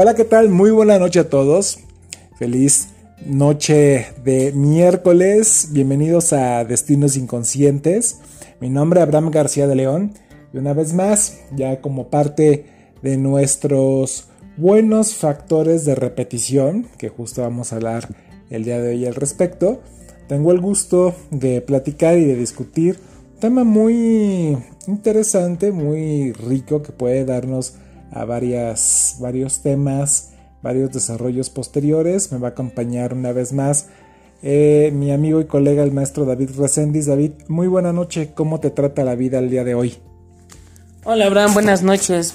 Hola, 0.00 0.14
¿qué 0.14 0.22
tal? 0.22 0.48
Muy 0.48 0.70
buena 0.70 0.96
noche 1.00 1.18
a 1.18 1.28
todos. 1.28 1.80
Feliz 2.38 2.90
noche 3.26 4.06
de 4.22 4.52
miércoles. 4.52 5.70
Bienvenidos 5.72 6.32
a 6.32 6.64
Destinos 6.64 7.16
Inconscientes. 7.16 8.20
Mi 8.60 8.70
nombre 8.70 9.00
es 9.00 9.02
Abraham 9.02 9.32
García 9.32 9.66
de 9.66 9.74
León. 9.74 10.12
Y 10.52 10.58
una 10.58 10.72
vez 10.72 10.94
más, 10.94 11.40
ya 11.50 11.80
como 11.80 12.10
parte 12.10 12.66
de 13.02 13.16
nuestros 13.16 14.28
buenos 14.56 15.16
factores 15.16 15.84
de 15.84 15.96
repetición, 15.96 16.86
que 16.96 17.08
justo 17.08 17.42
vamos 17.42 17.72
a 17.72 17.76
hablar 17.76 18.06
el 18.50 18.62
día 18.62 18.80
de 18.80 18.90
hoy 18.90 19.04
al 19.04 19.16
respecto, 19.16 19.80
tengo 20.28 20.52
el 20.52 20.60
gusto 20.60 21.12
de 21.32 21.60
platicar 21.60 22.16
y 22.16 22.24
de 22.24 22.36
discutir 22.36 23.00
un 23.34 23.40
tema 23.40 23.64
muy 23.64 24.56
interesante, 24.86 25.72
muy 25.72 26.30
rico 26.34 26.84
que 26.84 26.92
puede 26.92 27.24
darnos 27.24 27.74
a 28.10 28.24
varias, 28.24 29.16
varios 29.20 29.60
temas, 29.60 30.32
varios 30.62 30.92
desarrollos 30.92 31.50
posteriores. 31.50 32.32
Me 32.32 32.38
va 32.38 32.48
a 32.48 32.50
acompañar 32.50 33.14
una 33.14 33.32
vez 33.32 33.52
más 33.52 33.86
eh, 34.42 34.90
mi 34.94 35.10
amigo 35.10 35.40
y 35.40 35.46
colega 35.46 35.82
el 35.82 35.92
maestro 35.92 36.24
David 36.24 36.50
Resendiz. 36.56 37.06
David, 37.06 37.32
muy 37.48 37.66
buena 37.66 37.92
noche. 37.92 38.32
¿Cómo 38.34 38.60
te 38.60 38.70
trata 38.70 39.04
la 39.04 39.14
vida 39.14 39.38
el 39.38 39.50
día 39.50 39.64
de 39.64 39.74
hoy? 39.74 39.96
Hola 41.04 41.26
Abraham, 41.26 41.54
buenas 41.54 41.82
noches. 41.82 42.34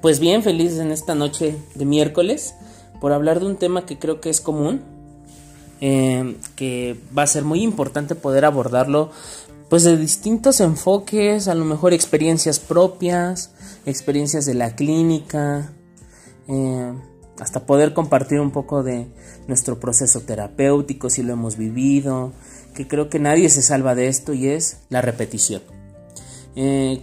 Pues 0.00 0.20
bien, 0.20 0.42
feliz 0.42 0.78
en 0.78 0.90
esta 0.90 1.14
noche 1.14 1.56
de 1.74 1.84
miércoles 1.84 2.54
por 3.00 3.12
hablar 3.12 3.40
de 3.40 3.46
un 3.46 3.56
tema 3.56 3.84
que 3.84 3.98
creo 3.98 4.20
que 4.20 4.30
es 4.30 4.40
común, 4.40 4.80
eh, 5.80 6.36
que 6.56 6.96
va 7.16 7.22
a 7.22 7.26
ser 7.26 7.44
muy 7.44 7.62
importante 7.62 8.14
poder 8.14 8.44
abordarlo 8.44 9.10
pues 9.68 9.84
de 9.84 9.96
distintos 9.96 10.60
enfoques, 10.60 11.48
a 11.48 11.54
lo 11.54 11.64
mejor 11.64 11.92
experiencias 11.92 12.58
propias, 12.58 13.52
experiencias 13.84 14.46
de 14.46 14.54
la 14.54 14.74
clínica, 14.74 15.72
eh, 16.48 16.92
hasta 17.38 17.66
poder 17.66 17.92
compartir 17.92 18.40
un 18.40 18.50
poco 18.50 18.82
de 18.82 19.06
nuestro 19.46 19.78
proceso 19.78 20.22
terapéutico, 20.22 21.10
si 21.10 21.22
lo 21.22 21.34
hemos 21.34 21.56
vivido, 21.56 22.32
que 22.74 22.88
creo 22.88 23.10
que 23.10 23.18
nadie 23.18 23.50
se 23.50 23.62
salva 23.62 23.94
de 23.94 24.08
esto 24.08 24.32
y 24.32 24.48
es 24.48 24.78
la 24.88 25.02
repetición. 25.02 25.62
Eh, 26.56 27.02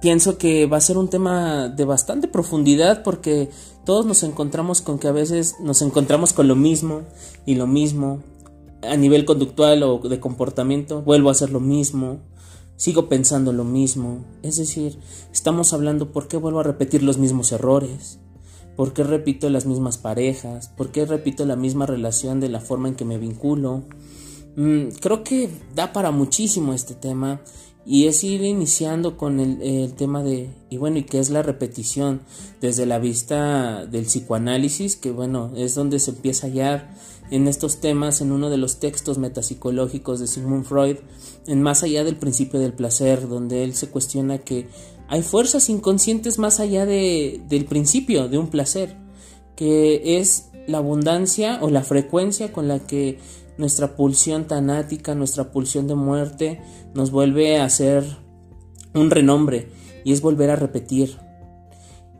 pienso 0.00 0.36
que 0.36 0.66
va 0.66 0.78
a 0.78 0.80
ser 0.80 0.98
un 0.98 1.08
tema 1.08 1.68
de 1.68 1.84
bastante 1.84 2.28
profundidad 2.28 3.02
porque 3.02 3.48
todos 3.84 4.04
nos 4.04 4.22
encontramos 4.22 4.82
con 4.82 4.98
que 4.98 5.08
a 5.08 5.12
veces 5.12 5.56
nos 5.60 5.80
encontramos 5.82 6.32
con 6.32 6.48
lo 6.48 6.56
mismo 6.56 7.02
y 7.46 7.54
lo 7.54 7.66
mismo 7.66 8.20
a 8.82 8.96
nivel 8.96 9.24
conductual 9.24 9.82
o 9.82 9.98
de 9.98 10.20
comportamiento, 10.20 11.02
vuelvo 11.02 11.28
a 11.28 11.32
hacer 11.32 11.50
lo 11.50 11.60
mismo, 11.60 12.20
sigo 12.76 13.08
pensando 13.08 13.52
lo 13.52 13.64
mismo. 13.64 14.24
Es 14.42 14.56
decir, 14.56 14.98
estamos 15.32 15.72
hablando 15.72 16.12
por 16.12 16.28
qué 16.28 16.36
vuelvo 16.36 16.60
a 16.60 16.64
repetir 16.64 17.02
los 17.02 17.18
mismos 17.18 17.52
errores, 17.52 18.18
por 18.76 18.92
qué 18.92 19.04
repito 19.04 19.48
las 19.50 19.66
mismas 19.66 19.98
parejas, 19.98 20.68
por 20.76 20.90
qué 20.90 21.04
repito 21.04 21.46
la 21.46 21.56
misma 21.56 21.86
relación 21.86 22.40
de 22.40 22.48
la 22.48 22.60
forma 22.60 22.88
en 22.88 22.94
que 22.94 23.04
me 23.04 23.18
vinculo. 23.18 23.84
Mm, 24.56 24.88
creo 25.00 25.22
que 25.24 25.48
da 25.74 25.92
para 25.92 26.10
muchísimo 26.10 26.74
este 26.74 26.94
tema 26.94 27.40
y 27.84 28.06
es 28.06 28.22
ir 28.22 28.42
iniciando 28.42 29.16
con 29.16 29.40
el, 29.40 29.92
tema 29.94 30.22
de, 30.22 30.50
y 30.70 30.76
bueno, 30.76 30.98
y 30.98 31.04
qué 31.04 31.18
es 31.18 31.30
la 31.30 31.42
repetición 31.42 32.22
desde 32.60 32.86
la 32.86 32.98
vista 32.98 33.86
del 33.86 34.04
psicoanálisis, 34.04 34.96
que 34.96 35.10
bueno, 35.10 35.52
es 35.56 35.74
donde 35.74 35.98
se 35.98 36.12
empieza 36.12 36.46
a 36.46 36.50
hallar 36.50 36.94
en 37.32 37.48
estos 37.48 37.80
temas 37.80 38.20
en 38.20 38.30
uno 38.30 38.50
de 38.50 38.58
los 38.58 38.78
textos 38.78 39.16
metapsicológicos 39.16 40.20
de 40.20 40.26
Sigmund 40.26 40.66
Freud, 40.66 40.98
en 41.46 41.62
Más 41.62 41.82
allá 41.82 42.04
del 42.04 42.16
principio 42.16 42.60
del 42.60 42.74
placer, 42.74 43.26
donde 43.26 43.64
él 43.64 43.74
se 43.74 43.88
cuestiona 43.88 44.36
que 44.36 44.68
hay 45.08 45.22
fuerzas 45.22 45.70
inconscientes 45.70 46.38
más 46.38 46.60
allá 46.60 46.84
de, 46.84 47.40
del 47.48 47.64
principio 47.64 48.28
de 48.28 48.36
un 48.36 48.48
placer, 48.48 48.98
que 49.56 50.18
es 50.18 50.50
la 50.66 50.78
abundancia 50.78 51.58
o 51.62 51.70
la 51.70 51.82
frecuencia 51.82 52.52
con 52.52 52.68
la 52.68 52.80
que 52.80 53.18
nuestra 53.56 53.96
pulsión 53.96 54.46
tanática, 54.46 55.14
nuestra 55.14 55.52
pulsión 55.52 55.86
de 55.86 55.94
muerte, 55.94 56.60
nos 56.94 57.10
vuelve 57.10 57.56
a 57.56 57.64
hacer 57.64 58.04
un 58.92 59.10
renombre 59.10 59.68
y 60.04 60.12
es 60.12 60.20
volver 60.20 60.50
a 60.50 60.56
repetir. 60.56 61.16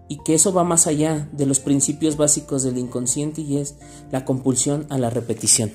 Y 0.08 0.18
que 0.18 0.34
eso 0.34 0.52
va 0.52 0.64
más 0.64 0.86
allá 0.86 1.28
de 1.32 1.46
los 1.46 1.60
principios 1.60 2.16
básicos 2.16 2.62
del 2.62 2.78
inconsciente 2.78 3.40
y 3.40 3.58
es 3.58 3.76
la 4.10 4.24
compulsión 4.24 4.86
a 4.90 4.98
la 4.98 5.10
repetición. 5.10 5.72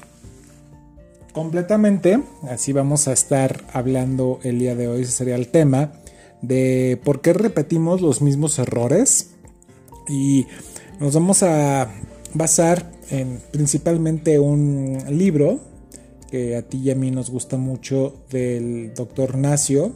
Completamente, 1.34 2.24
así 2.50 2.72
vamos 2.72 3.08
a 3.08 3.14
estar 3.14 3.64
hablando 3.74 4.40
el 4.44 4.60
día 4.60 4.76
de 4.76 4.88
hoy, 4.88 5.02
ese 5.02 5.12
sería 5.12 5.36
el 5.36 5.50
tema 5.50 5.92
de 6.42 7.00
por 7.04 7.22
qué 7.22 7.34
repetimos 7.34 8.02
los 8.02 8.22
mismos 8.22 8.60
errores 8.60 9.32
y 10.08 10.46
nos 11.00 11.14
vamos 11.14 11.44
a 11.44 11.90
basar 12.34 12.92
en 13.10 13.40
principalmente 13.52 14.40
un 14.40 14.98
libro 15.10 15.60
que 16.30 16.56
a 16.56 16.62
ti 16.64 16.78
y 16.80 16.92
a 16.92 16.96
mí 16.96 17.12
nos 17.12 17.30
gusta 17.30 17.58
mucho 17.58 18.16
del 18.30 18.94
doctor 18.94 19.38
Nacio, 19.38 19.94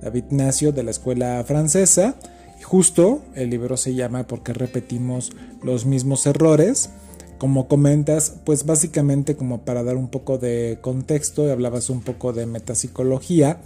David 0.00 0.24
Nacio 0.30 0.72
de 0.72 0.82
la 0.82 0.90
escuela 0.90 1.44
francesa. 1.46 2.16
Justo 2.66 3.22
el 3.36 3.50
libro 3.50 3.76
se 3.76 3.94
llama 3.94 4.26
¿Por 4.26 4.42
qué 4.42 4.52
repetimos 4.52 5.30
los 5.62 5.86
mismos 5.86 6.26
errores? 6.26 6.90
Como 7.38 7.68
comentas, 7.68 8.40
pues 8.44 8.66
básicamente 8.66 9.36
como 9.36 9.64
para 9.64 9.84
dar 9.84 9.96
un 9.96 10.08
poco 10.08 10.38
de 10.38 10.78
contexto, 10.80 11.48
hablabas 11.48 11.90
un 11.90 12.00
poco 12.00 12.32
de 12.32 12.46
metapsicología, 12.46 13.60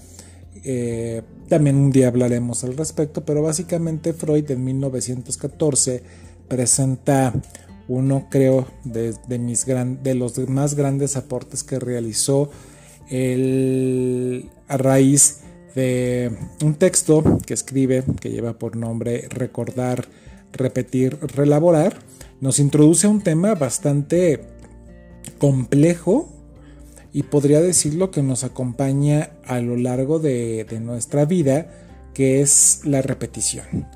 eh, 0.65 1.23
también 1.49 1.77
un 1.77 1.91
día 1.91 2.09
hablaremos 2.09 2.63
al 2.63 2.77
respecto, 2.77 3.25
pero 3.25 3.41
básicamente 3.41 4.13
Freud 4.13 4.51
en 4.51 4.65
1914 4.65 6.03
presenta 6.47 7.33
uno 7.89 8.27
creo 8.29 8.67
de, 8.85 9.15
mis 9.39 9.65
de 9.65 10.15
los 10.15 10.37
más 10.47 10.75
grandes 10.75 11.17
aportes 11.17 11.65
que 11.65 11.79
realizó 11.79 12.51
a 14.69 14.77
raíz 14.77 15.41
de 15.75 16.31
un 16.63 16.75
texto 16.75 17.39
que 17.47 17.55
escribe 17.55 18.05
que 18.21 18.31
lleva 18.31 18.59
por 18.59 18.77
nombre 18.77 19.27
Recordar, 19.29 20.07
Repetir, 20.53 21.19
Relaborar, 21.21 21.97
nos 22.41 22.59
introduce 22.59 23.07
a 23.07 23.11
un 23.11 23.23
tema 23.23 23.55
bastante 23.55 24.41
complejo 25.39 26.29
y 27.13 27.25
podría 27.25 27.61
decirlo 27.61 28.11
que 28.11 28.23
nos 28.23 28.45
acompaña 28.45 29.31
a 29.45 29.61
lo 29.61 29.77
largo 29.77 30.19
de, 30.19 30.65
de 30.65 30.81
nuestra 30.81 31.25
vida, 31.25 31.71
que 32.15 32.41
es 32.41 32.81
la 32.85 33.03
repetición. 33.03 33.87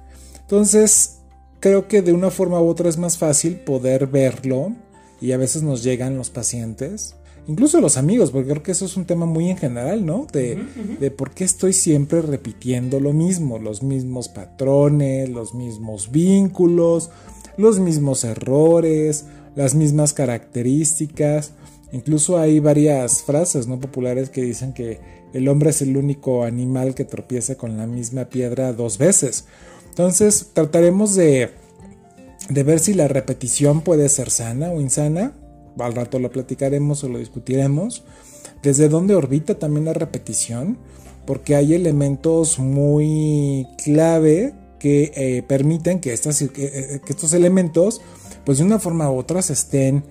Entonces, 0.41 1.19
creo 1.61 1.89
que 1.89 2.03
de 2.03 2.13
una 2.13 2.31
forma 2.31 2.61
u 2.61 2.69
otra 2.69 2.89
es 2.89 2.99
más 2.99 3.19
fácil 3.19 3.57
poder 3.57 4.07
verlo 4.07 4.75
y 5.21 5.33
a 5.33 5.39
veces 5.39 5.63
nos 5.63 5.83
llegan 5.83 6.17
los 6.19 6.31
pacientes, 6.31 7.17
incluso 7.47 7.81
los 7.81 7.97
amigos, 7.97 8.31
porque 8.31 8.51
creo 8.51 8.63
que 8.63 8.73
eso 8.73 8.85
es 8.85 8.97
un 8.97 9.05
tema 9.05 9.27
muy 9.27 9.51
en 9.51 9.57
general, 9.57 10.05
¿no? 10.05 10.27
De, 10.33 10.59
de 11.01 11.11
por 11.11 11.31
qué 11.31 11.45
estoy 11.45 11.73
siempre 11.73 12.23
repitiendo 12.23 13.01
lo 13.01 13.13
mismo, 13.13 13.59
los 13.59 13.83
mismos 13.83 14.29
patrones, 14.29 15.29
los 15.29 15.55
mismos 15.55 16.11
vínculos, 16.11 17.11
los 17.57 17.79
mismos 17.79 18.25
errores, 18.25 19.27
las 19.57 19.75
mismas 19.75 20.13
características. 20.13 21.53
Incluso 21.93 22.39
hay 22.39 22.59
varias 22.59 23.23
frases 23.23 23.69
no 23.69 23.79
populares 23.79 24.31
que 24.31 24.43
dicen 24.43 24.73
que 24.73 25.01
el 25.33 25.49
hombre 25.49 25.71
es 25.71 25.83
el 25.83 25.97
único 25.97 26.45
animal 26.45 26.95
que 26.95 27.05
tropieza 27.05 27.57
con 27.57 27.77
la 27.77 27.87
misma 27.87 28.27
piedra 28.27 28.73
dos 28.73 28.99
veces. 28.99 29.45
Entonces 29.89 30.51
trataremos 30.53 31.15
de, 31.15 31.51
ver 32.51 32.79
si 32.81 32.95
la 32.95 33.09
repetición 33.09 33.81
puede 33.81 34.09
ser 34.09 34.31
sana 34.31 34.71
o 34.71 34.81
insana. 34.81 35.33
Al 35.79 35.95
rato 35.95 36.19
lo 36.19 36.31
platicaremos 36.31 37.03
o 37.05 37.09
lo 37.09 37.19
discutiremos. 37.19 38.05
Desde 38.63 38.89
dónde 38.89 39.15
orbita 39.15 39.59
también 39.59 39.85
la 39.85 39.93
repetición. 39.93 40.79
Porque 41.27 41.57
hay 41.57 41.75
elementos 41.75 42.59
muy 42.59 43.67
clave 43.83 44.55
que 44.79 45.11
eh, 45.15 45.43
permiten 45.43 46.01
que, 46.01 46.13
estas, 46.13 46.43
eh, 46.43 46.51
que 46.53 47.13
estos 47.13 47.33
elementos, 47.33 48.03
pues 48.45 48.59
de 48.59 48.65
una 48.65 48.79
forma 48.79 49.11
u 49.11 49.17
otra, 49.17 49.41
se 49.41 49.55
estén, 49.55 50.05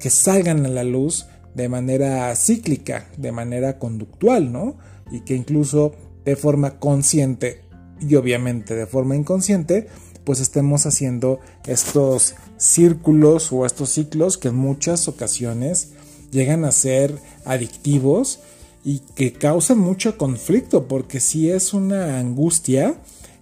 que 0.00 0.08
salgan 0.08 0.64
a 0.64 0.70
la 0.70 0.84
luz 0.84 1.26
de 1.54 1.68
manera 1.68 2.34
cíclica, 2.34 3.08
de 3.18 3.32
manera 3.32 3.78
conductual, 3.78 4.50
¿no? 4.50 4.78
Y 5.10 5.20
que 5.20 5.34
incluso 5.34 5.92
de 6.24 6.36
forma 6.36 6.78
consciente 6.78 7.60
y 8.00 8.14
obviamente 8.14 8.74
de 8.74 8.86
forma 8.86 9.16
inconsciente, 9.16 9.86
pues 10.24 10.40
estemos 10.40 10.86
haciendo 10.86 11.40
estos 11.66 12.34
círculos 12.62 13.50
o 13.50 13.66
estos 13.66 13.88
ciclos 13.90 14.38
que 14.38 14.48
en 14.48 14.54
muchas 14.54 15.08
ocasiones 15.08 15.94
llegan 16.30 16.64
a 16.64 16.70
ser 16.70 17.18
adictivos 17.44 18.38
y 18.84 19.00
que 19.16 19.32
causan 19.32 19.78
mucho 19.78 20.16
conflicto, 20.16 20.86
porque 20.86 21.18
si 21.18 21.50
es 21.50 21.74
una 21.74 22.20
angustia 22.20 22.94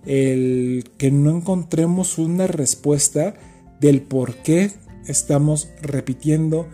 el 0.07 0.91
que 0.97 1.11
no 1.11 1.37
encontremos 1.37 2.17
una 2.17 2.47
respuesta 2.47 3.35
del 3.79 4.01
por 4.01 4.37
qué 4.37 4.73
estamos 5.07 5.69
repitiendo 5.83 6.67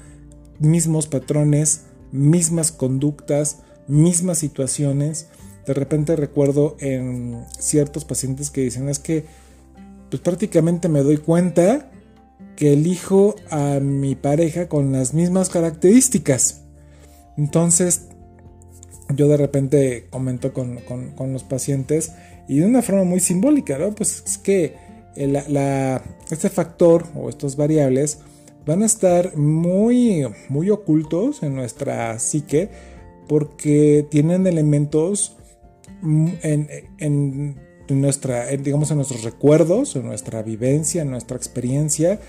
mismos 0.60 1.08
patrones, 1.08 1.82
mismas 2.12 2.70
conductas, 2.70 3.58
mismas 3.88 4.38
situaciones. 4.38 5.26
De 5.66 5.74
repente 5.74 6.14
recuerdo 6.14 6.76
en 6.78 7.44
ciertos 7.58 8.04
pacientes 8.04 8.52
que 8.52 8.60
dicen 8.60 8.88
es 8.88 9.00
que 9.00 9.24
pues 10.10 10.22
prácticamente 10.22 10.88
me 10.88 11.02
doy 11.02 11.16
cuenta 11.16 11.90
que 12.56 12.72
elijo 12.72 13.36
a 13.50 13.78
mi 13.80 14.14
pareja 14.14 14.68
con 14.68 14.92
las 14.92 15.14
mismas 15.14 15.50
características. 15.50 16.62
Entonces, 17.36 18.08
yo 19.14 19.28
de 19.28 19.36
repente 19.36 20.06
comento 20.10 20.52
con, 20.52 20.80
los 21.32 21.44
pacientes 21.44 22.12
y 22.48 22.58
de 22.58 22.66
una 22.66 22.82
forma 22.82 23.04
muy 23.04 23.20
simbólica, 23.20 23.78
¿no? 23.78 23.94
Pues 23.94 24.22
es 24.26 24.38
que 24.38 24.74
este 25.14 26.50
factor 26.50 27.06
o 27.14 27.28
estas 27.28 27.56
variables 27.56 28.18
van 28.64 28.82
a 28.82 28.86
estar 28.86 29.36
muy, 29.36 30.26
muy 30.48 30.70
ocultos 30.70 31.42
en 31.42 31.54
nuestra 31.54 32.18
psique 32.18 32.70
porque 33.28 34.06
tienen 34.10 34.46
elementos 34.46 35.36
en, 36.02 36.68
en 36.98 38.00
nuestra, 38.00 38.46
digamos, 38.46 38.90
en 38.90 38.96
nuestros 38.96 39.22
recuerdos, 39.22 39.94
en 39.96 40.06
nuestra 40.06 40.42
vivencia, 40.42 41.02
en 41.02 41.10
nuestra 41.10 41.36
experiencia, 41.36 42.20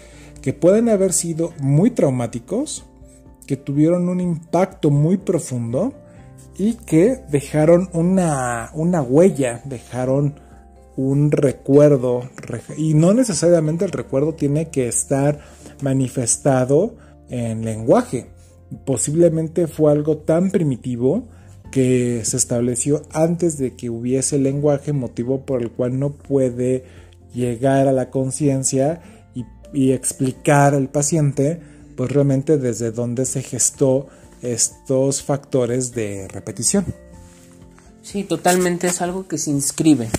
que 0.41 0.53
pueden 0.53 0.89
haber 0.89 1.13
sido 1.13 1.53
muy 1.59 1.91
traumáticos, 1.91 2.85
que 3.45 3.57
tuvieron 3.57 4.09
un 4.09 4.19
impacto 4.19 4.89
muy 4.89 5.17
profundo 5.17 5.93
y 6.57 6.73
que 6.73 7.21
dejaron 7.29 7.89
una, 7.93 8.71
una 8.73 9.01
huella, 9.01 9.61
dejaron 9.65 10.39
un 10.95 11.31
recuerdo, 11.31 12.23
y 12.75 12.95
no 12.95 13.13
necesariamente 13.13 13.85
el 13.85 13.91
recuerdo 13.91 14.33
tiene 14.33 14.69
que 14.69 14.87
estar 14.87 15.39
manifestado 15.81 16.95
en 17.29 17.63
lenguaje. 17.63 18.31
Posiblemente 18.85 19.67
fue 19.67 19.91
algo 19.91 20.17
tan 20.17 20.49
primitivo 20.49 21.27
que 21.71 22.21
se 22.25 22.37
estableció 22.37 23.03
antes 23.11 23.57
de 23.57 23.75
que 23.75 23.89
hubiese 23.91 24.39
lenguaje, 24.39 24.91
motivo 24.91 25.45
por 25.45 25.61
el 25.61 25.71
cual 25.71 25.99
no 25.99 26.13
puede 26.13 26.85
llegar 27.33 27.87
a 27.87 27.91
la 27.91 28.09
conciencia 28.09 29.01
y, 29.73 29.91
explicar 29.91 30.73
al 30.73 30.89
paciente, 30.89 31.59
pues 31.95 32.11
realmente 32.11 32.57
desde 32.57 32.91
dónde 32.91 33.25
se 33.25 33.41
gestó 33.41 34.07
estos 34.41 35.23
factores 35.23 35.93
de 35.93 36.27
repetición. 36.27 36.85
Sí, 38.03 38.23
totalmente 38.23 38.87
es 38.87 39.01
algo 39.01 39.27
que 39.27 39.37
se 39.37 39.49
inscribe. 39.49 40.09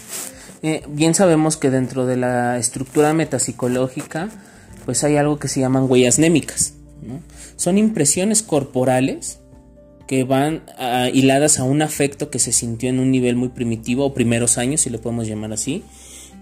Eh, 0.62 0.82
bien 0.88 1.14
sabemos 1.14 1.56
que 1.56 1.70
dentro 1.70 2.04
de 2.04 2.16
la 2.16 2.58
estructura 2.58 3.14
metapsicológica, 3.14 4.28
pues 4.84 5.04
hay 5.04 5.16
algo 5.16 5.38
que 5.38 5.48
se 5.48 5.60
llaman 5.60 5.86
huellas 5.88 6.18
némicas. 6.18 6.74
Son 7.56 7.78
impresiones 7.78 8.42
corporales 8.42 9.38
que 10.06 10.24
van 10.24 10.62
ah, 10.78 11.08
hiladas 11.12 11.58
a 11.58 11.64
un 11.64 11.82
afecto 11.82 12.30
que 12.30 12.38
se 12.38 12.50
sintió 12.50 12.88
en 12.88 12.98
un 12.98 13.10
nivel 13.10 13.36
muy 13.36 13.50
primitivo 13.50 14.06
o 14.06 14.14
primeros 14.14 14.58
años, 14.58 14.80
si 14.80 14.90
lo 14.90 15.00
podemos 15.00 15.28
llamar 15.28 15.52
así, 15.52 15.84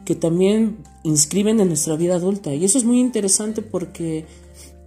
que 0.06 0.14
también 0.14 0.79
inscriben 1.03 1.61
en 1.61 1.69
nuestra 1.69 1.97
vida 1.97 2.14
adulta. 2.14 2.55
Y 2.55 2.64
eso 2.64 2.79
es 2.79 2.85
muy 2.85 3.00
interesante 3.00 3.61
porque 3.61 4.25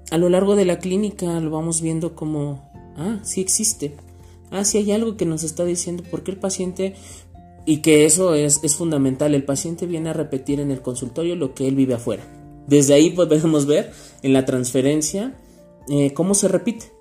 a 0.09 0.17
lo 0.17 0.29
largo 0.29 0.55
de 0.55 0.65
la 0.65 0.79
clínica 0.79 1.39
lo 1.39 1.51
vamos 1.51 1.81
viendo 1.81 2.15
como, 2.15 2.71
ah, 2.97 3.19
sí 3.23 3.41
existe. 3.41 3.93
Ah, 4.49 4.63
sí 4.63 4.79
hay 4.79 4.91
algo 4.93 5.17
que 5.17 5.27
nos 5.27 5.43
está 5.43 5.65
diciendo 5.65 6.03
porque 6.09 6.31
el 6.31 6.37
paciente, 6.37 6.95
y 7.65 7.77
que 7.77 8.05
eso 8.05 8.33
es, 8.33 8.61
es 8.63 8.75
fundamental, 8.75 9.35
el 9.35 9.43
paciente 9.43 9.85
viene 9.85 10.09
a 10.09 10.13
repetir 10.13 10.59
en 10.59 10.71
el 10.71 10.81
consultorio 10.81 11.35
lo 11.35 11.53
que 11.53 11.67
él 11.67 11.75
vive 11.75 11.93
afuera. 11.93 12.23
Desde 12.65 12.93
ahí 12.93 13.11
podemos 13.11 13.65
ver 13.67 13.91
en 14.23 14.33
la 14.33 14.45
transferencia 14.45 15.35
eh, 15.89 16.13
cómo 16.13 16.33
se 16.33 16.47
repite. 16.47 16.91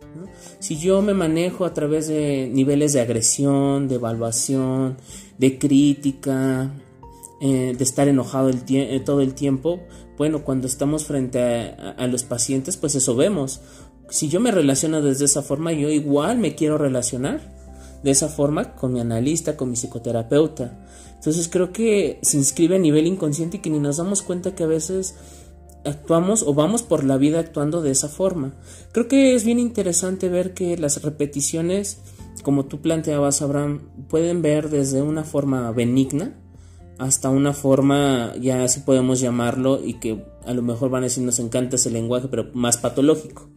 Si 0.59 0.77
yo 0.77 1.03
me 1.03 1.15
manejo 1.15 1.65
a 1.65 1.73
través 1.73 2.09
de 2.09 2.51
niveles 2.53 2.93
de 2.93 3.01
agresión, 3.01 3.87
de 3.87 3.95
evaluación, 3.95 4.97
de 5.39 5.57
crítica, 5.59 6.73
eh, 7.41 7.75
de 7.77 7.85
estar 7.85 8.09
enojado 8.09 8.49
el 8.49 8.63
eh, 8.69 9.01
todo 9.05 9.21
el 9.21 9.35
tiempo, 9.35 9.81
bueno, 10.19 10.43
cuando 10.43 10.67
estamos 10.67 11.05
frente 11.05 11.41
a, 11.41 12.07
los 12.09 12.25
pacientes, 12.25 12.77
pues 12.77 12.97
eso 12.97 13.15
vemos. 13.15 13.61
Si 14.11 14.29
yo 14.29 14.41
me 14.41 14.51
relaciono 14.51 15.01
desde 15.01 15.27
esa 15.27 15.43
forma, 15.43 15.73
yo 15.73 15.89
igual 15.91 16.39
me 16.39 16.57
quiero 16.57 16.77
relacionar 16.77 17.41
de 18.03 18.11
esa 18.11 18.29
forma 18.29 18.75
con 18.75 18.93
mi 18.93 18.99
analista, 18.99 19.57
con 19.57 19.71
mi 19.71 19.77
psicoterapeuta. 19.77 20.85
Entonces 21.15 21.49
creo 21.49 21.73
que 21.73 22.19
se 22.23 22.37
inscribe 22.37 22.75
a 22.75 22.81
nivel 22.81 23.07
inconsciente 23.07 23.59
y 23.59 23.61
que 23.61 23.71
ni 23.71 23.79
nos 23.79 23.99
damos 23.99 24.23
cuenta 24.23 24.57
que 24.57 24.65
a 24.65 24.69
veces 24.69 25.15
actuamos 25.85 26.43
o 26.43 26.55
vamos 26.55 26.83
por 26.83 27.05
la 27.05 27.17
vida 27.17 27.39
actuando 27.39 27.81
de 27.81 27.93
esa 27.93 28.09
forma. 28.09 28.57
Creo 28.91 29.07
que 29.07 29.37
es 29.37 29.45
bien 29.45 29.61
interesante 29.61 30.29
ver 30.29 30.55
que 30.55 30.77
las 30.77 31.01
repeticiones, 31.03 32.01
como 32.43 32.65
tú 32.67 32.81
planteabas, 32.81 33.43
Abraham, 33.43 33.83
pueden 34.09 34.43
ver 34.43 34.71
desde 34.71 35.03
una 35.03 35.23
forma 35.23 35.71
benigna 35.71 36.35
hasta 36.99 37.31
una 37.31 37.53
forma, 37.53 38.35
ya 38.41 38.65
así 38.65 38.81
podemos 38.81 39.21
llamarlo, 39.21 39.81
y 39.85 39.95
que 39.95 40.25
a 40.45 40.53
lo 40.53 40.63
mejor 40.63 40.91
van 40.91 41.03
a 41.03 41.07
decir 41.07 41.23
nos 41.23 41.39
encanta 41.39 41.77
ese 41.77 41.91
lenguaje, 41.91 42.29
pero 42.29 42.51
más 42.55 42.77
patológico. 42.77 43.49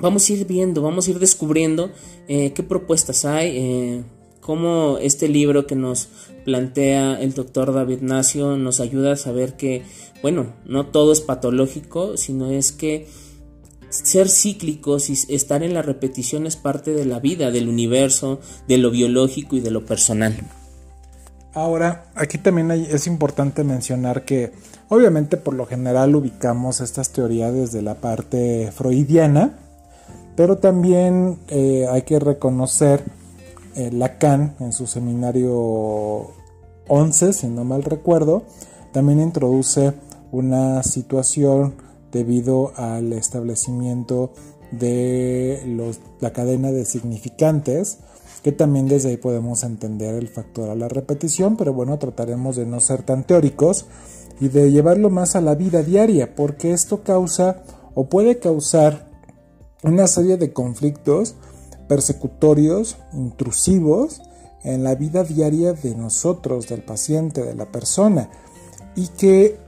Vamos 0.00 0.28
a 0.28 0.32
ir 0.32 0.46
viendo, 0.46 0.80
vamos 0.80 1.06
a 1.06 1.10
ir 1.10 1.18
descubriendo 1.18 1.90
eh, 2.28 2.52
qué 2.54 2.62
propuestas 2.62 3.24
hay, 3.24 3.56
eh, 3.56 4.04
cómo 4.40 4.98
este 4.98 5.28
libro 5.28 5.66
que 5.66 5.76
nos 5.76 6.08
plantea 6.44 7.20
el 7.20 7.34
doctor 7.34 7.74
David 7.74 8.00
Nacio 8.00 8.56
nos 8.56 8.80
ayuda 8.80 9.12
a 9.12 9.16
saber 9.16 9.56
que, 9.56 9.82
bueno, 10.22 10.54
no 10.64 10.86
todo 10.86 11.12
es 11.12 11.20
patológico, 11.20 12.16
sino 12.16 12.50
es 12.50 12.72
que 12.72 13.08
ser 13.90 14.28
cíclicos 14.28 15.10
y 15.10 15.34
estar 15.34 15.62
en 15.62 15.74
la 15.74 15.82
repetición 15.82 16.46
es 16.46 16.56
parte 16.56 16.92
de 16.92 17.04
la 17.04 17.18
vida, 17.18 17.50
del 17.50 17.68
universo, 17.68 18.40
de 18.68 18.78
lo 18.78 18.90
biológico 18.90 19.56
y 19.56 19.60
de 19.60 19.70
lo 19.70 19.84
personal. 19.84 20.36
Ahora, 21.52 22.04
aquí 22.14 22.38
también 22.38 22.70
es 22.70 23.06
importante 23.08 23.64
mencionar 23.64 24.24
que 24.24 24.52
obviamente 24.88 25.36
por 25.36 25.54
lo 25.54 25.66
general 25.66 26.14
ubicamos 26.14 26.80
estas 26.80 27.10
teorías 27.10 27.52
desde 27.52 27.82
la 27.82 27.96
parte 27.96 28.70
freudiana, 28.72 29.58
pero 30.36 30.58
también 30.58 31.38
eh, 31.48 31.86
hay 31.90 32.02
que 32.02 32.20
reconocer 32.20 33.02
eh, 33.74 33.90
Lacan 33.92 34.54
en 34.60 34.72
su 34.72 34.86
seminario 34.86 36.30
11, 36.86 37.32
si 37.32 37.48
no 37.48 37.64
mal 37.64 37.82
recuerdo, 37.82 38.44
también 38.92 39.20
introduce 39.20 39.94
una 40.30 40.82
situación 40.84 41.74
debido 42.12 42.72
al 42.76 43.12
establecimiento 43.12 44.32
de 44.70 45.62
la 46.20 46.32
cadena 46.32 46.70
de 46.70 46.84
significantes, 46.84 47.98
que 48.42 48.52
también 48.52 48.88
desde 48.88 49.10
ahí 49.10 49.16
podemos 49.16 49.62
entender 49.64 50.14
el 50.14 50.28
factor 50.28 50.70
a 50.70 50.74
la 50.74 50.88
repetición, 50.88 51.56
pero 51.56 51.72
bueno, 51.72 51.98
trataremos 51.98 52.56
de 52.56 52.66
no 52.66 52.80
ser 52.80 53.02
tan 53.02 53.24
teóricos 53.24 53.86
y 54.40 54.48
de 54.48 54.70
llevarlo 54.70 55.10
más 55.10 55.36
a 55.36 55.40
la 55.40 55.54
vida 55.54 55.82
diaria, 55.82 56.34
porque 56.34 56.72
esto 56.72 57.02
causa 57.02 57.62
o 57.94 58.08
puede 58.08 58.38
causar 58.38 59.10
una 59.82 60.06
serie 60.06 60.36
de 60.36 60.52
conflictos 60.52 61.34
persecutorios, 61.88 62.96
intrusivos 63.12 64.22
en 64.62 64.84
la 64.84 64.94
vida 64.94 65.24
diaria 65.24 65.72
de 65.72 65.94
nosotros, 65.94 66.68
del 66.68 66.82
paciente, 66.82 67.42
de 67.42 67.54
la 67.54 67.72
persona, 67.72 68.30
y 68.94 69.08
que 69.08 69.58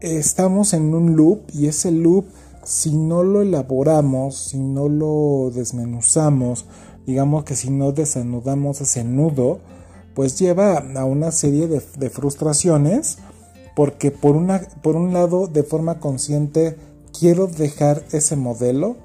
estamos 0.00 0.72
en 0.72 0.94
un 0.94 1.16
loop 1.16 1.42
y 1.52 1.66
ese 1.66 1.90
loop, 1.90 2.26
si 2.64 2.96
no 2.96 3.22
lo 3.22 3.42
elaboramos, 3.42 4.36
si 4.36 4.58
no 4.58 4.88
lo 4.88 5.50
desmenuzamos, 5.54 6.66
digamos 7.06 7.44
que 7.44 7.56
si 7.56 7.70
no 7.70 7.92
desanudamos 7.92 8.80
ese 8.80 9.04
nudo, 9.04 9.60
pues 10.14 10.38
lleva 10.38 10.78
a 10.78 11.04
una 11.04 11.30
serie 11.30 11.68
de, 11.68 12.10
frustraciones, 12.10 13.18
porque 13.74 14.10
por, 14.10 14.34
una, 14.34 14.62
por 14.82 14.96
un 14.96 15.12
lado, 15.12 15.46
de 15.46 15.62
forma 15.62 16.00
consciente, 16.00 16.76
quiero 17.18 17.46
dejar 17.46 18.02
ese 18.12 18.34
modelo, 18.34 18.96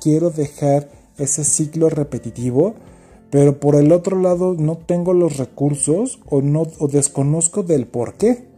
quiero 0.00 0.30
dejar 0.30 0.88
ese 1.18 1.44
ciclo 1.44 1.88
repetitivo, 1.88 2.74
pero 3.30 3.58
por 3.58 3.74
el 3.76 3.92
otro 3.92 4.20
lado 4.20 4.54
no 4.58 4.76
tengo 4.76 5.14
los 5.14 5.36
recursos 5.36 6.20
o, 6.28 6.42
no, 6.42 6.66
desconozco 6.90 7.62
del 7.62 7.86
por 7.86 8.14
qué. 8.14 8.48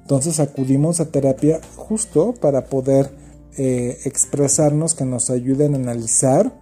Entonces 0.00 0.40
acudimos 0.40 1.00
a 1.00 1.10
terapia 1.10 1.60
justo 1.76 2.34
para 2.40 2.64
poder 2.64 3.10
eh, 3.56 3.98
expresarnos, 4.04 4.94
que 4.94 5.04
nos 5.04 5.28
ayuden 5.30 5.74
a 5.74 5.78
analizar, 5.78 6.52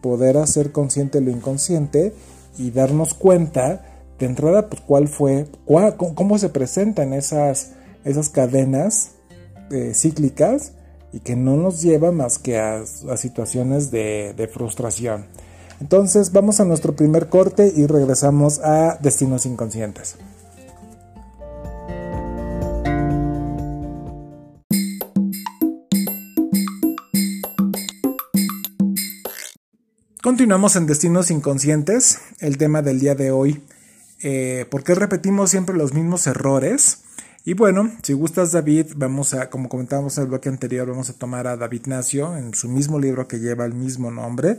poder 0.00 0.36
hacer 0.36 0.72
consciente 0.72 1.20
lo 1.20 1.30
inconsciente 1.30 2.14
y 2.58 2.70
darnos 2.70 3.14
cuenta 3.14 3.84
de 4.18 4.26
entrada 4.26 4.68
pues, 4.68 4.82
cuál 4.82 5.08
fue, 5.08 5.46
cómo 5.96 6.38
se 6.38 6.50
presentan 6.50 7.12
esas, 7.12 7.72
esas 8.04 8.28
cadenas 8.28 9.12
eh, 9.70 9.92
cíclicas 9.94 10.72
y 11.12 11.20
que 11.20 11.36
no 11.36 11.56
nos 11.56 11.82
lleva 11.82 12.12
más 12.12 12.38
que 12.38 12.58
a, 12.58 12.84
situaciones 13.16 13.90
de, 13.90 14.50
frustración. 14.52 15.26
Entonces 15.80 16.32
vamos 16.32 16.60
a 16.60 16.64
nuestro 16.64 16.94
primer 16.94 17.28
corte 17.28 17.72
y 17.74 17.86
regresamos 17.86 18.60
a 18.60 18.98
Destinos 19.00 19.46
Inconscientes. 19.46 20.16
Continuamos 30.22 30.76
en 30.76 30.84
Destinos 30.84 31.30
Inconscientes, 31.30 32.20
el 32.40 32.58
tema 32.58 32.82
del 32.82 33.00
día 33.00 33.14
de 33.14 33.30
hoy. 33.30 33.62
Eh, 34.22 34.66
¿Por 34.70 34.84
qué 34.84 34.94
repetimos 34.94 35.48
siempre 35.48 35.74
los 35.74 35.94
mismos 35.94 36.26
errores? 36.26 37.04
Y 37.46 37.54
bueno, 37.54 37.90
si 38.02 38.12
gustas 38.12 38.52
David, 38.52 38.88
vamos 38.96 39.32
a, 39.32 39.48
como 39.48 39.70
comentábamos 39.70 40.18
en 40.18 40.24
el 40.24 40.28
bloque 40.28 40.50
anterior, 40.50 40.86
vamos 40.86 41.08
a 41.08 41.14
tomar 41.14 41.46
a 41.46 41.56
David 41.56 41.86
Nacio 41.86 42.36
en 42.36 42.52
su 42.52 42.68
mismo 42.68 42.98
libro 42.98 43.26
que 43.26 43.38
lleva 43.38 43.64
el 43.64 43.72
mismo 43.72 44.10
nombre 44.10 44.58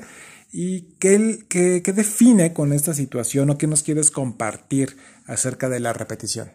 y 0.52 0.96
qué, 0.98 1.84
define 1.94 2.54
con 2.54 2.74
esta 2.74 2.96
situación 2.96 3.52
o 3.52 3.60
qué 3.60 3.68
nos 3.68 3.84
quieres 3.84 4.10
compartir 4.10 4.98
acerca 5.28 5.70
de 5.70 5.80
la 5.80 5.94
repetición. 5.94 6.50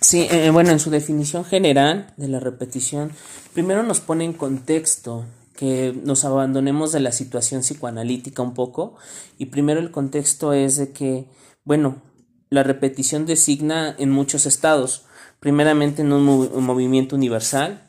Sí, 0.00 0.28
eh, 0.30 0.50
bueno, 0.50 0.70
en 0.70 0.78
su 0.78 0.90
definición 0.90 1.44
general 1.44 2.14
de 2.16 2.28
la 2.28 2.38
repetición, 2.38 3.10
primero 3.52 3.82
nos 3.82 3.98
pone 3.98 4.24
en 4.24 4.32
contexto 4.32 5.26
que 5.62 5.96
nos 6.02 6.24
abandonemos 6.24 6.90
de 6.90 6.98
la 6.98 7.12
situación 7.12 7.60
psicoanalítica 7.60 8.42
un 8.42 8.52
poco 8.52 8.96
y 9.38 9.46
primero 9.46 9.78
el 9.78 9.92
contexto 9.92 10.52
es 10.52 10.76
de 10.76 10.90
que, 10.90 11.26
bueno, 11.62 12.02
la 12.50 12.64
repetición 12.64 13.26
designa 13.26 13.94
en 13.96 14.10
muchos 14.10 14.44
estados, 14.44 15.04
primeramente 15.38 16.02
en 16.02 16.12
un, 16.12 16.24
movimiento 16.64 17.14
universal, 17.14 17.86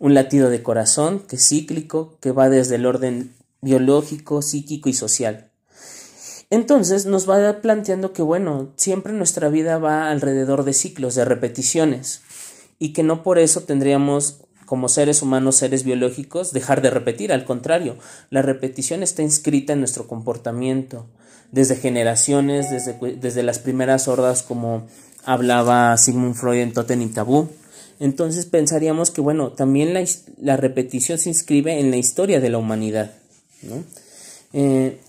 un 0.00 0.14
latido 0.14 0.50
de 0.50 0.64
corazón 0.64 1.20
que 1.20 1.36
es 1.36 1.48
cíclico, 1.48 2.18
que 2.20 2.32
va 2.32 2.48
desde 2.48 2.74
el 2.74 2.84
orden 2.84 3.32
biológico, 3.60 4.42
psíquico 4.42 4.88
y 4.88 4.92
social. 4.92 5.52
Entonces 6.50 7.06
nos 7.06 7.30
va 7.30 7.60
planteando 7.60 8.12
que, 8.12 8.22
bueno, 8.22 8.72
siempre 8.74 9.12
nuestra 9.12 9.50
vida 9.50 9.78
va 9.78 10.10
alrededor 10.10 10.64
de 10.64 10.72
ciclos, 10.72 11.14
de 11.14 11.24
repeticiones, 11.24 12.22
y 12.80 12.92
que 12.92 13.04
no 13.04 13.22
por 13.22 13.38
eso 13.38 13.60
tendríamos 13.60 14.47
como 14.68 14.90
seres 14.90 15.22
humanos, 15.22 15.56
seres 15.56 15.82
biológicos, 15.82 16.52
dejar 16.52 16.82
de 16.82 16.90
repetir. 16.90 17.32
Al 17.32 17.46
contrario, 17.46 17.96
la 18.28 18.42
repetición 18.42 19.02
está 19.02 19.22
inscrita 19.22 19.72
en 19.72 19.78
nuestro 19.78 20.06
comportamiento, 20.06 21.06
desde 21.50 21.74
generaciones, 21.74 22.70
desde, 22.70 23.16
desde 23.16 23.42
las 23.42 23.58
primeras 23.58 24.08
hordas 24.08 24.42
como 24.42 24.86
hablaba 25.24 25.96
Sigmund 25.96 26.34
Freud 26.34 26.60
en 26.60 26.74
Totem 26.74 27.00
y 27.00 27.06
Tabú. 27.06 27.48
Entonces 27.98 28.44
pensaríamos 28.44 29.10
que, 29.10 29.22
bueno, 29.22 29.52
también 29.52 29.94
la, 29.94 30.04
la, 30.38 30.58
repetición 30.58 31.18
se 31.18 31.30
inscribe 31.30 31.80
en 31.80 31.90
la 31.90 31.96
historia 31.96 32.38
de 32.38 32.50
la 32.50 32.58
humanidad. 32.58 33.12
¿no? 33.62 33.82
Eh, 34.52 35.00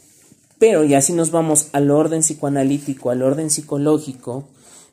pero 0.57 0.85
ya 0.85 1.01
si 1.01 1.11
nos 1.11 1.31
vamos 1.31 1.67
al 1.73 1.91
orden 1.91 2.21
psicoanalítico, 2.21 3.09
al 3.09 3.21
orden 3.23 3.49
psicológico, 3.49 4.47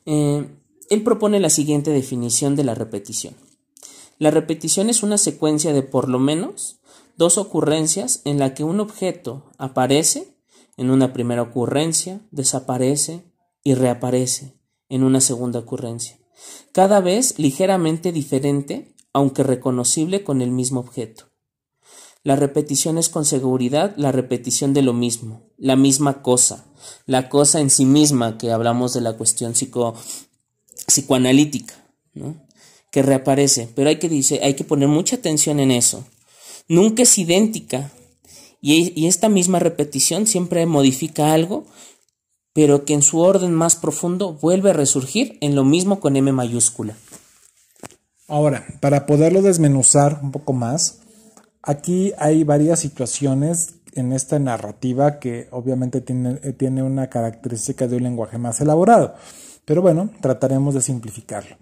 eh, 0.05 0.45
él 0.89 1.03
propone 1.03 1.39
la 1.39 1.49
siguiente 1.49 1.91
definición 1.91 2.57
de 2.57 2.65
la 2.65 2.75
repetición. 2.75 3.33
La 4.19 4.31
repetición 4.31 4.89
es 4.89 5.03
una 5.03 5.17
secuencia 5.17 5.73
de 5.73 5.83
por 5.83 6.09
lo 6.09 6.19
menos 6.19 6.79
dos 7.17 7.37
ocurrencias 7.37 8.21
en 8.25 8.39
la 8.39 8.53
que 8.53 8.63
un 8.63 8.79
objeto 8.79 9.51
aparece 9.57 10.37
en 10.75 10.89
una 10.91 11.13
primera 11.13 11.41
ocurrencia, 11.41 12.21
desaparece 12.31 13.23
y 13.63 13.73
reaparece 13.73 14.57
en 14.89 15.03
una 15.03 15.21
segunda 15.21 15.59
ocurrencia, 15.59 16.17
cada 16.71 17.01
vez 17.01 17.37
ligeramente 17.37 18.11
diferente, 18.11 18.95
aunque 19.13 19.43
reconocible 19.43 20.23
con 20.23 20.41
el 20.41 20.51
mismo 20.51 20.79
objeto. 20.79 21.25
La 22.23 22.35
repetición 22.35 22.97
es 22.97 23.09
con 23.09 23.25
seguridad 23.25 23.93
la 23.97 24.11
repetición 24.11 24.73
de 24.73 24.81
lo 24.81 24.93
mismo, 24.93 25.49
la 25.57 25.75
misma 25.75 26.21
cosa, 26.21 26.65
la 27.05 27.29
cosa 27.29 27.59
en 27.59 27.69
sí 27.69 27.85
misma 27.85 28.37
que 28.37 28.51
hablamos 28.51 28.93
de 28.93 29.01
la 29.01 29.13
cuestión 29.13 29.55
psico, 29.55 29.95
psicoanalítica, 30.87 31.73
que 32.91 33.01
reaparece, 33.01 33.69
pero 33.75 33.89
hay 33.89 33.97
que, 33.97 34.09
dice, 34.09 34.39
hay 34.43 34.53
que 34.53 34.63
poner 34.63 34.87
mucha 34.87 35.17
atención 35.17 35.59
en 35.59 35.71
eso. 35.71 36.05
Nunca 36.67 37.03
es 37.03 37.17
idéntica, 37.17 37.91
y, 38.61 39.07
esta 39.07 39.29
misma 39.29 39.59
repetición 39.59 40.27
siempre 40.27 40.65
modifica 40.65 41.33
algo, 41.33 41.65
pero 42.53 42.85
que 42.85 42.93
en 42.93 43.01
su 43.01 43.19
orden 43.19 43.53
más 43.53 43.75
profundo 43.75 44.33
vuelve 44.33 44.71
a 44.71 44.73
resurgir 44.73 45.37
en 45.41 45.55
lo 45.55 45.63
mismo 45.63 45.99
con 45.99 46.15
M 46.15 46.31
mayúscula. 46.31 46.95
Ahora, 48.27 48.65
para 48.81 49.05
poderlo 49.05 49.41
desmenuzar 49.41 50.19
un 50.23 50.31
poco 50.31 50.53
más, 50.53 50.99
aquí 51.61 52.13
hay 52.17 52.43
varias 52.43 52.79
situaciones 52.79 53.75
en 53.93 54.11
esta 54.11 54.37
narrativa 54.39 55.19
que 55.19 55.47
obviamente 55.51 56.01
tiene, 56.01 56.35
tiene 56.53 56.83
una 56.83 57.09
característica 57.09 57.87
de 57.87 57.97
un 57.97 58.03
lenguaje 58.03 58.37
más 58.37 58.59
elaborado, 58.59 59.15
pero 59.65 59.81
bueno, 59.81 60.09
trataremos 60.21 60.73
de 60.73 60.81
simplificarlo. 60.81 61.55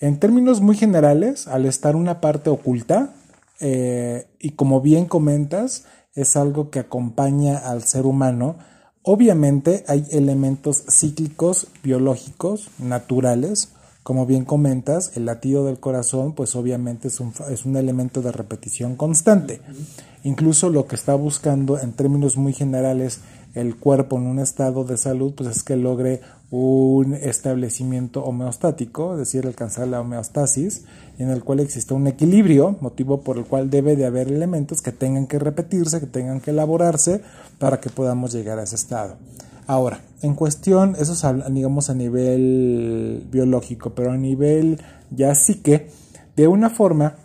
En 0.00 0.20
términos 0.20 0.60
muy 0.60 0.76
generales, 0.76 1.48
al 1.48 1.66
estar 1.66 1.96
una 1.96 2.20
parte 2.20 2.50
oculta, 2.50 3.14
eh, 3.60 4.26
y 4.38 4.50
como 4.50 4.80
bien 4.80 5.06
comentas, 5.06 5.84
es 6.14 6.36
algo 6.36 6.70
que 6.70 6.78
acompaña 6.78 7.58
al 7.58 7.82
ser 7.82 8.06
humano. 8.06 8.56
Obviamente 9.02 9.84
hay 9.88 10.06
elementos 10.10 10.84
cíclicos, 10.88 11.68
biológicos, 11.82 12.70
naturales, 12.78 13.72
como 14.08 14.24
bien 14.24 14.46
comentas, 14.46 15.12
el 15.16 15.26
latido 15.26 15.66
del 15.66 15.80
corazón, 15.80 16.32
pues 16.32 16.56
obviamente 16.56 17.08
es 17.08 17.20
un, 17.20 17.34
es 17.50 17.66
un 17.66 17.76
elemento 17.76 18.22
de 18.22 18.32
repetición 18.32 18.96
constante. 18.96 19.60
Incluso 20.24 20.70
lo 20.70 20.86
que 20.86 20.96
está 20.96 21.14
buscando 21.14 21.78
en 21.78 21.92
términos 21.92 22.38
muy 22.38 22.54
generales 22.54 23.20
el 23.58 23.76
cuerpo 23.76 24.16
en 24.16 24.26
un 24.26 24.38
estado 24.38 24.84
de 24.84 24.96
salud, 24.96 25.34
pues 25.34 25.50
es 25.50 25.62
que 25.62 25.76
logre 25.76 26.20
un 26.50 27.14
establecimiento 27.14 28.24
homeostático, 28.24 29.12
es 29.12 29.18
decir, 29.18 29.46
alcanzar 29.46 29.88
la 29.88 30.00
homeostasis, 30.00 30.84
en 31.18 31.30
el 31.30 31.44
cual 31.44 31.60
existe 31.60 31.92
un 31.94 32.06
equilibrio, 32.06 32.76
motivo 32.80 33.20
por 33.20 33.36
el 33.36 33.44
cual 33.44 33.68
debe 33.68 33.96
de 33.96 34.06
haber 34.06 34.28
elementos 34.28 34.80
que 34.80 34.92
tengan 34.92 35.26
que 35.26 35.38
repetirse, 35.38 36.00
que 36.00 36.06
tengan 36.06 36.40
que 36.40 36.52
elaborarse 36.52 37.20
para 37.58 37.80
que 37.80 37.90
podamos 37.90 38.32
llegar 38.32 38.58
a 38.58 38.62
ese 38.62 38.76
estado. 38.76 39.16
Ahora, 39.66 40.00
en 40.22 40.34
cuestión, 40.34 40.96
eso 40.98 41.12
es 41.12 41.52
digamos 41.52 41.90
a 41.90 41.94
nivel 41.94 43.26
biológico, 43.30 43.90
pero 43.90 44.12
a 44.12 44.16
nivel 44.16 44.80
ya 45.10 45.34
sí 45.34 45.56
que, 45.56 45.90
de 46.36 46.48
una 46.48 46.70
forma, 46.70 47.16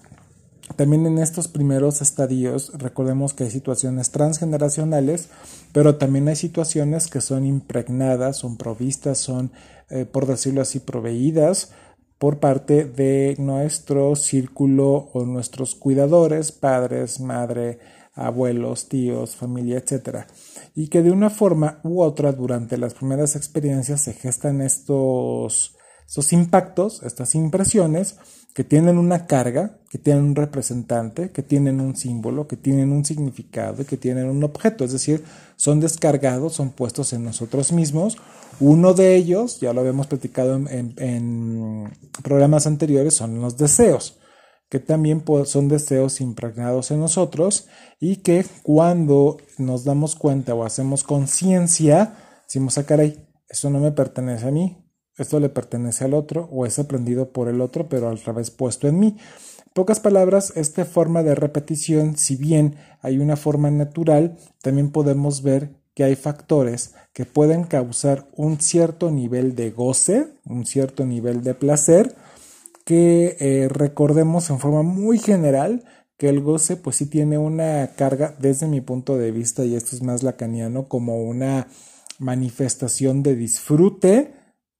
también 0.76 1.06
en 1.06 1.20
estos 1.20 1.48
primeros 1.48 2.02
estadios, 2.02 2.72
recordemos 2.74 3.34
que 3.34 3.44
hay 3.44 3.52
situaciones 3.52 4.12
transgeneracionales, 4.12 5.30
pero 5.72 5.96
también 5.98 6.28
hay 6.28 6.36
situaciones 6.36 7.08
que 7.08 7.22
son 7.22 7.46
impregnadas, 7.46 8.38
son 8.38 8.58
provistas, 8.58 9.20
son, 9.20 9.52
eh, 9.90 10.06
por 10.06 10.26
decirlo 10.26 10.62
así, 10.62 10.80
proveídas 10.80 11.72
por 12.18 12.40
parte 12.40 12.86
de 12.86 13.36
nuestro 13.38 14.16
círculo 14.16 15.10
o 15.14 15.26
nuestros 15.26 15.76
cuidadores, 15.76 16.52
padres, 16.52 17.20
madre, 17.20 17.80
abuelos, 18.14 18.88
tíos, 18.88 19.36
familia, 19.36 19.78
etc. 19.78 20.26
Y 20.74 20.88
que 20.88 21.02
de 21.02 21.12
una 21.12 21.30
forma 21.30 21.82
u 21.84 22.02
otra 22.02 22.32
durante 22.32 22.78
las 22.78 22.94
primeras 22.94 23.36
experiencias 23.36 24.02
se 24.02 24.14
gestan 24.14 24.62
estos, 24.62 25.76
estos 26.08 26.32
impactos, 26.32 27.04
estas 27.04 27.36
impresiones, 27.36 28.18
que 28.54 28.64
tienen 28.64 28.98
una 28.98 29.26
carga, 29.26 29.80
que 29.90 29.98
tienen 29.98 30.26
un 30.26 30.36
representante, 30.36 31.32
que 31.32 31.42
tienen 31.42 31.82
un 31.82 31.96
símbolo, 31.96 32.48
que 32.48 32.56
tienen 32.56 32.92
un 32.92 33.04
significado 33.04 33.82
y 33.82 33.86
que 33.86 33.98
tienen 33.98 34.30
un 34.30 34.44
objeto, 34.44 34.86
es 34.86 34.92
decir, 34.92 35.24
son 35.56 35.80
descargados, 35.80 36.54
son 36.54 36.70
puestos 36.70 37.14
en 37.14 37.24
nosotros 37.24 37.72
mismos. 37.72 38.18
Uno 38.60 38.94
de 38.94 39.16
ellos, 39.16 39.60
ya 39.60 39.74
lo 39.74 39.82
habíamos 39.82 40.06
platicado 40.06 40.56
en, 40.56 41.92
programas 42.22 42.68
anteriores, 42.68 43.16
son 43.16 43.42
los 43.42 43.58
deseos, 43.58 44.20
que 44.70 44.80
también 44.80 45.24
son 45.46 45.68
deseos 45.68 46.22
impregnados 46.22 46.92
en 46.92 47.00
nosotros 47.00 47.68
y 48.00 48.18
que 48.18 48.46
cuando 48.62 49.38
nos 49.58 49.84
damos 49.84 50.16
cuenta 50.16 50.54
o 50.54 50.64
hacemos 50.64 51.04
conciencia, 51.04 52.16
decimos, 52.46 52.78
ah, 52.78 52.86
caray, 52.86 53.28
eso 53.50 53.72
no 53.72 53.80
me 53.80 53.92
pertenece 53.92 54.48
a 54.48 54.52
mí, 54.52 54.83
esto 55.18 55.40
le 55.40 55.50
pertenece 55.50 56.06
al 56.06 56.14
otro 56.14 56.50
o 56.52 56.66
es 56.66 56.80
aprendido 56.80 57.32
por 57.32 57.48
el 57.48 57.62
otro, 57.62 57.88
pero 57.88 58.10
al 58.10 58.20
revés 58.20 58.52
puesto 58.52 58.88
en 58.88 59.00
mí. 59.00 59.18
En 59.60 59.74
pocas 59.74 60.00
palabras, 60.00 60.54
esta 60.56 60.86
forma 60.86 61.24
de 61.24 61.36
repetición, 61.36 62.18
si 62.18 62.36
bien 62.36 62.76
hay 63.02 63.20
una 63.20 63.36
forma 63.36 63.70
natural, 63.72 64.38
también 64.62 64.92
podemos 64.92 65.42
ver 65.44 65.72
que 65.94 66.04
hay 66.04 66.16
factores 66.16 66.96
que 67.14 67.26
pueden 67.26 67.64
causar 67.64 68.28
un 68.36 68.60
cierto 68.60 69.12
nivel 69.12 69.56
de 69.56 69.72
goce, 69.72 70.28
un 70.46 70.66
cierto 70.66 71.06
nivel 71.06 71.44
de 71.44 71.54
placer, 71.54 72.16
que 72.86 73.38
eh, 73.40 73.68
recordemos 73.70 74.50
en 74.50 74.60
forma 74.60 74.82
muy 74.82 75.18
general 75.18 75.84
que 76.18 76.30
el 76.30 76.42
goce 76.42 76.76
pues 76.76 76.98
sí 76.98 77.06
tiene 77.06 77.38
una 77.38 77.92
carga 77.96 78.36
desde 78.40 78.68
mi 78.68 78.82
punto 78.82 79.18
de 79.18 79.32
vista 79.32 79.66
y 79.66 79.76
esto 79.76 79.96
es 79.96 80.02
más 80.02 80.24
lacaniano 80.24 80.88
como 80.88 81.22
una 81.24 81.68
manifestación 82.20 83.24
de 83.24 83.36
disfrute, 83.36 84.34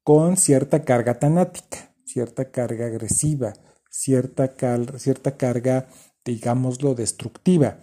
con 0.04 0.38
cierta 0.38 0.84
carga 0.84 1.20
tanática, 1.20 1.94
cierta 2.06 2.52
carga 2.52 2.88
agresiva, 2.88 3.54
cierta, 3.90 4.54
cierta 4.98 5.38
carga, 5.38 5.88
digámoslo, 6.26 6.96
destructiva, 6.96 7.78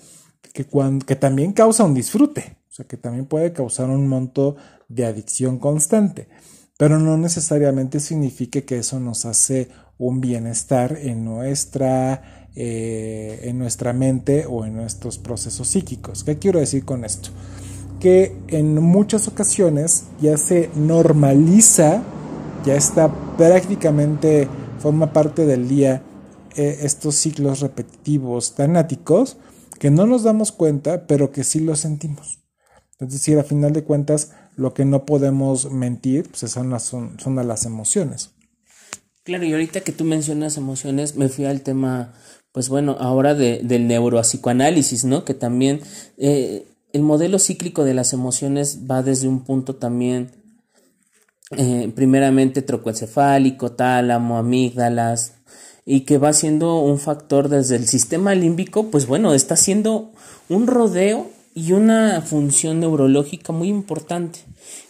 que, 0.53 0.67
que 1.07 1.17
también 1.17 1.53
causa 1.53 1.85
un 1.85 1.95
disfrute, 1.95 2.57
o 2.69 2.73
sea, 2.73 2.87
que 2.87 2.97
también 2.97 3.27
puede 3.27 3.53
causar 3.53 3.89
un 3.89 4.07
monto 4.09 4.57
de 4.89 5.07
adicción 5.07 5.59
constante, 5.59 6.29
pero 6.77 6.99
no 6.99 7.17
necesariamente 7.17 8.01
significa 8.01 8.61
que 8.63 8.79
eso 8.79 9.01
nos 9.01 9.25
hace 9.25 9.69
un 9.99 10.21
bienestar 10.21 10.99
en 11.01 11.25
nuestra, 11.25 12.49
eh, 12.57 13.41
en 13.45 13.59
nuestra 13.59 13.93
mente 13.93 14.47
o 14.47 14.65
en 14.65 14.75
nuestros 14.75 15.19
procesos 15.19 15.69
psíquicos. 15.69 16.25
¿Qué 16.25 16.39
quiero 16.39 16.59
decir 16.59 16.85
con 16.85 17.05
esto? 17.05 17.31
Que 18.01 18.37
en 18.49 18.83
muchas 18.83 19.29
ocasiones 19.29 20.05
ya 20.21 20.37
se 20.37 20.71
normaliza 20.75 22.03
ya 22.65 22.75
está 22.75 23.13
prácticamente, 23.37 24.49
forma 24.79 25.13
parte 25.13 25.47
del 25.47 25.69
día 25.69 26.03
eh, 26.57 26.81
estos 26.83 27.15
ciclos 27.15 27.61
repetitivos 27.61 28.55
tan 28.55 28.77
áticos 28.77 29.37
que 29.79 29.91
no 29.91 30.07
nos 30.07 30.25
damos 30.25 30.53
cuenta, 30.53 31.07
pero 31.07 31.33
que 31.33 31.45
sí 31.45 31.61
lo 31.61 31.75
sentimos. 31.75 32.41
Es 32.99 33.13
decir, 33.13 33.39
a 33.39 33.45
final 33.45 33.73
de 33.73 33.85
cuentas, 33.85 34.33
lo 34.57 34.75
que 34.75 34.85
no 34.85 35.07
podemos 35.07 35.71
mentir 35.71 36.29
pues 36.29 36.53
son, 36.53 36.69
las, 36.69 36.83
son, 36.83 37.19
son 37.19 37.37
las 37.37 37.65
emociones. 37.65 38.33
Claro, 39.23 39.45
y 39.45 39.53
ahorita 39.53 39.81
que 39.81 39.93
tú 39.93 40.05
mencionas 40.05 40.59
emociones, 40.59 41.17
me 41.17 41.29
fui 41.29 41.47
al 41.47 41.63
tema, 41.63 42.13
pues 42.53 42.69
bueno, 42.69 42.97
ahora 42.99 43.35
de, 43.35 43.61
del 43.63 43.87
neuropsicoanálisis, 43.87 45.05
¿no? 45.05 45.25
Que 45.25 45.35
también 45.35 45.81
eh, 46.19 46.67
el 46.93 47.03
modelo 47.03 47.39
cíclico 47.39 47.85
de 47.85 47.95
las 47.95 48.13
emociones 48.13 48.81
va 48.91 49.03
desde 49.03 49.29
un 49.29 49.45
punto 49.45 49.77
también, 49.77 50.33
eh, 51.57 51.91
primeramente 51.95 52.63
trocoencefálico, 52.63 53.73
tálamo, 53.73 54.39
amígdalas, 54.39 55.35
y 55.85 56.01
que 56.03 56.19
va 56.19 56.33
siendo 56.33 56.79
un 56.81 56.99
factor 56.99 57.49
desde 57.49 57.77
el 57.77 57.87
sistema 57.87 58.35
límbico, 58.35 58.91
pues 58.91 59.07
bueno, 59.07 59.35
está 59.35 59.57
siendo 59.57 60.13
un 60.49 60.67
rodeo 60.67 61.29
y 61.55 61.73
una 61.73 62.21
función 62.21 62.81
neurológica 62.81 63.53
muy 63.53 63.69
importante 63.69 64.41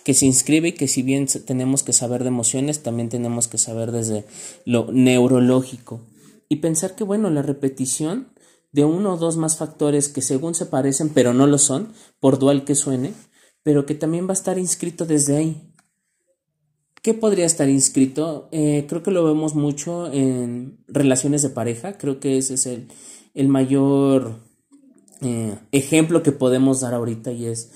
que 0.05 0.15
se 0.15 0.27
inscribe 0.27 0.69
y 0.69 0.73
que 0.73 0.89
si 0.89 1.03
bien 1.03 1.27
tenemos 1.47 1.83
que 1.83 1.93
saber 1.93 2.23
de 2.23 2.29
emociones, 2.29 2.83
también 2.83 3.09
tenemos 3.09 3.49
que 3.49 3.59
saber 3.59 3.93
desde 3.93 4.25
lo 4.65 4.93
neurológico. 4.93 6.01
Y 6.49 6.57
pensar 6.57 6.97
que, 6.97 7.05
bueno, 7.05 7.31
la 7.31 7.43
repetición 7.43 8.29
de 8.73 8.85
uno 8.85 9.15
o 9.15 9.17
dos 9.17 9.37
más 9.37 9.57
factores 9.57 10.09
que 10.09 10.23
según 10.23 10.55
se 10.55 10.67
parecen, 10.67 11.09
pero 11.11 11.35
no 11.35 11.47
lo 11.47 11.59
son, 11.59 11.93
por 12.21 12.39
dual 12.39 12.65
que 12.65 12.75
suene, 12.75 13.13
pero 13.63 13.87
que 13.87 13.95
también 13.95 14.27
va 14.27 14.31
a 14.31 14.35
estar 14.35 14.59
inscrito 14.59 15.07
desde 15.07 15.37
ahí. 15.37 15.73
¿Qué 17.03 17.15
podría 17.15 17.47
estar 17.47 17.69
inscrito? 17.69 18.49
Eh, 18.53 18.85
creo 18.89 19.03
que 19.03 19.11
lo 19.11 19.25
vemos 19.25 19.55
mucho 19.55 20.13
en 20.13 20.85
relaciones 20.87 21.43
de 21.43 21.49
pareja, 21.49 21.97
creo 21.97 22.21
que 22.21 22.37
ese 22.37 22.55
es 22.55 22.67
el, 22.67 22.89
el 23.35 23.49
mayor 23.49 24.35
eh, 25.23 25.57
ejemplo 25.73 26.23
que 26.23 26.33
podemos 26.33 26.81
dar 26.81 26.95
ahorita 26.95 27.33
y 27.33 27.47
es, 27.47 27.71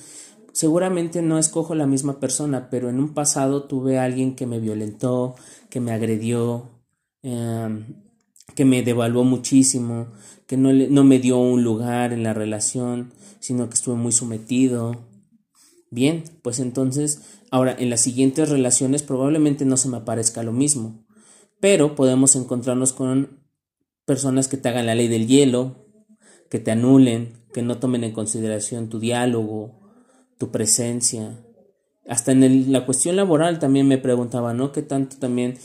seguramente 0.52 1.20
no 1.20 1.38
escojo 1.38 1.74
la 1.74 1.86
misma 1.86 2.20
persona, 2.20 2.68
pero 2.70 2.88
en 2.88 2.98
un 2.98 3.12
pasado 3.12 3.64
tuve 3.64 3.98
a 3.98 4.04
alguien 4.04 4.36
que 4.36 4.46
me 4.46 4.60
violentó, 4.60 5.34
que 5.68 5.80
me 5.80 5.92
agredió, 5.92 6.70
em, 7.22 8.03
que 8.54 8.64
me 8.64 8.82
devaluó 8.82 9.24
muchísimo, 9.24 10.08
que 10.46 10.56
no, 10.56 10.72
no 10.72 11.04
me 11.04 11.18
dio 11.18 11.38
un 11.38 11.64
lugar 11.64 12.12
en 12.12 12.22
la 12.22 12.34
relación, 12.34 13.12
sino 13.40 13.68
que 13.68 13.74
estuve 13.74 13.96
muy 13.96 14.12
sometido. 14.12 15.06
Bien, 15.90 16.24
pues 16.42 16.58
entonces 16.58 17.20
Ahora, 17.54 17.76
en 17.78 17.88
las 17.88 18.00
siguientes 18.00 18.48
relaciones 18.48 19.04
probablemente 19.04 19.64
no 19.64 19.76
se 19.76 19.88
me 19.88 19.98
aparezca 19.98 20.42
lo 20.42 20.50
mismo, 20.50 21.06
pero 21.60 21.94
podemos 21.94 22.34
encontrarnos 22.34 22.92
con 22.92 23.44
personas 24.04 24.48
que 24.48 24.56
te 24.56 24.68
hagan 24.68 24.86
la 24.86 24.96
ley 24.96 25.06
del 25.06 25.28
hielo, 25.28 25.86
que 26.50 26.58
te 26.58 26.72
anulen, 26.72 27.44
que 27.52 27.62
no 27.62 27.78
tomen 27.78 28.02
en 28.02 28.10
consideración 28.10 28.88
tu 28.88 28.98
diálogo, 28.98 29.78
tu 30.36 30.50
presencia. 30.50 31.46
Hasta 32.08 32.32
en 32.32 32.72
la 32.72 32.84
cuestión 32.86 33.14
laboral 33.14 33.60
también 33.60 33.86
me 33.86 33.98
preguntaba, 33.98 34.52
¿no? 34.52 34.72
¿Qué 34.72 34.82
tanto 34.82 35.18
también, 35.20 35.56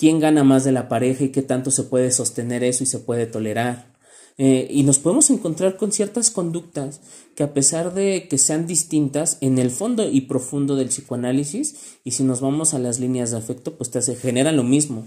quién 0.00 0.18
gana 0.18 0.44
más 0.44 0.64
de 0.64 0.72
la 0.72 0.88
pareja 0.88 1.24
y 1.24 1.28
qué 1.28 1.42
tanto 1.42 1.70
se 1.70 1.82
puede 1.82 2.10
sostener 2.10 2.64
eso 2.64 2.82
y 2.82 2.86
se 2.86 3.00
puede 3.00 3.26
tolerar? 3.26 3.92
Eh, 4.38 4.66
y 4.70 4.82
nos 4.82 4.98
podemos 4.98 5.28
encontrar 5.28 5.76
con 5.76 5.92
ciertas 5.92 6.30
conductas 6.30 7.02
que 7.36 7.42
a 7.42 7.52
pesar 7.52 7.92
de 7.92 8.26
que 8.26 8.38
sean 8.38 8.66
distintas 8.66 9.36
en 9.42 9.58
el 9.58 9.70
fondo 9.70 10.08
y 10.08 10.22
profundo 10.22 10.74
del 10.74 10.88
psicoanálisis, 10.88 11.98
y 12.02 12.12
si 12.12 12.24
nos 12.24 12.40
vamos 12.40 12.72
a 12.72 12.78
las 12.78 12.98
líneas 12.98 13.32
de 13.32 13.36
afecto, 13.36 13.76
pues 13.76 13.90
te 13.90 14.00
generan 14.16 14.56
lo 14.56 14.64
mismo. 14.64 15.06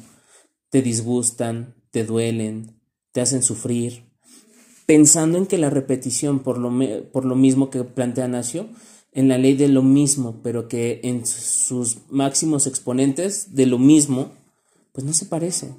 Te 0.69 0.83
disgustan, 0.83 1.73
te 1.89 2.05
duelen, 2.05 2.79
te 3.11 3.21
hacen 3.21 3.41
sufrir. 3.41 4.03
Pensando 4.85 5.39
en 5.39 5.47
que 5.47 5.57
la 5.57 5.71
repetición, 5.71 6.41
por 6.41 6.59
lo, 6.59 6.71
por 7.11 7.25
lo 7.25 7.35
mismo 7.35 7.71
que 7.71 7.83
plantea 7.83 8.27
Nacio, 8.27 8.67
en 9.11 9.27
la 9.27 9.39
ley 9.39 9.55
de 9.55 9.69
lo 9.69 9.81
mismo, 9.81 10.41
pero 10.43 10.67
que 10.67 11.01
en 11.03 11.25
sus 11.25 11.97
máximos 12.11 12.67
exponentes 12.67 13.55
de 13.55 13.65
lo 13.65 13.79
mismo, 13.79 14.42
pues 14.93 15.05
no 15.05 15.11
se 15.11 15.25
parece. 15.25 15.75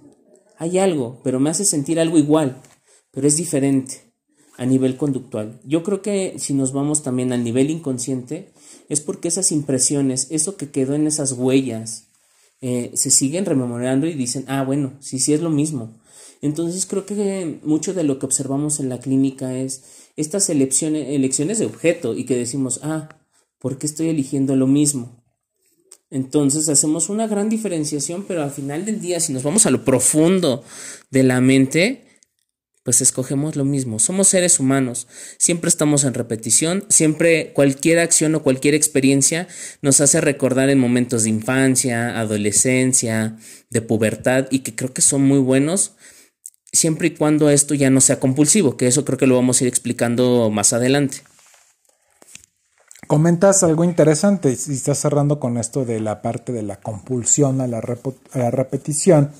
Hay 0.58 0.78
algo, 0.78 1.20
pero 1.24 1.40
me 1.40 1.48
hace 1.48 1.64
sentir 1.64 1.98
algo 1.98 2.18
igual 2.18 2.60
pero 3.14 3.28
es 3.28 3.36
diferente 3.36 4.12
a 4.56 4.66
nivel 4.66 4.96
conductual. 4.96 5.60
Yo 5.64 5.82
creo 5.82 6.02
que 6.02 6.34
si 6.38 6.52
nos 6.52 6.72
vamos 6.72 7.02
también 7.02 7.32
al 7.32 7.44
nivel 7.44 7.70
inconsciente, 7.70 8.52
es 8.88 9.00
porque 9.00 9.28
esas 9.28 9.52
impresiones, 9.52 10.26
eso 10.30 10.56
que 10.56 10.70
quedó 10.70 10.94
en 10.94 11.06
esas 11.06 11.32
huellas, 11.32 12.08
eh, 12.60 12.90
se 12.94 13.10
siguen 13.10 13.46
rememorando 13.46 14.06
y 14.06 14.14
dicen, 14.14 14.44
ah, 14.48 14.64
bueno, 14.64 14.94
sí, 15.00 15.18
sí 15.18 15.32
es 15.32 15.40
lo 15.40 15.50
mismo. 15.50 16.00
Entonces 16.40 16.86
creo 16.86 17.06
que 17.06 17.60
mucho 17.62 17.94
de 17.94 18.04
lo 18.04 18.18
que 18.18 18.26
observamos 18.26 18.80
en 18.80 18.88
la 18.88 19.00
clínica 19.00 19.56
es 19.56 19.84
estas 20.16 20.50
elecciones, 20.50 21.08
elecciones 21.08 21.58
de 21.58 21.66
objeto 21.66 22.14
y 22.14 22.24
que 22.24 22.36
decimos, 22.36 22.80
ah, 22.82 23.08
¿por 23.58 23.78
qué 23.78 23.86
estoy 23.86 24.08
eligiendo 24.08 24.54
lo 24.56 24.66
mismo? 24.66 25.23
Entonces 26.14 26.68
hacemos 26.68 27.08
una 27.08 27.26
gran 27.26 27.48
diferenciación, 27.48 28.24
pero 28.28 28.44
al 28.44 28.52
final 28.52 28.84
del 28.84 29.00
día, 29.00 29.18
si 29.18 29.32
nos 29.32 29.42
vamos 29.42 29.66
a 29.66 29.72
lo 29.72 29.84
profundo 29.84 30.62
de 31.10 31.24
la 31.24 31.40
mente, 31.40 32.04
pues 32.84 33.00
escogemos 33.00 33.56
lo 33.56 33.64
mismo. 33.64 33.98
Somos 33.98 34.28
seres 34.28 34.60
humanos, 34.60 35.08
siempre 35.38 35.68
estamos 35.68 36.04
en 36.04 36.14
repetición, 36.14 36.84
siempre 36.88 37.52
cualquier 37.52 37.98
acción 37.98 38.36
o 38.36 38.44
cualquier 38.44 38.74
experiencia 38.74 39.48
nos 39.82 40.00
hace 40.00 40.20
recordar 40.20 40.70
en 40.70 40.78
momentos 40.78 41.24
de 41.24 41.30
infancia, 41.30 42.16
adolescencia, 42.20 43.36
de 43.70 43.82
pubertad 43.82 44.46
y 44.52 44.60
que 44.60 44.76
creo 44.76 44.92
que 44.92 45.02
son 45.02 45.22
muy 45.22 45.40
buenos 45.40 45.96
siempre 46.72 47.08
y 47.08 47.10
cuando 47.10 47.50
esto 47.50 47.74
ya 47.74 47.90
no 47.90 48.00
sea 48.00 48.20
compulsivo, 48.20 48.76
que 48.76 48.86
eso 48.86 49.04
creo 49.04 49.18
que 49.18 49.26
lo 49.26 49.34
vamos 49.34 49.60
a 49.60 49.64
ir 49.64 49.68
explicando 49.68 50.48
más 50.50 50.72
adelante. 50.72 51.22
Comentas 53.06 53.62
algo 53.62 53.84
interesante 53.84 54.50
y 54.50 54.72
estás 54.72 54.98
cerrando 54.98 55.38
con 55.38 55.58
esto 55.58 55.84
de 55.84 56.00
la 56.00 56.22
parte 56.22 56.52
de 56.52 56.62
la 56.62 56.76
compulsión 56.76 57.60
a 57.60 57.66
la, 57.66 57.78
a 57.78 58.38
la 58.38 58.50
repetición 58.50 59.30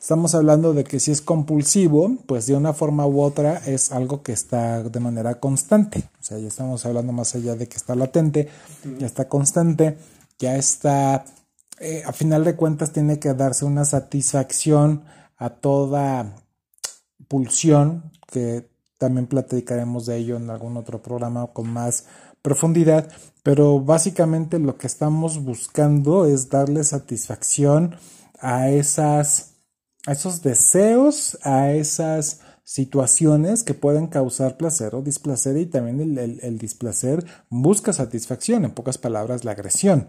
Estamos 0.00 0.36
hablando 0.36 0.74
de 0.74 0.84
que 0.84 1.00
si 1.00 1.10
es 1.10 1.20
compulsivo, 1.20 2.16
pues 2.26 2.46
de 2.46 2.54
una 2.54 2.72
forma 2.72 3.04
u 3.06 3.20
otra 3.20 3.56
es 3.66 3.90
algo 3.90 4.22
que 4.22 4.32
está 4.32 4.84
de 4.84 5.00
manera 5.00 5.40
constante. 5.40 6.08
O 6.20 6.22
sea, 6.22 6.38
ya 6.38 6.46
estamos 6.46 6.86
hablando 6.86 7.12
más 7.12 7.34
allá 7.34 7.56
de 7.56 7.68
que 7.68 7.76
está 7.76 7.96
latente, 7.96 8.48
ya 8.98 9.06
está 9.06 9.28
constante, 9.28 9.98
ya 10.38 10.56
está, 10.56 11.24
eh, 11.80 12.04
a 12.06 12.12
final 12.12 12.44
de 12.44 12.54
cuentas 12.54 12.92
tiene 12.92 13.18
que 13.18 13.34
darse 13.34 13.64
una 13.64 13.84
satisfacción 13.84 15.02
a 15.36 15.50
toda 15.50 16.32
pulsión, 17.26 18.12
que 18.30 18.70
también 18.98 19.26
platicaremos 19.26 20.06
de 20.06 20.16
ello 20.16 20.36
en 20.36 20.48
algún 20.48 20.76
otro 20.76 21.02
programa 21.02 21.48
con 21.48 21.68
más 21.70 22.04
profundidad, 22.48 23.10
pero 23.42 23.78
básicamente 23.78 24.58
lo 24.58 24.78
que 24.78 24.86
estamos 24.86 25.44
buscando 25.44 26.24
es 26.24 26.48
darle 26.48 26.82
satisfacción 26.82 27.96
a 28.40 28.70
esas 28.70 29.56
a 30.06 30.12
esos 30.12 30.40
deseos, 30.40 31.38
a 31.42 31.72
esas 31.72 32.40
situaciones 32.64 33.64
que 33.64 33.74
pueden 33.74 34.06
causar 34.06 34.56
placer 34.56 34.94
o 34.94 35.02
displacer 35.02 35.58
y 35.58 35.66
también 35.66 36.16
el, 36.18 36.58
displacer 36.58 37.26
busca 37.50 37.92
satisfacción, 37.92 38.64
en 38.64 38.70
pocas 38.70 38.96
palabras 38.96 39.44
la 39.44 39.50
agresión. 39.50 40.08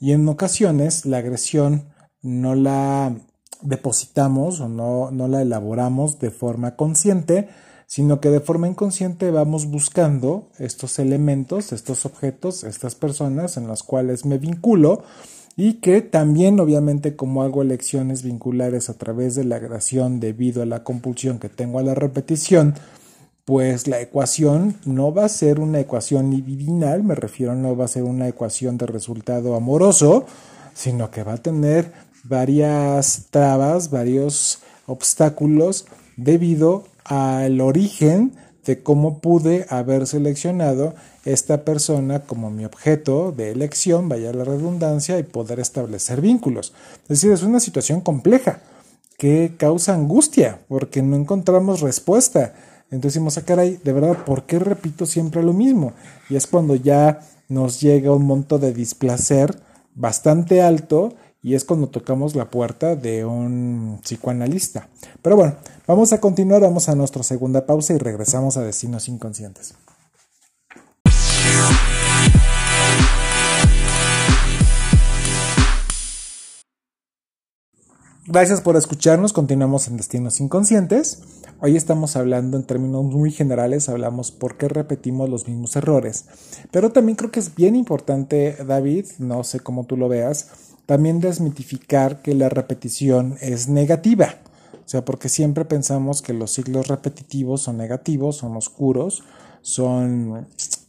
Y 0.00 0.10
en 0.10 0.28
ocasiones 0.28 1.06
la 1.06 1.18
agresión 1.18 1.90
no 2.20 2.56
la 2.56 3.14
depositamos 3.62 4.58
o 4.60 4.68
no, 4.68 5.12
no 5.12 5.28
la 5.28 5.42
elaboramos 5.42 6.18
de 6.18 6.32
forma 6.32 6.74
consciente, 6.74 7.48
sino 7.88 8.20
que 8.20 8.28
de 8.28 8.40
forma 8.40 8.68
inconsciente 8.68 9.30
vamos 9.30 9.64
buscando 9.64 10.50
estos 10.58 10.98
elementos, 10.98 11.72
estos 11.72 12.04
objetos, 12.04 12.62
estas 12.62 12.94
personas 12.94 13.56
en 13.56 13.66
las 13.66 13.82
cuales 13.82 14.26
me 14.26 14.36
vinculo 14.36 15.04
y 15.56 15.80
que 15.80 16.02
también 16.02 16.60
obviamente 16.60 17.16
como 17.16 17.42
hago 17.42 17.62
elecciones 17.62 18.22
vinculares 18.22 18.90
a 18.90 18.98
través 18.98 19.34
de 19.34 19.44
la 19.44 19.56
agresión 19.56 20.20
debido 20.20 20.62
a 20.62 20.66
la 20.66 20.84
compulsión 20.84 21.38
que 21.38 21.48
tengo 21.48 21.78
a 21.78 21.82
la 21.82 21.94
repetición, 21.94 22.74
pues 23.46 23.88
la 23.88 24.02
ecuación 24.02 24.76
no 24.84 25.14
va 25.14 25.24
a 25.24 25.30
ser 25.30 25.58
una 25.58 25.80
ecuación 25.80 26.30
divinal, 26.30 27.02
me 27.02 27.14
refiero 27.14 27.54
no 27.54 27.74
va 27.74 27.86
a 27.86 27.88
ser 27.88 28.02
una 28.02 28.28
ecuación 28.28 28.76
de 28.76 28.84
resultado 28.84 29.54
amoroso, 29.54 30.26
sino 30.74 31.10
que 31.10 31.22
va 31.22 31.32
a 31.32 31.42
tener 31.42 31.90
varias 32.22 33.28
trabas, 33.30 33.88
varios 33.88 34.58
obstáculos 34.86 35.86
debido 36.18 36.84
al 37.08 37.60
origen 37.60 38.34
de 38.64 38.82
cómo 38.82 39.20
pude 39.20 39.66
haber 39.70 40.06
seleccionado 40.06 40.94
esta 41.24 41.64
persona 41.64 42.20
como 42.20 42.50
mi 42.50 42.66
objeto 42.66 43.32
de 43.32 43.50
elección, 43.50 44.10
vaya 44.10 44.32
la 44.32 44.44
redundancia, 44.44 45.18
y 45.18 45.22
poder 45.22 45.58
establecer 45.58 46.20
vínculos. 46.20 46.74
Es 47.04 47.08
decir, 47.08 47.32
es 47.32 47.42
una 47.42 47.60
situación 47.60 48.02
compleja 48.02 48.60
que 49.16 49.54
causa 49.56 49.94
angustia 49.94 50.60
porque 50.68 51.02
no 51.02 51.16
encontramos 51.16 51.80
respuesta. 51.80 52.52
Entonces 52.90 53.14
decimos, 53.14 53.38
ah, 53.38 53.42
caray, 53.42 53.80
de 53.82 53.92
verdad, 53.92 54.24
¿por 54.24 54.44
qué 54.44 54.58
repito 54.58 55.06
siempre 55.06 55.42
lo 55.42 55.54
mismo? 55.54 55.94
Y 56.28 56.36
es 56.36 56.46
cuando 56.46 56.74
ya 56.74 57.20
nos 57.48 57.80
llega 57.80 58.12
un 58.12 58.26
monto 58.26 58.58
de 58.58 58.74
displacer 58.74 59.58
bastante 59.94 60.60
alto 60.60 61.14
y 61.42 61.54
es 61.54 61.64
cuando 61.64 61.88
tocamos 61.88 62.34
la 62.34 62.50
puerta 62.50 62.96
de 62.96 63.24
un 63.24 64.00
psicoanalista. 64.02 64.88
Pero 65.22 65.36
bueno, 65.36 65.56
vamos 65.86 66.12
a 66.12 66.20
continuar, 66.20 66.62
vamos 66.62 66.88
a 66.88 66.94
nuestra 66.94 67.22
segunda 67.22 67.66
pausa 67.66 67.94
y 67.94 67.98
regresamos 67.98 68.56
a 68.56 68.62
Destinos 68.62 69.08
Inconscientes. 69.08 69.74
Gracias 78.30 78.60
por 78.60 78.76
escucharnos, 78.76 79.32
continuamos 79.32 79.88
en 79.88 79.96
Destinos 79.96 80.38
Inconscientes. 80.40 81.22
Hoy 81.60 81.76
estamos 81.76 82.14
hablando 82.14 82.58
en 82.58 82.64
términos 82.64 83.04
muy 83.04 83.30
generales, 83.30 83.88
hablamos 83.88 84.32
por 84.32 84.58
qué 84.58 84.68
repetimos 84.68 85.30
los 85.30 85.48
mismos 85.48 85.74
errores. 85.76 86.26
Pero 86.70 86.92
también 86.92 87.16
creo 87.16 87.30
que 87.30 87.40
es 87.40 87.54
bien 87.54 87.74
importante, 87.74 88.56
David, 88.66 89.06
no 89.18 89.42
sé 89.44 89.60
cómo 89.60 89.86
tú 89.86 89.96
lo 89.96 90.08
veas, 90.10 90.48
también 90.88 91.20
desmitificar 91.20 92.22
que 92.22 92.34
la 92.34 92.48
repetición 92.48 93.36
es 93.42 93.68
negativa. 93.68 94.36
O 94.72 94.88
sea, 94.88 95.04
porque 95.04 95.28
siempre 95.28 95.66
pensamos 95.66 96.22
que 96.22 96.32
los 96.32 96.50
ciclos 96.52 96.88
repetitivos 96.88 97.60
son 97.60 97.76
negativos, 97.76 98.38
son 98.38 98.56
oscuros, 98.56 99.22
son 99.60 100.46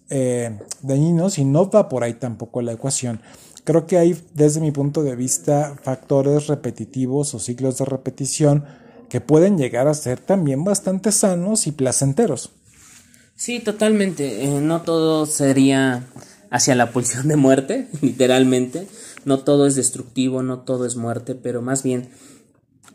eh, 0.10 0.58
dañinos 0.84 1.38
y 1.38 1.44
no 1.44 1.70
va 1.70 1.90
por 1.90 2.06
ahí 2.06 2.14
tampoco 2.14 2.62
la 2.62 2.72
ecuación. 2.72 3.20
Creo 3.66 3.88
que 3.88 3.98
hay, 3.98 4.18
desde 4.36 4.62
mi 4.62 4.72
punto 4.72 5.04
de 5.04 5.18
vista, 5.18 5.76
factores 5.84 6.48
repetitivos 6.48 7.34
o 7.34 7.40
ciclos 7.40 7.78
de 7.78 7.84
repetición 7.84 8.64
que 9.10 9.20
pueden 9.20 9.58
llegar 9.58 9.90
a 9.90 9.94
ser 9.94 10.18
también 10.18 10.64
bastante 10.64 11.12
sanos 11.12 11.68
y 11.68 11.74
placenteros. 11.74 12.52
Sí, 13.36 13.60
totalmente. 13.60 14.46
Eh, 14.46 14.62
no 14.62 14.82
todo 14.82 15.26
sería 15.26 16.06
hacia 16.52 16.76
la 16.76 16.92
pulsión 16.92 17.28
de 17.28 17.36
muerte, 17.36 17.90
literalmente. 18.02 18.88
No 19.30 19.40
todo 19.40 19.68
es 19.68 19.76
destructivo, 19.76 20.42
no 20.42 20.62
todo 20.62 20.88
es 20.88 20.96
muerte, 20.96 21.36
pero 21.36 21.62
más 21.62 21.84
bien 21.84 22.10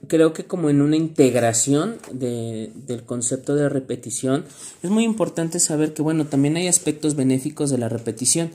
creo 0.08 0.32
que 0.32 0.46
como 0.46 0.68
en 0.68 0.82
una 0.82 0.96
integración 0.96 1.98
de, 2.12 2.72
del 2.74 3.04
concepto 3.04 3.54
de 3.54 3.68
repetición, 3.68 4.44
es 4.82 4.90
muy 4.90 5.04
importante 5.04 5.60
saber 5.60 5.94
que, 5.94 6.02
bueno, 6.02 6.26
también 6.26 6.56
hay 6.56 6.66
aspectos 6.66 7.14
benéficos 7.14 7.70
de 7.70 7.78
la 7.78 7.88
repetición 7.88 8.50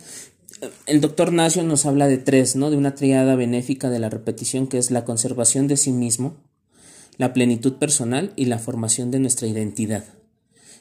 el 0.87 0.99
doctor 0.99 1.31
Nacio 1.31 1.63
nos 1.63 1.85
habla 1.85 2.07
de 2.07 2.17
tres, 2.17 2.57
¿no? 2.57 2.69
De 2.69 2.75
una 2.75 2.95
triada 2.95 3.35
benéfica 3.35 3.89
de 3.89 3.99
la 3.99 4.09
repetición 4.09 4.67
que 4.67 4.77
es 4.77 4.91
la 4.91 5.05
conservación 5.05 5.67
de 5.67 5.77
sí 5.77 5.93
mismo, 5.93 6.35
la 7.17 7.33
plenitud 7.33 7.75
personal 7.75 8.33
y 8.35 8.45
la 8.45 8.59
formación 8.59 9.09
de 9.09 9.19
nuestra 9.19 9.47
identidad. 9.47 10.03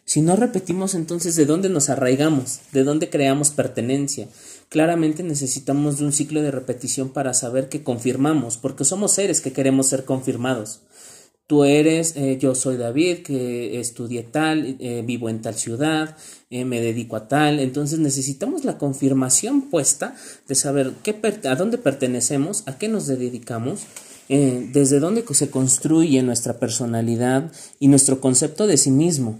Si 0.04 0.22
no 0.22 0.36
repetimos 0.36 0.94
entonces 0.94 1.36
de 1.36 1.44
dónde 1.44 1.68
nos 1.68 1.90
arraigamos, 1.90 2.60
de 2.72 2.82
dónde 2.82 3.10
creamos 3.10 3.50
pertenencia. 3.50 4.26
Claramente 4.68 5.22
necesitamos 5.22 5.98
de 5.98 6.04
un 6.04 6.12
ciclo 6.12 6.42
de 6.42 6.50
repetición 6.50 7.10
para 7.10 7.34
saber 7.34 7.68
que 7.68 7.82
confirmamos, 7.82 8.56
porque 8.58 8.84
somos 8.84 9.12
seres 9.12 9.40
que 9.40 9.52
queremos 9.52 9.86
ser 9.86 10.04
confirmados 10.04 10.82
tú 11.48 11.64
eres, 11.64 12.14
eh, 12.14 12.36
yo 12.38 12.54
soy 12.54 12.76
David, 12.76 13.22
que 13.24 13.80
estudié 13.80 14.22
tal, 14.22 14.76
eh, 14.78 15.02
vivo 15.04 15.30
en 15.30 15.40
tal 15.40 15.54
ciudad, 15.54 16.14
eh, 16.50 16.66
me 16.66 16.80
dedico 16.80 17.16
a 17.16 17.26
tal. 17.26 17.58
Entonces 17.58 17.98
necesitamos 17.98 18.64
la 18.64 18.76
confirmación 18.78 19.62
puesta 19.62 20.14
de 20.46 20.54
saber 20.54 20.92
qué 21.02 21.18
a 21.48 21.56
dónde 21.56 21.78
pertenecemos, 21.78 22.62
a 22.66 22.78
qué 22.78 22.88
nos 22.88 23.06
dedicamos, 23.08 23.80
desde 24.28 25.00
dónde 25.00 25.24
se 25.32 25.48
construye 25.48 26.22
nuestra 26.22 26.58
personalidad 26.58 27.50
y 27.80 27.88
nuestro 27.88 28.20
concepto 28.20 28.66
de 28.66 28.76
sí 28.76 28.90
mismo. 28.90 29.38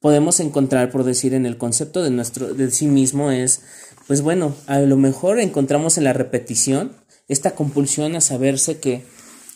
Podemos 0.00 0.40
encontrar, 0.40 0.90
por 0.90 1.04
decir, 1.04 1.34
en 1.34 1.46
el 1.46 1.56
concepto 1.56 2.02
de, 2.02 2.10
nuestro, 2.10 2.52
de 2.52 2.72
sí 2.72 2.88
mismo 2.88 3.30
es, 3.30 3.60
pues 4.06 4.22
bueno, 4.22 4.54
a 4.66 4.78
lo 4.80 4.96
mejor 4.96 5.40
encontramos 5.40 5.98
en 5.98 6.04
la 6.04 6.12
repetición 6.12 6.92
esta 7.28 7.52
compulsión 7.52 8.14
a 8.14 8.20
saberse 8.20 8.78
que 8.78 9.04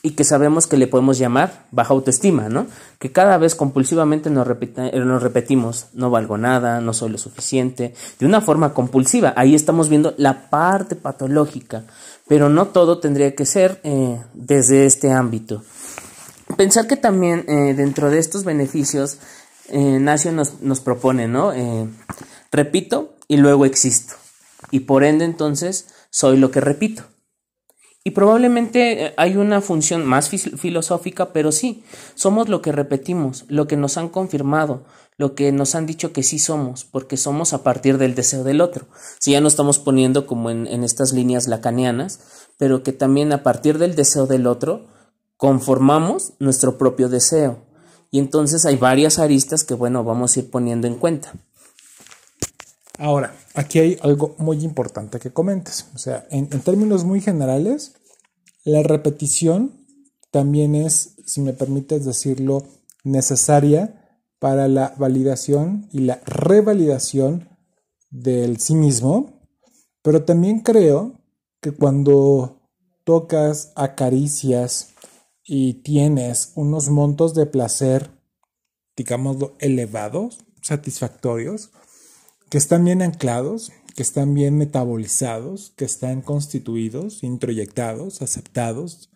y 0.02 0.12
que 0.12 0.24
sabemos 0.24 0.66
que 0.66 0.78
le 0.78 0.86
podemos 0.86 1.18
llamar 1.18 1.66
baja 1.72 1.92
autoestima, 1.92 2.48
¿no? 2.48 2.66
Que 2.98 3.12
cada 3.12 3.36
vez 3.36 3.54
compulsivamente 3.54 4.30
nos, 4.30 4.46
nos, 4.46 5.22
repetimos, 5.22 5.88
no 5.92 6.10
valgo 6.10 6.38
nada, 6.38 6.80
no 6.80 6.94
soy 6.94 7.10
lo 7.10 7.18
suficiente, 7.18 7.94
de 8.18 8.26
una 8.26 8.40
forma 8.40 8.72
compulsiva. 8.72 9.34
Ahí 9.36 9.54
estamos 9.54 9.88
viendo 9.88 10.14
la 10.16 10.48
parte 10.48 10.96
patológica, 10.96 11.84
pero 12.26 12.48
no 12.48 12.68
todo 12.68 12.98
tendría 12.98 13.34
que 13.34 13.44
ser 13.44 13.80
eh, 13.84 14.18
desde 14.32 14.86
este 14.86 15.12
ámbito. 15.12 15.62
Pensar 16.56 16.86
que 16.86 16.96
también 16.96 17.44
eh, 17.46 17.74
dentro 17.74 18.10
de 18.10 18.18
estos 18.18 18.44
beneficios, 18.44 19.18
eh, 19.68 19.98
Nacio 20.00 20.32
nos, 20.32 20.60
nos 20.62 20.80
propone, 20.80 21.28
¿no? 21.28 21.52
repito 22.50 23.14
y 23.28 23.36
luego 23.36 23.64
existo. 23.64 24.19
Y 24.70 24.80
por 24.80 25.04
ende 25.04 25.24
entonces 25.24 25.88
soy 26.10 26.36
lo 26.36 26.50
que 26.50 26.60
repito. 26.60 27.04
Y 28.02 28.12
probablemente 28.12 29.06
eh, 29.06 29.14
hay 29.18 29.36
una 29.36 29.60
función 29.60 30.06
más 30.06 30.30
filosófica, 30.30 31.32
pero 31.32 31.52
sí, 31.52 31.84
somos 32.14 32.48
lo 32.48 32.62
que 32.62 32.72
repetimos, 32.72 33.44
lo 33.48 33.66
que 33.66 33.76
nos 33.76 33.98
han 33.98 34.08
confirmado, 34.08 34.84
lo 35.18 35.34
que 35.34 35.52
nos 35.52 35.74
han 35.74 35.84
dicho 35.84 36.12
que 36.12 36.22
sí 36.22 36.38
somos, 36.38 36.84
porque 36.84 37.18
somos 37.18 37.52
a 37.52 37.62
partir 37.62 37.98
del 37.98 38.14
deseo 38.14 38.42
del 38.42 38.62
otro. 38.62 38.86
Si 39.18 39.32
ya 39.32 39.42
no 39.42 39.48
estamos 39.48 39.78
poniendo 39.78 40.26
como 40.26 40.48
en, 40.48 40.66
en 40.66 40.82
estas 40.82 41.12
líneas 41.12 41.46
lacanianas, 41.46 42.20
pero 42.56 42.82
que 42.82 42.92
también 42.92 43.32
a 43.32 43.42
partir 43.42 43.76
del 43.76 43.94
deseo 43.94 44.26
del 44.26 44.46
otro 44.46 44.86
conformamos 45.36 46.32
nuestro 46.38 46.78
propio 46.78 47.10
deseo. 47.10 47.66
Y 48.10 48.18
entonces 48.18 48.64
hay 48.64 48.76
varias 48.76 49.18
aristas 49.18 49.62
que, 49.62 49.74
bueno, 49.74 50.04
vamos 50.04 50.36
a 50.36 50.40
ir 50.40 50.50
poniendo 50.50 50.86
en 50.86 50.96
cuenta. 50.96 51.34
Ahora, 53.00 53.34
aquí 53.54 53.78
hay 53.78 53.96
algo 54.02 54.34
muy 54.36 54.62
importante 54.62 55.18
que 55.18 55.32
comentes. 55.32 55.86
O 55.94 55.98
sea, 55.98 56.26
en, 56.30 56.48
términos 56.48 57.02
muy 57.02 57.22
generales, 57.22 57.94
la 58.62 58.82
repetición 58.82 59.86
también 60.30 60.74
es, 60.74 61.14
si 61.24 61.40
me 61.40 61.54
permites 61.54 62.04
decirlo, 62.04 62.62
necesaria 63.02 64.20
para 64.38 64.68
la 64.68 64.94
validación 64.98 65.88
y 65.90 66.00
la 66.00 66.20
revalidación 66.26 67.48
del 68.10 68.60
sí 68.60 68.74
mismo, 68.74 69.48
pero 70.02 70.24
también 70.24 70.60
creo 70.60 71.22
que 71.62 71.72
cuando 71.72 72.68
tocas, 73.04 73.72
acaricias 73.76 74.88
y 75.42 75.82
tienes 75.82 76.52
unos 76.54 76.90
montos 76.90 77.34
de 77.34 77.46
placer, 77.46 78.10
digámoslo, 78.94 79.54
elevados, 79.58 80.40
satisfactorios, 80.60 81.70
que 82.50 82.58
están 82.58 82.84
bien 82.84 83.00
anclados, 83.00 83.72
que 83.94 84.02
están 84.02 84.34
bien 84.34 84.58
metabolizados, 84.58 85.72
que 85.76 85.84
están 85.84 86.20
constituidos, 86.20 87.22
introyectados, 87.22 88.22
aceptados 88.22 89.10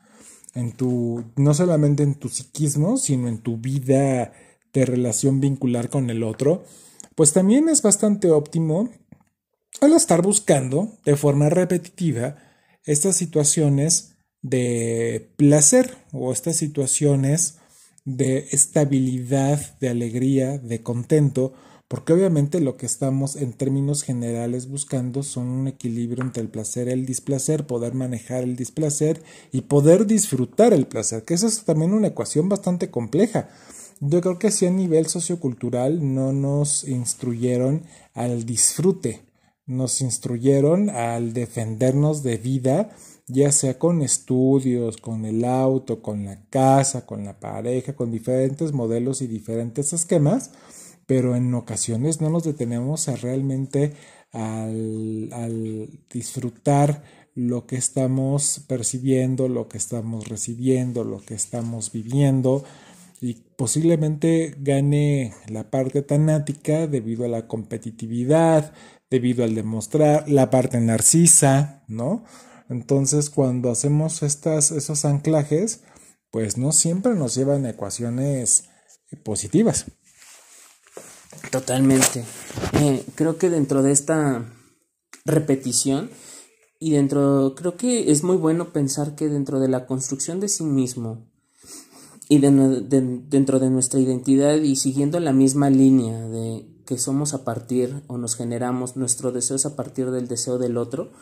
en 0.55 0.73
tu 0.73 1.25
no 1.37 1.53
solamente 1.53 2.05
en 2.05 2.15
tu 2.15 2.29
psiquismo, 2.29 2.97
sino 2.97 3.29
en 3.29 3.39
tu 3.39 3.59
vida 3.59 4.33
de 4.73 4.87
relación 4.87 5.41
vincular 5.41 5.89
con 5.91 6.11
el 6.11 6.23
otro, 6.23 6.65
pues 7.15 7.33
también 7.33 7.69
es 7.69 7.83
bastante 7.83 8.31
óptimo 8.31 8.89
al 9.81 9.93
estar 9.93 10.23
buscando 10.23 10.97
de 11.05 11.17
forma 11.17 11.49
repetitiva 11.49 12.37
estas 12.85 13.17
situaciones 13.17 14.17
de 14.43 15.33
placer 15.37 15.97
o 16.13 16.33
estas 16.33 16.57
situaciones 16.57 17.59
de 18.05 18.49
estabilidad, 18.53 19.79
de 19.81 19.89
alegría, 19.89 20.59
de 20.59 20.83
contento, 20.83 21.55
porque 21.89 22.13
obviamente 22.13 22.61
lo 22.61 22.77
que 22.77 22.87
estamos 22.87 23.37
en 23.37 23.53
términos 23.53 24.03
generales 24.03 24.69
buscando 24.69 25.23
son 25.23 25.49
un 25.49 25.69
equilibrio 25.69 26.25
entre 26.25 26.43
el 26.43 26.49
placer 26.49 26.89
y 26.89 26.93
el 26.93 27.07
displacer, 27.07 27.67
poder 27.67 27.95
manejar 27.95 28.43
el 28.43 28.57
displacer 28.57 29.23
y 29.53 29.63
poder 29.63 30.07
disfrutar 30.07 30.73
el 30.73 30.87
placer, 30.87 31.25
que 31.25 31.35
eso 31.35 31.47
es 31.47 31.65
también 31.65 31.93
una 31.93 32.09
ecuación 32.09 32.49
bastante 32.49 32.91
compleja. 32.91 33.49
Yo 34.01 34.21
creo 34.21 34.39
que 34.39 34.51
si 34.51 34.67
a 34.67 34.71
nivel 34.71 35.07
sociocultural 35.07 36.15
no 36.15 36.33
nos 36.33 36.85
instruyeron 36.85 37.85
al 38.13 38.45
disfrute, 38.45 39.23
nos 39.67 40.01
instruyeron 40.01 40.91
al 40.91 41.33
defendernos 41.33 42.23
de 42.23 42.37
vida, 42.37 42.91
ya 43.27 43.51
sea 43.53 43.79
con 43.79 44.03
estudios, 44.03 44.99
con 44.99 45.25
el 45.25 45.45
auto, 45.45 46.03
con 46.03 46.25
la 46.25 46.45
casa, 46.51 47.07
con 47.07 47.25
la 47.25 47.41
pareja, 47.41 47.95
con 47.95 48.11
diferentes 48.11 48.73
modelos 48.73 49.23
y 49.23 49.27
diferentes 49.27 49.93
esquemas, 49.93 50.51
pero 51.07 51.37
en 51.37 51.53
ocasiones 51.55 52.21
no 52.21 52.31
nos 52.31 52.45
detenemos 52.45 53.09
a 53.09 53.17
realmente 53.17 53.93
al, 54.33 55.89
disfrutar 56.11 57.03
lo 57.35 57.67
que 57.67 57.77
estamos 57.77 58.65
percibiendo, 58.69 59.49
lo 59.49 59.69
que 59.69 59.79
estamos 59.79 60.29
recibiendo, 60.29 61.05
lo 61.05 61.21
que 61.21 61.35
estamos 61.35 61.93
viviendo 61.93 62.65
y 63.21 63.35
posiblemente 63.57 64.55
gane 64.59 65.33
la 65.49 65.71
parte 65.71 66.03
tanática 66.03 66.87
debido 66.87 67.25
a 67.25 67.29
la 67.29 67.47
competitividad, 67.47 68.73
debido 69.11 69.45
al 69.45 69.55
demostrar, 69.55 70.29
la 70.29 70.51
parte 70.51 70.81
narcisa, 70.81 71.85
¿no? 71.89 72.25
Entonces 72.69 73.31
cuando 73.31 73.71
hacemos 73.71 74.23
estas, 74.23 74.71
esos 74.71 75.05
anclajes, 75.05 75.83
pues 76.31 76.59
no 76.59 76.73
siempre 76.73 77.15
nos 77.15 77.35
llevan 77.35 77.67
a 77.67 77.71
ecuaciones 77.71 78.65
positivas. 79.23 79.87
Totalmente. 81.51 82.25
Eh, 82.75 83.05
creo 83.15 83.39
que 83.39 83.51
dentro 83.51 83.83
de 83.83 83.93
esta 83.93 84.45
repetición 85.25 86.11
Y 86.81 86.91
dentro, 86.91 87.55
creo 87.57 87.77
que 87.77 88.11
es 88.11 88.23
muy 88.25 88.37
bueno 88.37 88.73
pensar 88.73 89.15
que 89.15 89.29
dentro 89.29 89.59
de 89.59 89.69
la 89.69 89.87
construcción 89.87 90.41
de 90.41 90.49
sí 90.49 90.65
mismo 90.65 91.31
y 92.29 92.39
dentro 92.39 93.59
de 93.59 93.71
nuestra 93.71 94.01
identidad 94.01 94.57
y 94.57 94.77
siguiendo 94.77 95.21
la 95.21 95.33
misma 95.33 95.71
línea 95.71 96.21
de 96.29 96.67
que 96.87 96.99
somos 96.99 97.33
a 97.33 97.45
partir 97.45 98.03
o 98.07 98.19
nos 98.19 98.37
generamos 98.37 98.97
nuestro 98.97 99.33
deseo 99.33 99.57
es 99.57 99.67
a 99.67 99.77
partir 99.77 100.11
del 100.11 100.29
deseo 100.29 100.59
del 100.59 100.77
otro, 100.77 101.13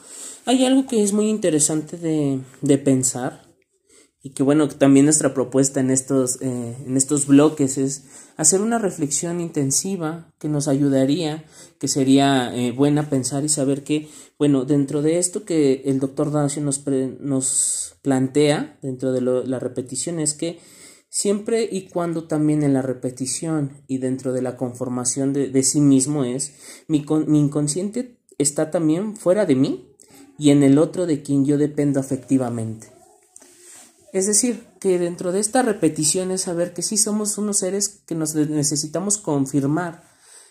hay 0.47 0.65
algo 0.65 0.87
que 0.87 1.03
es 1.03 1.13
muy 1.13 1.29
interesante 1.29 1.97
de, 1.97 2.41
de 2.61 2.79
pensar 2.79 3.52
y 4.23 4.31
que 4.31 4.45
bueno, 4.45 4.69
también 4.69 5.07
nuestra 5.07 5.35
propuesta 5.35 5.81
en 5.81 5.91
estos, 5.91 6.41
eh, 6.41 6.77
en 6.87 6.97
estos 6.97 7.27
bloques 7.27 7.77
es 7.77 8.05
hacer 8.37 8.61
una 8.61 8.79
reflexión 8.79 9.41
intensiva 9.41 10.33
que 10.39 10.49
nos 10.49 10.69
ayudaría, 10.69 11.45
que 11.79 11.89
sería 11.89 12.55
eh, 12.55 12.71
buena 12.71 13.11
pensar 13.11 13.45
y 13.45 13.49
saber 13.49 13.83
que, 13.83 14.09
bueno, 14.39 14.65
dentro 14.65 15.03
de 15.03 15.19
esto 15.19 15.45
que 15.45 15.83
el 15.87 15.99
doctor 15.99 16.31
Dacio 16.31 16.63
nos, 16.63 16.85
nos 17.21 17.97
plantea, 18.03 18.79
dentro 18.81 19.13
de 19.13 19.21
la 19.21 19.59
repetición, 19.59 20.21
es 20.21 20.35
que 20.35 20.61
siempre 21.09 21.69
y 21.71 21.89
cuando 21.89 22.25
también 22.25 22.63
en 22.63 22.75
la 22.75 22.83
repetición 22.83 23.83
y 23.89 23.99
dentro 23.99 24.33
de 24.33 24.43
la 24.43 24.57
conformación 24.57 25.33
de, 25.33 25.49
de 25.49 25.63
sí 25.65 25.81
mismo 25.81 26.25
es, 26.25 26.55
mi, 26.87 27.05
mi 27.27 27.41
inconsciente 27.41 28.21
está 28.39 28.71
también 28.71 29.17
fuera 29.17 29.47
de 29.47 29.57
mí 29.57 29.89
y 30.39 30.51
en 30.51 30.63
el 30.63 30.79
otro 30.79 31.07
de 31.07 31.23
quien 31.23 31.45
yo 31.45 31.59
dependo 31.59 31.99
afectivamente. 31.99 32.92
Es 34.13 34.27
decir, 34.27 34.67
que 34.79 34.99
dentro 34.99 35.33
de 35.33 35.41
esta 35.41 35.63
repetición 35.63 36.31
es 36.31 36.43
saber 36.43 36.75
que 36.75 36.83
sí 36.83 36.99
somos 36.99 37.39
unos 37.39 37.59
seres 37.59 37.89
que 37.89 38.15
nos 38.15 38.35
necesitamos 38.35 39.17
confirmar, 39.17 40.05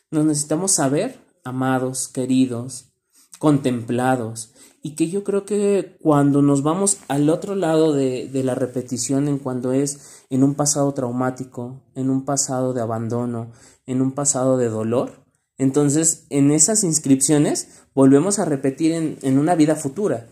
nos 0.09 0.25
necesitamos 0.25 0.71
saber 0.71 1.19
amados, 1.43 2.07
queridos, 2.07 2.91
contemplados, 3.37 4.53
y 4.81 4.95
que 4.95 5.09
yo 5.11 5.23
creo 5.23 5.45
que 5.45 5.95
cuando 6.01 6.41
nos 6.41 6.63
vamos 6.63 6.97
al 7.07 7.29
otro 7.29 7.53
lado 7.53 7.93
de, 7.93 8.27
de, 8.27 8.43
la 8.43 8.55
repetición, 8.55 9.27
en 9.27 9.37
cuando 9.37 9.73
es 9.73 10.23
en 10.31 10.43
un 10.43 10.55
pasado 10.55 10.91
traumático, 10.95 11.83
en 11.93 12.09
un 12.09 12.25
pasado 12.25 12.73
de 12.73 12.81
abandono, 12.81 13.51
en 13.85 14.01
un 14.01 14.13
pasado 14.13 14.57
de 14.57 14.69
dolor, 14.69 15.23
entonces 15.59 16.25
en 16.31 16.49
esas 16.49 16.83
inscripciones 16.83 17.83
volvemos 17.93 18.39
a 18.39 18.45
repetir 18.45 18.91
en, 18.91 19.19
en 19.21 19.37
una 19.37 19.53
vida 19.53 19.75
futura 19.75 20.27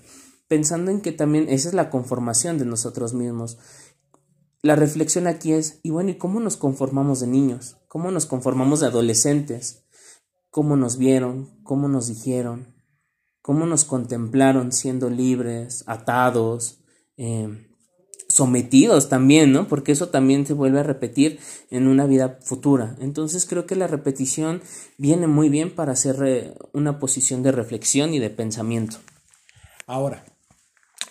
pensando 0.49 0.91
en 0.91 0.99
que 0.99 1.13
también 1.13 1.47
esa 1.47 1.69
es 1.69 1.73
la 1.73 1.89
conformación 1.89 2.57
de 2.57 2.65
nosotros 2.65 3.13
mismos. 3.13 3.59
La 4.61 4.75
reflexión 4.75 5.27
aquí 5.27 5.53
es, 5.53 5.79
y 5.83 5.91
bueno, 5.91 6.09
¿y 6.09 6.17
cómo 6.17 6.41
nos 6.41 6.57
conformamos 6.57 7.21
de 7.21 7.27
niños? 7.27 7.77
¿Cómo 7.87 8.11
nos 8.11 8.25
conformamos 8.25 8.81
de 8.81 8.87
adolescentes? 8.87 9.85
¿Cómo 10.49 10.75
nos 10.75 10.97
vieron? 10.97 11.61
¿Cómo 11.63 11.87
nos 11.87 12.07
dijeron? 12.07 12.75
¿Cómo 13.41 13.65
nos 13.65 13.85
contemplaron 13.85 14.73
siendo 14.73 15.09
libres, 15.09 15.83
atados, 15.87 16.81
eh, 17.15 17.67
sometidos 18.27 19.07
también, 19.07 19.51
¿no? 19.51 19.67
Porque 19.67 19.91
eso 19.91 20.09
también 20.09 20.45
se 20.45 20.53
vuelve 20.53 20.79
a 20.79 20.83
repetir 20.83 21.39
en 21.69 21.87
una 21.87 22.05
vida 22.05 22.39
futura. 22.41 22.95
Entonces 22.99 23.45
creo 23.45 23.67
que 23.67 23.75
la 23.75 23.87
repetición 23.87 24.61
viene 24.97 25.27
muy 25.27 25.49
bien 25.49 25.73
para 25.73 25.93
hacer 25.93 26.57
una 26.73 26.99
posición 26.99 27.43
de 27.43 27.51
reflexión 27.51 28.13
y 28.13 28.19
de 28.19 28.29
pensamiento. 28.31 28.97
Ahora, 29.87 30.23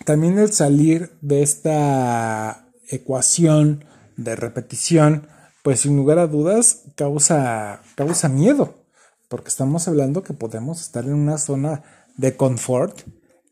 también 0.05 0.37
el 0.39 0.51
salir 0.51 1.11
de 1.21 1.41
esta 1.41 2.69
ecuación 2.89 3.85
de 4.17 4.35
repetición, 4.35 5.27
pues 5.63 5.81
sin 5.81 5.95
lugar 5.95 6.19
a 6.19 6.27
dudas 6.27 6.83
causa, 6.95 7.81
causa 7.95 8.29
miedo, 8.29 8.75
porque 9.27 9.49
estamos 9.49 9.87
hablando 9.87 10.23
que 10.23 10.33
podemos 10.33 10.81
estar 10.81 11.05
en 11.05 11.13
una 11.13 11.37
zona 11.37 11.83
de 12.17 12.35
confort 12.35 13.01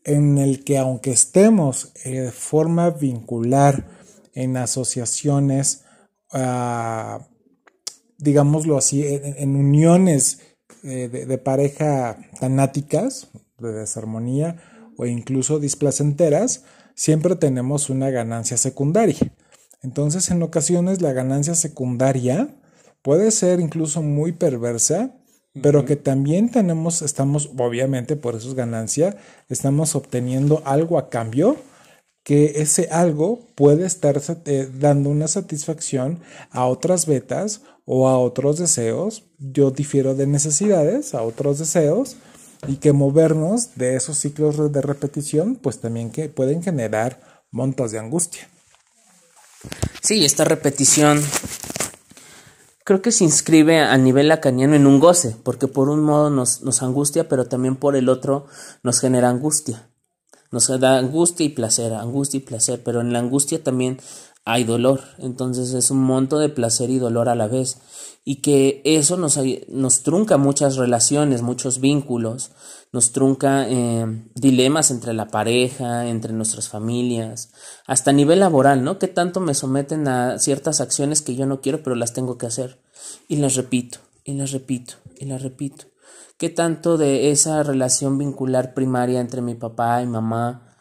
en 0.04 0.38
el 0.38 0.64
que 0.64 0.78
aunque 0.78 1.10
estemos 1.10 1.92
de 2.04 2.30
forma 2.32 2.90
vincular 2.90 3.86
en 4.34 4.56
asociaciones, 4.56 5.84
uh, 6.32 7.22
digámoslo 8.16 8.78
así, 8.78 9.04
en, 9.06 9.56
uniones 9.56 10.40
eh, 10.82 11.08
de, 11.08 11.26
de, 11.26 11.38
pareja 11.38 12.18
tanáticas, 12.38 13.28
de 13.58 13.72
desarmonía, 13.72 14.56
o 14.98 15.06
incluso 15.06 15.60
displacenteras, 15.60 16.64
siempre 16.94 17.36
tenemos 17.36 17.88
una 17.88 18.10
ganancia 18.10 18.56
secundaria. 18.56 19.32
Entonces, 19.82 20.30
en 20.30 20.42
ocasiones 20.42 21.00
la 21.00 21.12
ganancia 21.12 21.54
secundaria 21.54 22.48
puede 23.02 23.30
ser 23.30 23.60
incluso 23.60 24.02
muy 24.02 24.32
perversa, 24.32 25.14
pero 25.62 25.84
que 25.84 25.96
también 25.96 26.50
tenemos, 26.50 27.00
estamos, 27.00 27.50
obviamente 27.56 28.16
por 28.16 28.34
eso 28.34 28.48
es 28.48 28.54
ganancia, 28.54 29.16
estamos 29.48 29.94
obteniendo 29.94 30.62
algo 30.64 30.98
a 30.98 31.08
cambio, 31.08 31.56
que 32.24 32.60
ese 32.60 32.88
algo 32.90 33.40
puede 33.54 33.86
estar 33.86 34.20
eh, 34.44 34.68
dando 34.78 35.08
una 35.10 35.28
satisfacción 35.28 36.18
a 36.50 36.66
otras 36.66 37.06
betas 37.06 37.62
o 37.86 38.08
a 38.08 38.18
otros 38.18 38.58
deseos. 38.58 39.24
Yo 39.38 39.70
difiero 39.70 40.14
de 40.14 40.26
necesidades, 40.26 41.14
a 41.14 41.22
otros 41.22 41.58
deseos, 41.60 42.16
y 42.66 42.76
que 42.76 42.92
movernos 42.92 43.76
de 43.76 43.96
esos 43.96 44.18
ciclos 44.18 44.72
de 44.72 44.82
repetición 44.82 45.56
pues 45.56 45.80
también 45.80 46.10
que 46.10 46.28
pueden 46.28 46.62
generar 46.62 47.20
montos 47.50 47.92
de 47.92 47.98
angustia. 47.98 48.48
Sí, 50.02 50.24
esta 50.24 50.44
repetición 50.44 51.22
creo 52.84 53.02
que 53.02 53.12
se 53.12 53.24
inscribe 53.24 53.80
a 53.80 53.96
nivel 53.98 54.28
lacaniano 54.28 54.74
en 54.74 54.86
un 54.86 54.98
goce, 54.98 55.36
porque 55.42 55.68
por 55.68 55.90
un 55.90 56.02
modo 56.02 56.30
nos, 56.30 56.62
nos 56.62 56.82
angustia, 56.82 57.28
pero 57.28 57.44
también 57.44 57.76
por 57.76 57.96
el 57.96 58.08
otro 58.08 58.46
nos 58.82 59.00
genera 59.00 59.28
angustia. 59.28 59.90
Nos 60.50 60.68
da 60.80 60.96
angustia 60.96 61.44
y 61.44 61.50
placer, 61.50 61.92
angustia 61.92 62.38
y 62.38 62.40
placer, 62.40 62.80
pero 62.82 63.02
en 63.02 63.12
la 63.12 63.18
angustia 63.18 63.62
también 63.62 64.00
hay 64.50 64.64
dolor, 64.64 65.02
entonces 65.18 65.74
es 65.74 65.90
un 65.90 65.98
monto 65.98 66.38
de 66.38 66.48
placer 66.48 66.88
y 66.88 66.98
dolor 66.98 67.28
a 67.28 67.34
la 67.34 67.48
vez 67.48 67.76
y 68.24 68.36
que 68.36 68.80
eso 68.84 69.18
nos, 69.18 69.38
nos 69.68 70.02
trunca 70.02 70.38
muchas 70.38 70.76
relaciones, 70.76 71.42
muchos 71.42 71.80
vínculos, 71.80 72.52
nos 72.90 73.12
trunca 73.12 73.68
eh, 73.68 74.06
dilemas 74.34 74.90
entre 74.90 75.12
la 75.12 75.28
pareja, 75.28 76.06
entre 76.06 76.32
nuestras 76.32 76.70
familias, 76.70 77.52
hasta 77.86 78.10
a 78.10 78.14
nivel 78.14 78.40
laboral, 78.40 78.82
¿no? 78.82 78.98
Que 78.98 79.08
tanto 79.08 79.40
me 79.40 79.52
someten 79.52 80.08
a 80.08 80.38
ciertas 80.38 80.80
acciones 80.80 81.20
que 81.20 81.36
yo 81.36 81.44
no 81.44 81.60
quiero, 81.60 81.82
pero 81.82 81.94
las 81.94 82.14
tengo 82.14 82.38
que 82.38 82.46
hacer. 82.46 82.80
Y 83.28 83.36
las 83.36 83.54
repito, 83.54 83.98
y 84.24 84.32
las 84.32 84.52
repito, 84.52 84.94
y 85.18 85.26
las 85.26 85.42
repito. 85.42 85.84
¿Qué 86.38 86.48
tanto 86.48 86.96
de 86.96 87.30
esa 87.32 87.62
relación 87.62 88.16
vincular 88.16 88.72
primaria 88.72 89.20
entre 89.20 89.42
mi 89.42 89.56
papá 89.56 90.00
y 90.00 90.06
mamá 90.06 90.74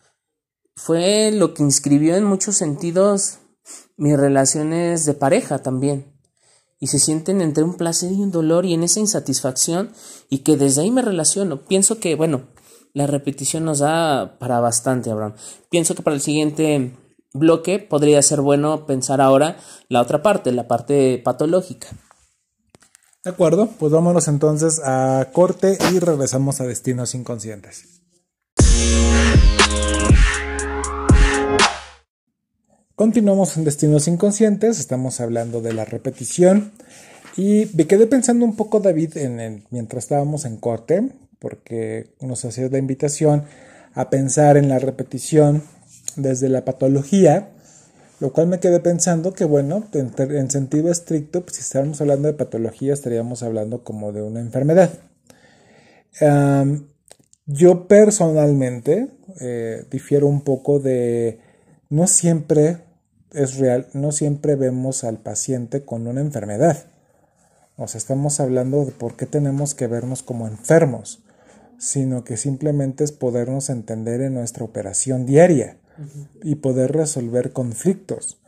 fue 0.78 1.32
lo 1.34 1.54
que 1.54 1.64
inscribió 1.64 2.16
en 2.16 2.24
muchos 2.24 2.56
sentidos 2.56 3.40
mis 3.98 4.18
relaciones 4.18 5.06
de 5.06 5.14
pareja 5.14 5.60
también? 5.60 6.18
y 6.80 6.88
se 6.88 7.00
sienten 7.00 7.42
entre 7.42 7.64
un 7.64 7.76
placer 7.76 8.12
y 8.12 8.22
un 8.22 8.32
dolor 8.32 8.66
y 8.66 8.74
en 8.74 8.84
esa 8.84 9.00
insatisfacción 9.00 9.92
y 10.30 10.40
que 10.40 10.58
desde 10.58 10.82
ahí 10.82 10.92
me 10.92 11.02
relaciono. 11.02 11.62
Pienso 11.62 12.00
que, 12.00 12.16
bueno, 12.16 12.44
la 12.94 13.08
repetición 13.08 13.66
nos 13.66 13.80
da 13.80 14.38
para 14.40 14.60
bastante, 14.60 15.10
Abraham. 15.10 15.36
Pienso 15.70 15.96
que 15.96 16.04
para 16.04 16.16
el 16.16 16.22
siguiente 16.22 16.96
bloque 17.34 17.80
podría 17.80 18.22
ser 18.22 18.42
bueno 18.42 18.86
pensar 18.86 19.22
ahora 19.22 19.58
la 19.90 20.02
otra 20.02 20.22
parte, 20.22 20.52
la 20.52 20.68
parte 20.68 21.22
patológica. 21.24 21.88
De 23.24 23.32
acuerdo, 23.32 23.70
pues 23.80 23.92
vámonos 23.92 24.28
entonces 24.28 24.80
a 24.84 25.30
corte 25.34 25.78
y 25.92 26.00
regresamos 26.00 26.62
a 26.62 26.66
destinos 26.66 27.14
inconscientes. 27.14 27.98
Continuamos 32.98 33.56
en 33.58 33.64
Destinos 33.64 34.08
Inconscientes, 34.08 34.80
estamos 34.80 35.22
hablando 35.22 35.62
de 35.62 35.72
la 35.72 35.86
repetición 35.86 36.72
y 37.36 37.70
me 37.76 37.86
quedé 37.86 38.08
pensando 38.08 38.44
un 38.44 38.56
poco 38.56 38.80
David 38.80 39.18
en 39.18 39.66
mientras 39.70 40.06
estábamos 40.06 40.46
en 40.46 40.58
corte, 40.58 41.08
porque 41.38 42.08
nos 42.22 42.44
hacía 42.44 42.70
la 42.70 42.80
invitación 42.80 43.44
a 43.94 44.10
pensar 44.10 44.58
en 44.58 44.68
la 44.68 44.80
repetición 44.80 45.62
desde 46.16 46.50
la 46.50 46.66
patología, 46.66 47.50
lo 48.20 48.34
cual 48.34 48.48
me 48.48 48.60
quedé 48.60 48.80
pensando 48.80 49.32
que 49.32 49.46
bueno, 49.46 49.84
en, 49.94 50.50
sentido 50.50 50.90
estricto, 50.90 51.42
pues, 51.42 51.58
si 51.58 51.62
estamos 51.62 52.02
hablando 52.02 52.30
de 52.30 52.34
patología 52.34 52.96
estaríamos 52.96 53.44
hablando 53.44 53.84
como 53.84 54.12
de 54.12 54.24
una 54.24 54.40
enfermedad. 54.40 54.90
yo 57.46 57.88
personalmente 57.88 59.10
eh, 59.40 59.86
difiero 59.92 60.26
un 60.26 60.42
poco 60.42 60.80
de 60.80 61.42
no 61.90 62.08
siempre 62.08 62.87
es 63.32 63.58
real, 63.58 63.88
no 63.94 64.12
siempre 64.12 64.56
vemos 64.56 65.04
al 65.04 65.18
paciente 65.18 65.84
con 65.84 66.08
una 66.08 66.22
enfermedad. 66.22 66.86
O 67.76 67.88
sea, 67.88 68.00
estamos 68.00 68.40
hablando 68.40 68.86
de 68.86 68.92
por 68.92 69.16
qué 69.16 69.26
tenemos 69.26 69.76
que 69.76 69.88
vernos 69.88 70.24
como 70.24 70.48
enfermos, 70.48 71.24
sino 71.78 72.24
que 72.24 72.38
simplemente 72.38 73.04
es 73.04 73.12
podernos 73.12 73.70
entender 73.70 74.22
en 74.22 74.34
nuestra 74.34 74.64
operación 74.64 75.26
diaria 75.26 75.78
y 76.44 76.56
poder 76.56 76.92
resolver 76.92 77.54
conflictos, 77.54 78.40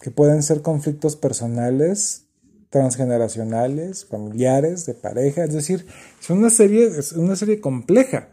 que 0.00 0.10
pueden 0.10 0.42
ser 0.42 0.62
conflictos 0.62 1.16
personales, 1.16 2.24
transgeneracionales, 2.70 4.04
familiares, 4.04 4.86
de 4.86 4.94
pareja, 4.94 5.44
es 5.44 5.52
decir, 5.52 5.86
es 6.20 6.30
una 6.30 6.50
serie, 6.50 6.86
es 6.86 7.12
una 7.12 7.36
serie 7.36 7.60
compleja, 7.60 8.28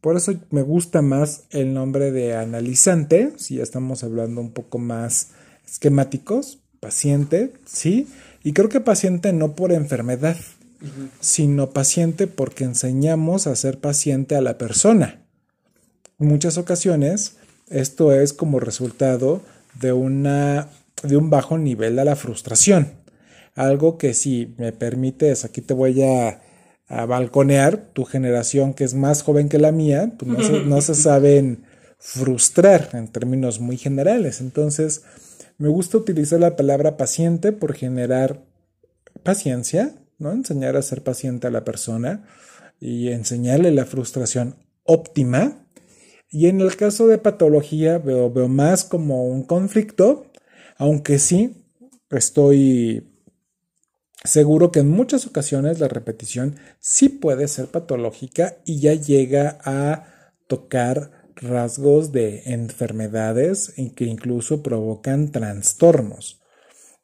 Por 0.00 0.16
eso 0.16 0.32
me 0.50 0.62
gusta 0.62 1.02
más 1.02 1.44
el 1.50 1.74
nombre 1.74 2.10
de 2.10 2.34
analizante, 2.34 3.34
si 3.36 3.56
ya 3.56 3.62
estamos 3.62 4.02
hablando 4.02 4.40
un 4.40 4.52
poco 4.52 4.78
más 4.78 5.28
esquemáticos, 5.70 6.58
paciente, 6.80 7.52
¿sí? 7.64 8.08
Y 8.42 8.52
creo 8.52 8.68
que 8.68 8.80
paciente 8.80 9.32
no 9.32 9.54
por 9.54 9.72
enfermedad, 9.72 10.36
sino 11.20 11.70
paciente 11.70 12.26
porque 12.26 12.64
enseñamos 12.64 13.46
a 13.46 13.54
ser 13.54 13.78
paciente 13.78 14.34
a 14.34 14.40
la 14.40 14.58
persona. 14.58 15.20
En 16.18 16.28
muchas 16.28 16.58
ocasiones 16.58 17.36
esto 17.70 18.12
es 18.12 18.32
como 18.32 18.58
resultado 18.60 19.42
de, 19.80 19.92
una, 19.92 20.68
de 21.02 21.16
un 21.16 21.30
bajo 21.30 21.56
nivel 21.56 21.96
de 21.96 22.04
la 22.04 22.16
frustración. 22.16 22.92
Algo 23.54 23.96
que 23.96 24.12
si 24.12 24.54
me 24.58 24.72
permites, 24.72 25.44
aquí 25.44 25.60
te 25.60 25.74
voy 25.74 26.02
a, 26.02 26.42
balconear, 27.06 27.76
tu 27.92 28.04
generación 28.04 28.74
que 28.74 28.82
es 28.82 28.94
más 28.94 29.22
joven 29.22 29.48
que 29.48 29.60
la 29.60 29.70
mía, 29.70 30.12
pues 30.18 30.28
no 30.28 30.42
se, 30.42 30.64
no 30.64 30.80
se 30.80 30.94
saben 30.96 31.62
frustrar 32.00 32.88
en 32.94 33.06
términos 33.06 33.60
muy 33.60 33.76
generales. 33.76 34.40
Entonces, 34.40 35.02
me 35.60 35.68
gusta 35.68 35.98
utilizar 35.98 36.40
la 36.40 36.56
palabra 36.56 36.96
paciente 36.96 37.52
por 37.52 37.74
generar 37.74 38.42
paciencia, 39.22 39.94
¿no? 40.18 40.32
Enseñar 40.32 40.74
a 40.74 40.80
ser 40.82 41.02
paciente 41.02 41.48
a 41.48 41.50
la 41.50 41.64
persona 41.64 42.26
y 42.80 43.08
enseñarle 43.08 43.70
la 43.70 43.84
frustración 43.84 44.56
óptima. 44.84 45.66
Y 46.30 46.46
en 46.46 46.62
el 46.62 46.74
caso 46.76 47.06
de 47.08 47.18
patología 47.18 47.98
veo, 47.98 48.32
veo 48.32 48.48
más 48.48 48.84
como 48.84 49.26
un 49.26 49.42
conflicto, 49.42 50.32
aunque 50.78 51.18
sí 51.18 51.66
estoy 52.08 53.06
seguro 54.24 54.72
que 54.72 54.80
en 54.80 54.88
muchas 54.88 55.26
ocasiones 55.26 55.78
la 55.78 55.88
repetición 55.88 56.56
sí 56.78 57.10
puede 57.10 57.48
ser 57.48 57.66
patológica 57.66 58.56
y 58.64 58.80
ya 58.80 58.94
llega 58.94 59.58
a 59.62 60.32
tocar 60.46 61.19
rasgos 61.40 62.12
de 62.12 62.42
enfermedades 62.46 63.74
que 63.96 64.04
incluso 64.04 64.62
provocan 64.62 65.32
trastornos. 65.32 66.40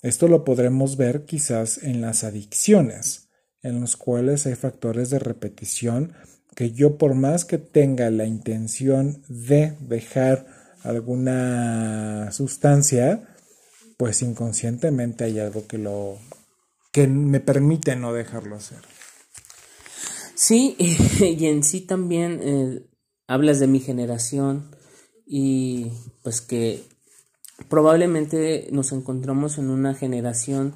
Esto 0.02 0.28
lo 0.28 0.44
podremos 0.44 0.96
ver 0.96 1.24
quizás 1.24 1.82
en 1.82 2.00
las 2.00 2.22
adicciones, 2.22 3.28
en 3.62 3.80
los 3.80 3.96
cuales 3.96 4.46
hay 4.46 4.54
factores 4.54 5.10
de 5.10 5.18
repetición 5.18 6.12
que 6.54 6.72
yo 6.72 6.96
por 6.96 7.14
más 7.14 7.44
que 7.44 7.58
tenga 7.58 8.10
la 8.10 8.24
intención 8.24 9.22
de 9.28 9.74
dejar 9.80 10.46
alguna 10.82 12.30
sustancia, 12.32 13.28
pues 13.98 14.22
inconscientemente 14.22 15.24
hay 15.24 15.38
algo 15.38 15.66
que 15.66 15.78
lo 15.78 16.18
que 16.92 17.06
me 17.08 17.40
permite 17.40 17.94
no 17.96 18.14
dejarlo 18.14 18.56
hacer. 18.56 18.78
Sí, 20.34 20.76
y 21.20 21.46
en 21.46 21.62
sí 21.62 21.82
también 21.82 22.40
eh, 22.42 22.86
hablas 23.26 23.60
de 23.60 23.66
mi 23.66 23.80
generación 23.80 24.70
y 25.26 25.90
pues 26.22 26.40
que 26.40 26.82
probablemente 27.68 28.68
nos 28.70 28.92
encontramos 28.92 29.58
en 29.58 29.70
una 29.70 29.94
generación 29.94 30.74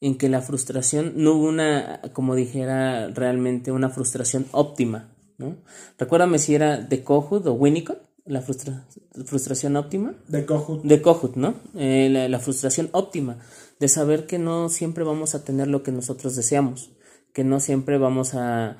en 0.00 0.16
que 0.16 0.28
la 0.28 0.40
frustración 0.42 1.14
no 1.16 1.34
hubo 1.34 1.48
una, 1.48 2.00
como 2.12 2.34
dijera 2.34 3.08
realmente, 3.08 3.72
una 3.72 3.90
frustración 3.90 4.46
óptima, 4.52 5.12
¿no? 5.38 5.56
Recuérdame 5.98 6.38
si 6.38 6.54
era 6.54 6.78
de 6.78 7.02
Kohut 7.02 7.46
o 7.46 7.52
Winnicott, 7.54 7.98
la 8.24 8.42
frustración 8.42 9.76
óptima. 9.76 10.14
De 10.28 10.44
Kohut. 10.44 10.82
De 10.84 11.02
Kohut, 11.02 11.34
¿no? 11.34 11.54
Eh, 11.74 12.28
la 12.28 12.38
frustración 12.38 12.90
óptima, 12.92 13.38
de 13.80 13.88
saber 13.88 14.26
que 14.26 14.38
no 14.38 14.68
siempre 14.68 15.02
vamos 15.02 15.34
a 15.34 15.44
tener 15.44 15.66
lo 15.66 15.82
que 15.82 15.92
nosotros 15.92 16.36
deseamos, 16.36 16.90
que 17.32 17.42
no 17.42 17.58
siempre 17.58 17.98
vamos 17.98 18.34
a 18.34 18.76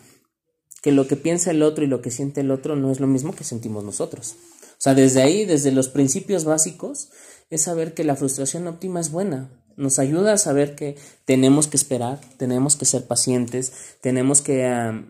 que 0.83 0.93
lo 0.93 1.07
que 1.07 1.17
piensa 1.17 1.51
el 1.51 1.63
otro 1.63 1.85
y 1.85 1.89
lo 1.89 2.01
que 2.03 2.11
siente 2.11 2.41
el 2.41 2.51
otro 2.51 2.77
no 2.77 2.91
es 2.91 3.01
lo 3.01 3.07
mismo 3.07 3.35
que 3.35 3.45
sentimos 3.45 3.85
nosotros. 3.85 4.37
O 4.73 4.81
sea, 4.81 4.95
desde 4.95 5.23
ahí, 5.23 5.45
desde 5.45 5.73
los 5.73 5.89
principios 5.89 6.45
básicos, 6.45 7.11
es 7.51 7.63
saber 7.63 7.95
que 7.95 8.05
la 8.05 8.17
frustración 8.17 8.67
óptima 8.67 9.01
es 9.01 9.11
buena. 9.11 9.51
Nos 9.77 9.99
ayuda 9.99 10.35
a 10.35 10.39
saber 10.39 10.75
que 10.75 10.97
tenemos 11.25 11.67
que 11.67 11.77
esperar, 11.77 12.21
tenemos 12.37 12.77
que 12.77 12.85
ser 12.85 13.07
pacientes, 13.07 13.73
tenemos 14.01 14.41
que 14.41 15.05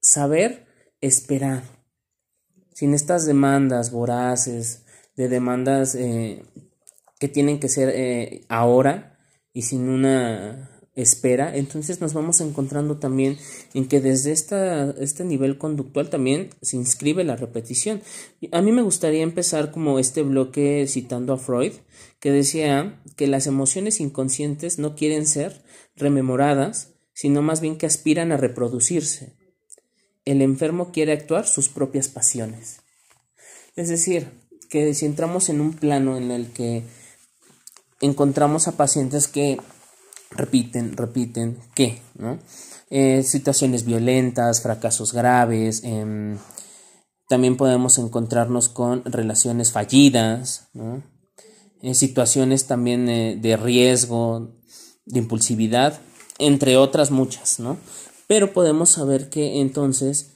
saber 0.00 0.66
esperar. 1.00 1.62
Sin 2.74 2.94
estas 2.94 3.26
demandas 3.26 3.90
voraces, 3.90 4.82
de 5.16 5.28
demandas 5.28 5.94
eh, 5.94 6.42
que 7.18 7.28
tienen 7.28 7.60
que 7.60 7.68
ser 7.68 7.90
eh, 7.94 8.46
ahora 8.48 9.18
y 9.52 9.62
sin 9.62 9.88
una 9.88 10.79
espera, 10.94 11.56
entonces 11.56 12.00
nos 12.00 12.14
vamos 12.14 12.40
encontrando 12.40 12.98
también 12.98 13.38
en 13.74 13.86
que 13.86 14.00
desde 14.00 14.32
esta, 14.32 14.90
este 14.98 15.24
nivel 15.24 15.56
conductual 15.56 16.10
también 16.10 16.50
se 16.62 16.76
inscribe 16.76 17.24
la 17.24 17.36
repetición. 17.36 18.02
A 18.52 18.60
mí 18.60 18.72
me 18.72 18.82
gustaría 18.82 19.22
empezar 19.22 19.70
como 19.70 19.98
este 19.98 20.22
bloque 20.22 20.86
citando 20.88 21.32
a 21.32 21.38
Freud, 21.38 21.72
que 22.18 22.32
decía 22.32 23.00
que 23.16 23.26
las 23.26 23.46
emociones 23.46 24.00
inconscientes 24.00 24.78
no 24.78 24.94
quieren 24.96 25.26
ser 25.26 25.62
rememoradas, 25.96 26.94
sino 27.14 27.42
más 27.42 27.60
bien 27.60 27.76
que 27.76 27.86
aspiran 27.86 28.32
a 28.32 28.36
reproducirse. 28.36 29.36
El 30.24 30.42
enfermo 30.42 30.92
quiere 30.92 31.12
actuar 31.12 31.46
sus 31.46 31.68
propias 31.68 32.08
pasiones. 32.08 32.80
Es 33.76 33.88
decir, 33.88 34.28
que 34.68 34.92
si 34.94 35.06
entramos 35.06 35.48
en 35.48 35.60
un 35.60 35.72
plano 35.72 36.16
en 36.16 36.30
el 36.30 36.52
que 36.52 36.84
encontramos 38.00 38.68
a 38.68 38.76
pacientes 38.76 39.28
que 39.28 39.58
repiten, 40.30 40.96
repiten, 40.96 41.58
¿qué? 41.74 42.00
¿no? 42.16 42.38
Eh, 42.88 43.22
situaciones 43.22 43.84
violentas, 43.84 44.62
fracasos 44.62 45.12
graves, 45.12 45.82
em, 45.84 46.38
también 47.28 47.56
podemos 47.56 47.98
encontrarnos 47.98 48.68
con 48.68 49.04
relaciones 49.04 49.70
fallidas, 49.70 50.68
¿no? 50.72 51.02
Eh, 51.82 51.94
situaciones 51.94 52.66
también 52.66 53.08
eh, 53.08 53.38
de 53.40 53.56
riesgo, 53.56 54.56
de 55.06 55.20
impulsividad, 55.20 56.00
entre 56.38 56.76
otras 56.76 57.10
muchas, 57.10 57.60
¿no? 57.60 57.78
Pero 58.26 58.52
podemos 58.52 58.90
saber 58.90 59.30
que 59.30 59.60
entonces 59.60 60.32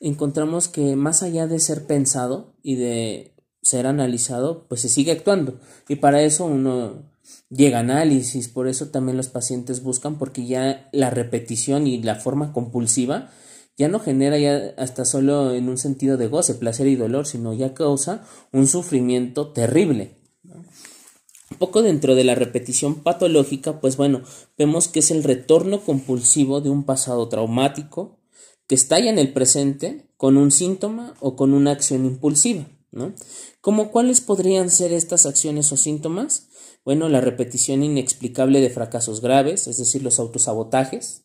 encontramos 0.00 0.68
que 0.68 0.96
más 0.96 1.22
allá 1.22 1.46
de 1.46 1.60
ser 1.60 1.86
pensado 1.86 2.56
y 2.62 2.76
de 2.76 3.36
ser 3.62 3.86
analizado, 3.86 4.66
pues 4.68 4.80
se 4.80 4.88
sigue 4.88 5.12
actuando. 5.12 5.60
Y 5.88 5.96
para 5.96 6.22
eso 6.22 6.46
uno 6.46 7.11
llega 7.54 7.80
análisis, 7.80 8.48
por 8.48 8.66
eso 8.66 8.88
también 8.88 9.16
los 9.16 9.28
pacientes 9.28 9.82
buscan 9.82 10.18
porque 10.18 10.46
ya 10.46 10.88
la 10.92 11.10
repetición 11.10 11.86
y 11.86 12.02
la 12.02 12.14
forma 12.14 12.52
compulsiva 12.52 13.30
ya 13.76 13.88
no 13.88 14.00
genera 14.00 14.38
ya 14.38 14.74
hasta 14.76 15.04
solo 15.04 15.54
en 15.54 15.68
un 15.68 15.78
sentido 15.78 16.16
de 16.16 16.28
goce, 16.28 16.54
placer 16.54 16.86
y 16.86 16.96
dolor, 16.96 17.26
sino 17.26 17.54
ya 17.54 17.74
causa 17.74 18.24
un 18.52 18.66
sufrimiento 18.66 19.52
terrible. 19.52 20.18
Un 20.44 21.58
poco 21.58 21.82
dentro 21.82 22.14
de 22.14 22.24
la 22.24 22.34
repetición 22.34 22.96
patológica, 22.96 23.80
pues 23.80 23.96
bueno, 23.96 24.22
vemos 24.58 24.88
que 24.88 25.00
es 25.00 25.10
el 25.10 25.22
retorno 25.22 25.80
compulsivo 25.80 26.60
de 26.60 26.70
un 26.70 26.84
pasado 26.84 27.28
traumático 27.28 28.18
que 28.66 28.74
está 28.74 28.98
ya 28.98 29.10
en 29.10 29.18
el 29.18 29.32
presente 29.32 30.08
con 30.16 30.36
un 30.36 30.50
síntoma 30.50 31.14
o 31.20 31.36
con 31.36 31.52
una 31.52 31.72
acción 31.72 32.06
impulsiva, 32.06 32.66
¿no? 32.90 33.12
¿Cómo 33.60 33.90
cuáles 33.90 34.20
podrían 34.20 34.70
ser 34.70 34.92
estas 34.92 35.26
acciones 35.26 35.72
o 35.72 35.76
síntomas? 35.76 36.48
Bueno, 36.84 37.08
la 37.08 37.20
repetición 37.20 37.82
inexplicable 37.82 38.60
de 38.60 38.70
fracasos 38.70 39.20
graves, 39.20 39.68
es 39.68 39.78
decir, 39.78 40.02
los 40.02 40.18
autosabotajes, 40.18 41.22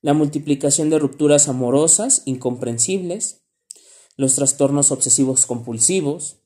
la 0.00 0.14
multiplicación 0.14 0.90
de 0.90 0.98
rupturas 0.98 1.48
amorosas 1.48 2.22
incomprensibles, 2.24 3.42
los 4.16 4.34
trastornos 4.34 4.92
obsesivos 4.92 5.46
compulsivos 5.46 6.36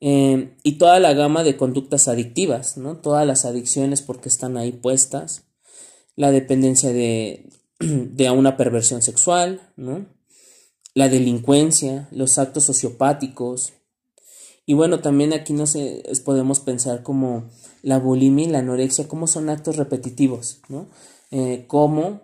eh, 0.00 0.56
y 0.62 0.72
toda 0.72 0.98
la 1.00 1.14
gama 1.14 1.44
de 1.44 1.56
conductas 1.56 2.08
adictivas, 2.08 2.76
¿no? 2.76 2.98
todas 2.98 3.26
las 3.26 3.44
adicciones 3.44 4.02
porque 4.02 4.28
están 4.28 4.56
ahí 4.56 4.72
puestas, 4.72 5.44
la 6.16 6.30
dependencia 6.30 6.92
de, 6.92 7.48
una 8.34 8.56
perversión 8.56 9.00
sexual, 9.00 9.72
la 10.94 11.08
delincuencia, 11.08 12.08
los 12.10 12.38
actos 12.38 12.64
sociopáticos, 12.64 13.72
y 14.64 14.74
bueno, 14.74 15.00
también 15.00 15.32
aquí 15.32 15.52
no 15.52 15.66
sé, 15.66 16.02
podemos 16.24 16.60
pensar 16.60 17.02
como 17.02 17.44
la 17.82 17.98
bulimia 17.98 18.46
y 18.46 18.50
la 18.50 18.58
anorexia, 18.60 19.08
como 19.08 19.26
son 19.26 19.50
actos 19.50 19.76
repetitivos, 19.76 20.60
¿no? 20.68 20.86
Eh, 21.30 21.64
como, 21.66 22.20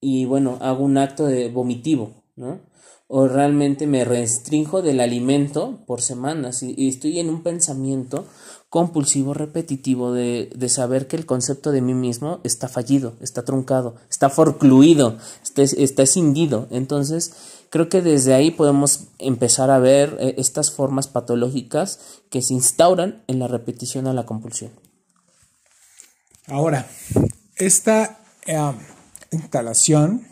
y 0.00 0.24
bueno, 0.24 0.58
hago 0.60 0.84
un 0.84 0.98
acto 0.98 1.26
de 1.26 1.48
vomitivo, 1.50 2.24
¿no? 2.34 2.60
O 3.06 3.28
realmente 3.28 3.86
me 3.86 4.04
restringo 4.04 4.82
del 4.82 4.98
alimento 4.98 5.84
por 5.86 6.00
semanas 6.00 6.62
y, 6.62 6.88
estoy 6.88 7.20
en 7.20 7.28
un 7.28 7.42
pensamiento 7.42 8.24
compulsivo 8.70 9.34
repetitivo 9.34 10.12
de, 10.12 10.50
de, 10.56 10.68
saber 10.70 11.06
que 11.06 11.16
el 11.16 11.26
concepto 11.26 11.72
de 11.72 11.82
mí 11.82 11.92
mismo 11.92 12.40
está 12.42 12.68
fallido, 12.68 13.12
está 13.20 13.44
truncado, 13.44 13.96
está 14.10 14.30
forcluido, 14.30 15.18
está, 15.42 15.62
está 15.62 16.02
escindido. 16.02 16.68
Entonces, 16.70 17.34
Creo 17.72 17.88
que 17.88 18.02
desde 18.02 18.34
ahí 18.34 18.50
podemos 18.50 19.08
empezar 19.18 19.70
a 19.70 19.78
ver 19.78 20.18
eh, 20.20 20.34
estas 20.36 20.70
formas 20.70 21.08
patológicas 21.08 22.20
que 22.28 22.42
se 22.42 22.52
instauran 22.52 23.24
en 23.28 23.38
la 23.38 23.48
repetición 23.48 24.06
a 24.06 24.12
la 24.12 24.26
compulsión. 24.26 24.72
Ahora, 26.48 26.86
esta 27.56 28.20
eh, 28.44 28.58
instalación 29.30 30.26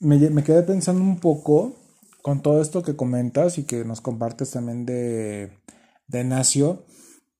me, 0.00 0.18
quedé 0.42 0.64
pensando 0.64 1.00
un 1.00 1.20
poco 1.20 1.76
con 2.22 2.42
todo 2.42 2.60
esto 2.60 2.82
que 2.82 2.96
comentas 2.96 3.58
y 3.58 3.62
que 3.62 3.84
nos 3.84 4.00
compartes 4.00 4.50
también 4.50 4.84
de, 4.84 5.62
de 6.08 6.24
Nacio. 6.24 6.86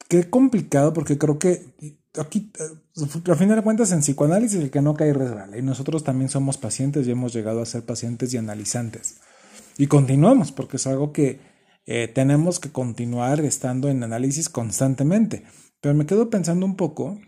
Qué 0.06 0.30
complicado 0.30 0.92
porque 0.92 1.18
creo 1.18 1.40
que 1.40 1.74
aquí, 2.18 2.50
eh, 2.58 3.30
a 3.30 3.34
fin 3.34 3.48
de 3.48 3.62
cuentas, 3.62 3.92
en 3.92 4.00
psicoanálisis 4.00 4.60
el 4.60 4.70
que 4.70 4.82
no 4.82 4.94
cae 4.94 5.12
resbala. 5.12 5.56
Y 5.58 5.62
nosotros 5.62 6.04
también 6.04 6.28
somos 6.28 6.58
pacientes 6.58 7.06
y 7.06 7.10
hemos 7.10 7.32
llegado 7.32 7.62
a 7.62 7.66
ser 7.66 7.84
pacientes 7.84 8.32
y 8.34 8.36
analizantes. 8.36 9.16
Y 9.78 9.86
continuamos 9.86 10.52
porque 10.52 10.76
es 10.76 10.86
algo 10.86 11.12
que 11.12 11.40
eh, 11.86 12.08
tenemos 12.08 12.60
que 12.60 12.70
continuar 12.70 13.40
estando 13.40 13.88
en 13.88 14.02
análisis 14.02 14.48
constantemente. 14.48 15.44
Pero 15.80 15.94
me 15.94 16.06
quedo 16.06 16.30
pensando 16.30 16.66
un 16.66 16.76
poco 16.76 17.18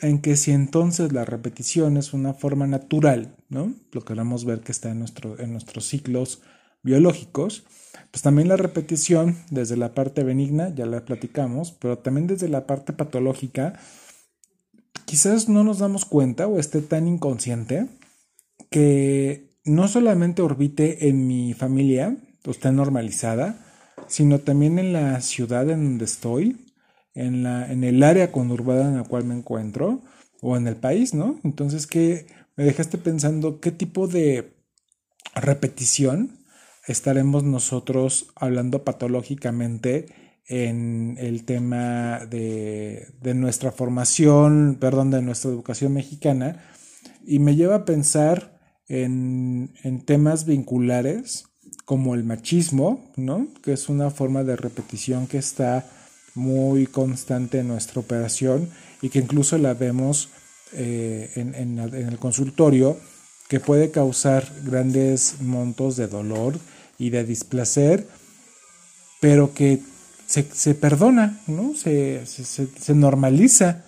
en 0.00 0.20
que 0.20 0.36
si 0.36 0.50
entonces 0.50 1.12
la 1.12 1.24
repetición 1.24 1.96
es 1.96 2.12
una 2.12 2.34
forma 2.34 2.66
natural, 2.66 3.36
¿no? 3.48 3.72
Lo 3.92 4.04
queremos 4.04 4.44
ver 4.44 4.60
que 4.60 4.72
está 4.72 4.90
en, 4.90 4.98
nuestro, 4.98 5.38
en 5.38 5.52
nuestros 5.52 5.86
ciclos 5.86 6.42
biológicos, 6.82 7.64
pues 8.10 8.22
también 8.22 8.48
la 8.48 8.56
repetición 8.56 9.36
desde 9.50 9.76
la 9.76 9.94
parte 9.94 10.24
benigna, 10.24 10.74
ya 10.74 10.86
la 10.86 11.04
platicamos, 11.04 11.72
pero 11.72 11.98
también 11.98 12.26
desde 12.26 12.48
la 12.48 12.66
parte 12.66 12.92
patológica, 12.92 13.78
quizás 15.12 15.46
no 15.46 15.62
nos 15.62 15.80
damos 15.80 16.06
cuenta 16.06 16.46
o 16.46 16.58
esté 16.58 16.80
tan 16.80 17.06
inconsciente 17.06 17.86
que 18.70 19.58
no 19.62 19.86
solamente 19.86 20.40
orbite 20.40 21.06
en 21.10 21.26
mi 21.26 21.52
familia, 21.52 22.16
o 22.46 22.50
esté 22.50 22.72
normalizada, 22.72 23.62
sino 24.08 24.38
también 24.38 24.78
en 24.78 24.94
la 24.94 25.20
ciudad 25.20 25.68
en 25.68 25.84
donde 25.84 26.06
estoy, 26.06 26.64
en, 27.12 27.42
la, 27.42 27.70
en 27.70 27.84
el 27.84 28.02
área 28.02 28.32
conurbada 28.32 28.88
en 28.88 28.96
la 28.96 29.04
cual 29.04 29.24
me 29.24 29.34
encuentro 29.34 30.00
o 30.40 30.56
en 30.56 30.66
el 30.66 30.76
país, 30.76 31.12
¿no? 31.12 31.38
Entonces, 31.44 31.86
que 31.86 32.24
me 32.56 32.64
dejaste 32.64 32.96
pensando 32.96 33.60
qué 33.60 33.70
tipo 33.70 34.08
de 34.08 34.54
repetición 35.34 36.38
estaremos 36.86 37.44
nosotros 37.44 38.32
hablando 38.34 38.82
patológicamente 38.82 40.06
en 40.48 41.16
el 41.18 41.44
tema 41.44 42.26
de, 42.26 43.08
de, 43.20 43.34
nuestra 43.34 43.72
formación, 43.72 44.76
perdón, 44.80 45.10
de 45.10 45.22
nuestra 45.22 45.50
educación 45.50 45.94
mexicana, 45.94 46.64
y 47.24 47.38
me 47.38 47.56
lleva 47.56 47.76
a 47.76 47.84
pensar 47.84 48.60
en, 48.88 49.72
en 49.82 50.04
temas 50.04 50.44
vinculares 50.44 51.44
como 51.84 52.14
el 52.14 52.24
machismo, 52.24 53.12
¿no? 53.16 53.48
que 53.62 53.72
es 53.72 53.88
una 53.88 54.10
forma 54.10 54.44
de 54.44 54.56
repetición 54.56 55.26
que 55.26 55.38
está 55.38 55.84
muy 56.34 56.86
constante 56.86 57.60
en 57.60 57.68
nuestra 57.68 58.00
operación 58.00 58.68
y 59.00 59.10
que 59.10 59.18
incluso 59.18 59.58
la 59.58 59.74
vemos 59.74 60.30
eh, 60.72 61.30
en, 61.34 61.78
el 61.78 62.18
consultorio 62.18 62.96
que 63.48 63.60
puede 63.60 63.90
causar 63.90 64.50
grandes 64.64 65.40
montos 65.40 65.96
de 65.96 66.06
dolor 66.06 66.58
y 66.98 67.10
de 67.10 67.24
displacer, 67.24 68.06
pero 69.20 69.52
que 69.52 69.80
se, 70.26 70.74
perdona, 70.74 71.40
¿no? 71.46 71.74
Se, 71.74 72.24
se, 72.26 72.94
normaliza, 72.94 73.84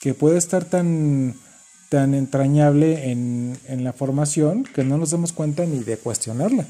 que 0.00 0.14
puede 0.14 0.38
estar 0.38 0.64
tan, 0.64 1.34
tan 1.88 2.14
entrañable 2.14 3.10
en, 3.10 3.58
en 3.66 3.84
la 3.84 3.92
formación 3.92 4.64
que 4.64 4.84
no 4.84 4.98
nos 4.98 5.10
damos 5.10 5.32
cuenta 5.32 5.66
ni 5.66 5.80
de 5.80 5.98
cuestionarla. 5.98 6.66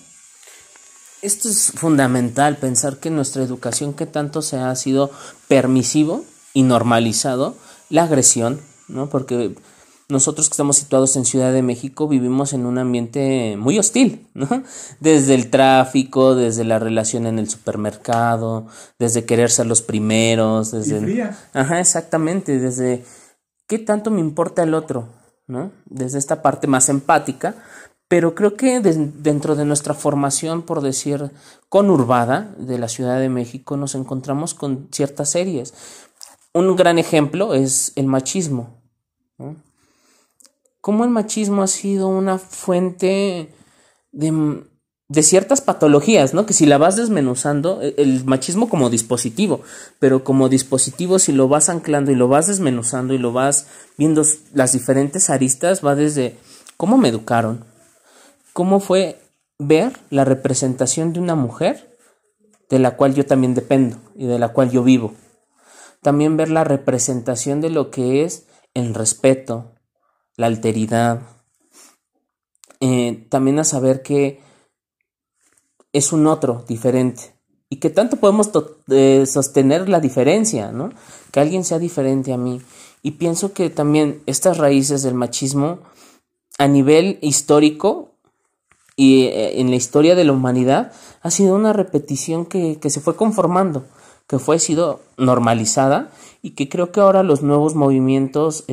Esto 1.22 1.48
es 1.48 1.72
fundamental, 1.74 2.56
pensar 2.56 2.98
que 2.98 3.11
nuestra 3.11 3.42
educación 3.42 3.92
que 3.92 4.06
tanto 4.06 4.40
se 4.40 4.56
ha 4.56 4.74
sido 4.74 5.11
permisivo 5.48 6.24
y 6.54 6.62
normalizado 6.62 7.56
la 7.90 8.04
agresión, 8.04 8.61
¿no? 8.88 9.11
Porque 9.11 9.54
nosotros 10.11 10.48
que 10.48 10.54
estamos 10.54 10.76
situados 10.76 11.16
en 11.16 11.24
Ciudad 11.24 11.52
de 11.52 11.62
México 11.62 12.08
vivimos 12.08 12.52
en 12.52 12.66
un 12.66 12.78
ambiente 12.78 13.56
muy 13.58 13.78
hostil, 13.78 14.26
¿no? 14.34 14.48
Desde 15.00 15.34
el 15.34 15.50
tráfico, 15.50 16.34
desde 16.34 16.64
la 16.64 16.78
relación 16.78 17.26
en 17.26 17.38
el 17.38 17.48
supermercado, 17.48 18.66
desde 18.98 19.24
querer 19.24 19.50
ser 19.50 19.66
los 19.66 19.82
primeros, 19.82 20.70
desde... 20.70 21.30
Ajá, 21.52 21.80
exactamente, 21.80 22.58
desde 22.58 23.04
qué 23.66 23.78
tanto 23.78 24.11
me 24.11 24.20
importa 24.20 24.62
el 24.62 24.74
otro, 24.74 25.08
¿no? 25.46 25.70
Desde 25.86 26.18
esta 26.18 26.42
parte 26.42 26.66
más 26.66 26.88
empática, 26.88 27.54
pero 28.08 28.34
creo 28.34 28.56
que 28.56 28.80
dentro 28.80 29.54
de 29.54 29.64
nuestra 29.64 29.94
formación, 29.94 30.62
por 30.62 30.80
decir, 30.80 31.30
conurbada 31.68 32.52
de 32.58 32.76
la 32.76 32.88
Ciudad 32.88 33.20
de 33.20 33.28
México, 33.28 33.76
nos 33.76 33.94
encontramos 33.94 34.52
con 34.52 34.88
ciertas 34.90 35.30
series. 35.30 35.72
Un 36.52 36.74
gran 36.74 36.98
ejemplo 36.98 37.54
es 37.54 37.92
el 37.94 38.06
machismo. 38.06 38.82
Cómo 40.80 41.04
el 41.04 41.10
machismo 41.10 41.62
ha 41.62 41.66
sido 41.66 42.08
una 42.08 42.38
fuente 42.38 43.52
de, 44.12 44.64
de, 45.08 45.22
ciertas 45.22 45.60
patologías, 45.60 46.32
¿no? 46.32 46.46
Que 46.46 46.54
si 46.54 46.66
la 46.66 46.78
vas 46.78 46.96
desmenuzando, 46.96 47.82
e, 47.82 47.94
el 47.98 48.24
machismo 48.24 48.68
como 48.68 48.88
dispositivo, 48.88 49.60
pero 49.98 50.24
como 50.24 50.48
dispositivo 50.48 51.18
si 51.18 51.32
lo 51.32 51.48
vas 51.48 51.68
anclando 51.68 52.10
y 52.10 52.14
lo 52.14 52.28
vas 52.28 52.46
desmenuzando 52.46 53.12
y 53.14 53.18
lo 53.18 53.32
vas 53.32 53.66
viendo 53.98 54.22
las 54.54 54.72
diferentes 54.72 55.28
aristas, 55.28 55.84
va 55.84 55.94
desde 55.94 56.36
cómo 56.76 56.96
me 56.96 57.08
educaron, 57.08 57.64
cómo 58.52 58.80
fue 58.80 59.20
ver 59.58 59.92
la 60.08 60.24
representación 60.24 61.12
de 61.12 61.20
una 61.20 61.34
mujer 61.34 61.98
de 62.70 62.78
la 62.78 62.96
cual 62.96 63.14
yo 63.14 63.26
también 63.26 63.54
dependo 63.54 63.98
y 64.14 64.26
de 64.26 64.38
la 64.38 64.48
cual 64.48 64.70
yo 64.70 64.82
vivo. 64.82 65.12
También 66.02 66.38
ver 66.38 66.48
la 66.48 66.64
representación 66.64 67.60
de 67.60 67.68
lo 67.68 67.90
que 67.90 68.24
es 68.24 68.46
el 68.72 68.94
respeto, 68.94 69.74
la 70.41 70.47
alteridad. 70.47 71.20
Eh, 72.80 73.26
también 73.28 73.59
a 73.59 73.64
saber 73.64 74.03
que 74.03 74.41
es 75.93 76.14
un 76.14 76.26
otro 76.26 76.64
diferente. 76.66 77.34
Y 77.68 77.76
que 77.76 77.91
tanto 77.91 78.16
podemos 78.16 78.51
eh, 78.88 79.26
sostener 79.26 79.88
la 79.91 80.01
diferencia, 80.01 80.72
¿no? 80.72 80.91
Que 81.30 81.41
alguien 81.41 81.62
sea 81.62 81.78
diferente 81.78 82.32
a 82.32 82.38
mí. 82.38 82.62
Y 83.03 83.12
pienso 83.12 83.53
que 83.53 83.68
también 83.68 84.22
estas 84.24 84.57
raíces 84.57 85.03
del 85.03 85.14
machismo 85.14 85.80
a 86.59 86.66
nivel 86.66 87.18
histórico 87.20 88.14
y 88.97 89.24
eh, 89.24 89.61
en 89.61 89.68
la 89.68 89.76
historia 89.76 90.14
de 90.14 90.24
la 90.24 90.32
humanidad 90.32 90.93
ha 91.20 91.30
sido 91.30 91.55
una 91.55 91.74
repetición 91.74 92.47
que, 92.47 92.78
se 92.82 93.01
fue 93.01 93.14
conformando, 93.14 93.84
que 94.26 94.38
fue 94.38 94.59
sido 94.59 95.01
normalizada 95.18 96.11
y 96.41 96.53
que 96.53 96.70
creo 96.70 96.93
que 96.93 97.01
ahora 97.01 97.22
los 97.22 97.43
nuevos 97.43 97.74
movimientos 97.74 98.64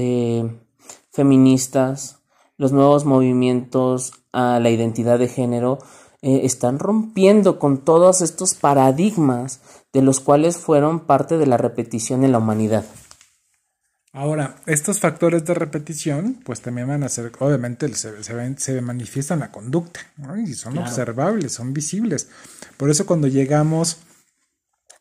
feministas, 1.17 2.19
los 2.57 2.71
nuevos 2.71 3.03
movimientos 3.03 4.13
a 4.31 4.59
la 4.59 4.69
identidad 4.69 5.17
de 5.17 5.27
género, 5.27 5.79
eh, 6.21 6.41
están 6.43 6.77
rompiendo 6.77 7.57
con 7.57 7.79
todos 7.83 8.21
estos 8.21 8.53
paradigmas 8.53 9.61
de 9.93 10.03
los 10.03 10.19
cuales 10.19 10.57
fueron 10.57 11.07
parte 11.07 11.39
de 11.39 11.47
la 11.47 11.57
repetición 11.57 12.23
en 12.23 12.33
la 12.33 12.37
humanidad. 12.37 12.85
Ahora, 14.13 14.57
estos 14.67 14.99
factores 14.99 15.43
de 15.45 15.55
repetición, 15.55 16.39
pues 16.45 16.61
también 16.61 16.87
van 16.87 17.03
a 17.03 17.09
ser, 17.09 17.31
obviamente, 17.39 17.91
se, 17.95 18.23
se, 18.23 18.57
se 18.57 18.81
manifiestan 18.81 19.39
la 19.39 19.51
conducta, 19.51 19.99
y 20.45 20.53
son 20.53 20.77
observables, 20.77 21.51
son 21.51 21.73
visibles. 21.73 22.29
Por 22.77 22.91
eso 22.91 23.07
cuando 23.07 23.27
llegamos 23.27 23.97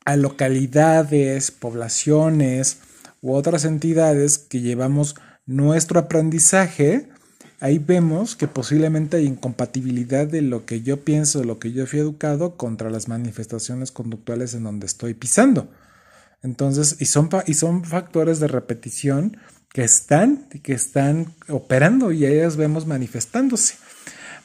a 0.06 0.16
localidades, 0.16 1.50
poblaciones 1.50 2.78
u 3.20 3.34
otras 3.34 3.66
entidades 3.66 4.38
que 4.38 4.60
llevamos 4.60 5.14
nuestro 5.46 6.00
aprendizaje, 6.00 7.08
ahí 7.60 7.78
vemos 7.78 8.36
que 8.36 8.48
posiblemente 8.48 9.16
hay 9.16 9.26
incompatibilidad 9.26 10.26
de 10.26 10.42
lo 10.42 10.66
que 10.66 10.82
yo 10.82 11.04
pienso, 11.04 11.38
de 11.38 11.46
lo 11.46 11.58
que 11.58 11.72
yo 11.72 11.86
fui 11.86 12.00
educado 12.00 12.56
contra 12.56 12.90
las 12.90 13.08
manifestaciones 13.08 13.92
conductuales 13.92 14.54
en 14.54 14.64
donde 14.64 14.86
estoy 14.86 15.14
pisando. 15.14 15.70
Entonces, 16.42 16.96
y 17.00 17.06
son, 17.06 17.30
y 17.46 17.54
son 17.54 17.84
factores 17.84 18.40
de 18.40 18.48
repetición 18.48 19.38
que 19.72 19.84
están, 19.84 20.48
que 20.62 20.72
están 20.72 21.34
operando 21.48 22.12
y 22.12 22.24
ahí 22.24 22.40
las 22.40 22.56
vemos 22.56 22.86
manifestándose. 22.86 23.76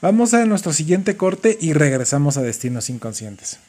Vamos 0.01 0.33
a 0.33 0.45
nuestro 0.45 0.73
siguiente 0.73 1.15
corte 1.15 1.57
y 1.59 1.73
regresamos 1.73 2.37
a 2.37 2.41
Destinos 2.41 2.89
Inconscientes. 2.89 3.59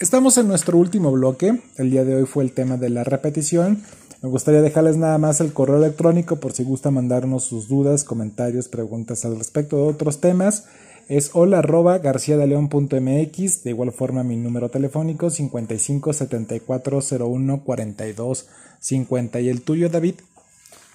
Estamos 0.00 0.38
en 0.38 0.48
nuestro 0.48 0.78
último 0.78 1.12
bloque. 1.12 1.60
El 1.76 1.90
día 1.90 2.04
de 2.04 2.16
hoy 2.16 2.24
fue 2.24 2.42
el 2.42 2.52
tema 2.52 2.78
de 2.78 2.88
la 2.88 3.04
repetición. 3.04 3.84
Me 4.22 4.30
gustaría 4.30 4.62
dejarles 4.62 4.96
nada 4.96 5.18
más 5.18 5.40
el 5.40 5.52
correo 5.52 5.76
electrónico 5.76 6.36
por 6.36 6.52
si 6.52 6.64
gusta 6.64 6.90
mandarnos 6.90 7.44
sus 7.44 7.68
dudas, 7.68 8.02
comentarios, 8.02 8.68
preguntas 8.68 9.26
al 9.26 9.36
respecto 9.36 9.76
de 9.76 9.82
otros 9.82 10.20
temas 10.20 10.64
es 11.10 11.30
hola 11.32 11.58
arroba 11.58 11.98
garciadaleón.mx, 11.98 13.64
de 13.64 13.70
igual 13.70 13.90
forma 13.90 14.22
mi 14.22 14.36
número 14.36 14.68
telefónico 14.68 15.28
55 15.28 16.12
74 16.12 17.00
01 17.18 17.64
42 17.64 18.46
50 18.78 19.40
y 19.40 19.48
el 19.48 19.62
tuyo 19.62 19.88
David 19.88 20.14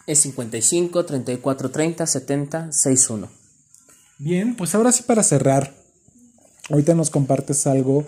es 0.08 0.20
55 0.20 1.06
34 1.06 1.70
30 1.70 2.08
70 2.08 2.72
61. 2.72 3.28
Bien, 4.18 4.56
pues 4.56 4.74
ahora 4.74 4.94
sí 4.94 5.04
para 5.04 5.22
cerrar, 5.22 5.74
ahorita 6.70 6.96
nos 6.96 7.10
compartes 7.10 7.68
algo 7.68 8.06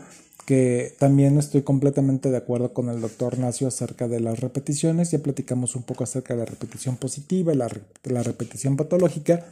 que 0.48 0.95
también 0.98 1.38
estoy 1.38 1.64
completamente 1.64 2.32
de 2.32 2.38
acuerdo 2.38 2.74
con 2.74 2.88
el 2.88 3.02
doctor 3.02 3.38
Nacio 3.38 3.68
acerca 3.68 4.08
de 4.08 4.22
las 4.22 4.39
repeticiones. 4.39 5.12
Ya 5.12 5.20
platicamos 5.20 5.76
un 5.76 5.84
poco 5.84 6.06
acerca 6.06 6.36
de 6.36 6.39
la 6.39 6.45
repetición 6.45 6.95
positiva 6.95 7.52
y 7.52 7.58
la, 7.58 7.68
la 8.06 8.24
repetición 8.24 8.78
patológica, 8.78 9.45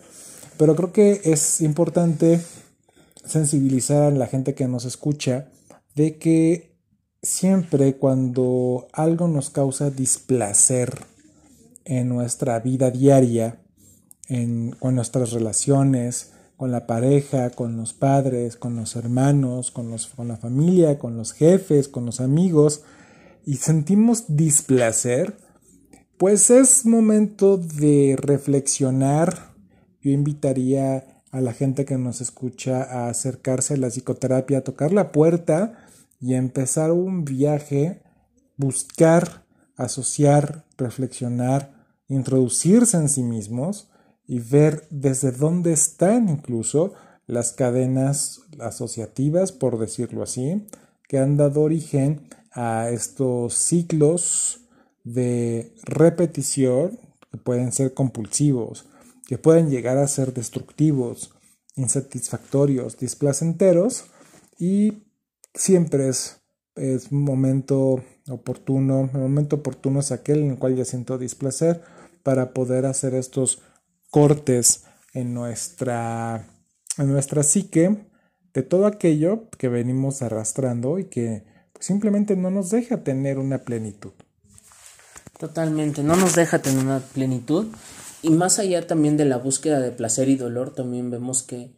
pero 0.57 0.73
creo 0.77 0.93
que 0.93 1.19
es 1.25 1.59
importante 1.59 2.39
sensibilizar 3.25 4.03
a 4.03 4.15
la 4.15 4.27
gente 4.27 4.55
que 4.55 4.69
nos 4.69 4.85
escucha 4.85 5.49
de 5.95 6.17
que 6.17 6.77
siempre 7.21 7.97
cuando 7.97 8.87
algo 8.93 9.27
nos 9.27 9.49
causa 9.49 9.89
displacer 9.91 10.97
en 11.83 12.07
nuestra 12.07 12.57
vida 12.61 12.89
diaria, 12.89 13.59
en, 14.29 14.71
con 14.79 14.95
nuestras 14.95 15.33
relaciones, 15.33 16.31
con 16.57 16.71
la 16.71 16.87
pareja, 16.87 17.49
con 17.49 17.75
los 17.77 17.93
padres, 17.93 18.55
con 18.55 18.75
los 18.75 18.95
hermanos, 18.95 19.71
con, 19.71 19.91
los, 19.91 20.07
con 20.07 20.27
la 20.27 20.37
familia, 20.37 20.97
con 20.97 21.17
los 21.17 21.33
jefes, 21.33 21.87
con 21.87 22.05
los 22.05 22.21
amigos, 22.21 22.83
y 23.45 23.57
sentimos 23.57 24.25
displacer, 24.27 25.37
pues 26.17 26.49
es 26.49 26.85
momento 26.85 27.57
de 27.57 28.15
reflexionar. 28.17 29.53
Yo 30.01 30.11
invitaría 30.11 31.21
a 31.31 31.41
la 31.41 31.53
gente 31.53 31.83
que 31.83 31.97
nos 31.97 32.21
escucha 32.21 32.83
a 32.83 33.09
acercarse 33.09 33.73
a 33.73 33.77
la 33.77 33.89
psicoterapia, 33.89 34.59
a 34.59 34.63
tocar 34.63 34.93
la 34.93 35.11
puerta 35.11 35.73
y 36.21 36.35
empezar 36.35 36.91
un 36.91 37.25
viaje, 37.25 38.01
buscar, 38.55 39.45
asociar, 39.75 40.63
reflexionar, 40.77 41.73
introducirse 42.07 42.95
en 42.97 43.09
sí 43.09 43.23
mismos 43.23 43.89
y 44.27 44.39
ver 44.39 44.87
desde 44.89 45.31
dónde 45.31 45.73
están 45.73 46.29
incluso 46.29 46.93
las 47.27 47.53
cadenas 47.53 48.41
asociativas, 48.59 49.51
por 49.51 49.79
decirlo 49.79 50.23
así, 50.23 50.67
que 51.07 51.17
han 51.17 51.37
dado 51.37 51.61
origen 51.61 52.27
a 52.51 52.89
estos 52.89 53.53
ciclos 53.55 54.61
de 55.03 55.73
repetición 55.83 56.99
que 57.31 57.37
pueden 57.37 57.71
ser 57.71 57.93
compulsivos, 57.93 58.85
que 59.27 59.37
pueden 59.37 59.69
llegar 59.69 59.97
a 59.97 60.07
ser 60.07 60.33
destructivos, 60.33 61.31
insatisfactorios, 61.75 62.97
displacenteros 62.97 64.05
y 64.57 65.03
siempre 65.53 66.09
es, 66.09 66.41
es 66.75 67.11
momento 67.11 68.03
oportuno, 68.29 69.09
el 69.13 69.19
momento 69.19 69.57
oportuno 69.57 69.99
es 69.99 70.11
aquel 70.11 70.39
en 70.39 70.51
el 70.51 70.57
cual 70.57 70.75
ya 70.75 70.85
siento 70.85 71.17
displacer 71.17 71.81
para 72.23 72.53
poder 72.53 72.85
hacer 72.85 73.13
estos 73.13 73.61
cortes 74.15 74.85
en 75.13 75.33
nuestra, 75.33 76.47
en 76.97 77.11
nuestra 77.11 77.43
psique 77.43 78.07
de 78.53 78.63
todo 78.63 78.85
aquello 78.85 79.49
que 79.57 79.67
venimos 79.67 80.21
arrastrando 80.21 80.99
y 80.99 81.09
que 81.09 81.43
pues, 81.73 81.85
simplemente 81.85 82.37
no 82.37 82.49
nos 82.49 82.69
deja 82.69 83.03
tener 83.03 83.39
una 83.39 83.65
plenitud. 83.65 84.13
Totalmente, 85.37 86.01
no 86.01 86.15
nos 86.15 86.33
deja 86.33 86.59
tener 86.59 86.81
una 86.81 87.01
plenitud. 87.01 87.67
Y 88.21 88.29
más 88.29 88.57
allá 88.57 88.87
también 88.87 89.17
de 89.17 89.25
la 89.25 89.35
búsqueda 89.35 89.81
de 89.81 89.91
placer 89.91 90.29
y 90.29 90.37
dolor, 90.37 90.73
también 90.73 91.11
vemos 91.11 91.43
que 91.43 91.75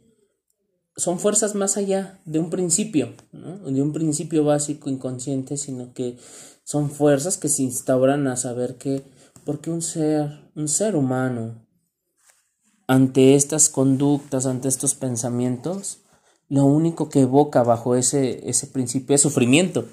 son 0.96 1.18
fuerzas 1.18 1.56
más 1.56 1.76
allá 1.76 2.20
de 2.26 2.38
un 2.38 2.52
principio, 2.52 3.16
de 3.32 3.82
un 3.82 3.94
principio 3.94 4.44
básico 4.44 4.92
inconsciente, 4.92 5.58
sino 5.58 5.92
que 5.92 6.20
son 6.64 6.92
fuerzas 6.92 7.38
que 7.38 7.50
se 7.50 7.64
instauran 7.64 8.28
a 8.28 8.38
saber 8.38 8.76
que 8.76 9.02
porque 9.44 9.72
un 9.72 9.82
ser, 9.82 10.52
un 10.54 10.68
ser 10.68 10.96
humano, 10.96 11.67
ante 12.88 13.36
estas 13.36 13.70
conductas, 13.70 14.46
ante 14.46 14.70
estos 14.70 14.96
pensamientos, 14.96 16.00
lo 16.50 16.66
único 16.66 17.10
que 17.10 17.22
evoca 17.22 17.62
bajo 17.64 17.96
ese, 17.96 18.50
ese 18.50 18.68
principio 18.68 19.16
es 19.16 19.22
sufrimiento. 19.22 19.86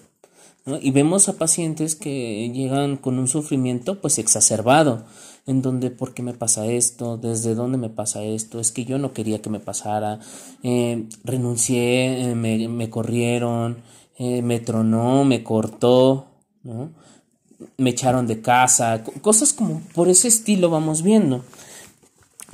Y 0.80 0.92
vemos 0.92 1.28
a 1.28 1.36
pacientes 1.36 1.95
que 1.95 2.51
llegan 2.55 2.97
con 2.97 3.18
un 3.18 3.28
sufrimiento 3.28 4.01
pues 4.01 4.18
exacerbado, 4.18 5.05
en 5.47 5.61
donde 5.61 5.90
¿por 5.90 6.14
qué 6.14 6.22
me 6.22 6.32
pasa 6.32 6.64
esto? 6.66 7.18
¿Desde 7.18 7.55
dónde 7.55 7.76
me 7.76 7.90
pasa 7.90 8.22
esto? 8.22 8.61
Es 8.61 8.72
que 8.72 8.86
yo 8.86 8.97
no 8.97 9.12
quería 9.12 9.42
que 9.42 9.51
me 9.51 9.61
pasara, 9.61 10.20
eh, 10.62 11.07
renuncié, 11.22 12.30
eh, 12.30 12.34
me, 12.34 12.66
me, 12.68 12.88
corrieron, 12.88 13.82
eh, 14.16 14.40
me 14.40 14.59
tronó, 14.59 15.24
me 15.24 15.42
cortó, 15.42 16.28
me 17.76 17.90
echaron 17.90 18.26
de 18.26 18.40
casa, 18.40 19.03
cosas 19.20 19.53
como 19.53 19.82
por 19.95 20.09
ese 20.09 20.28
estilo 20.28 20.70
vamos 20.70 21.03
viendo 21.03 21.45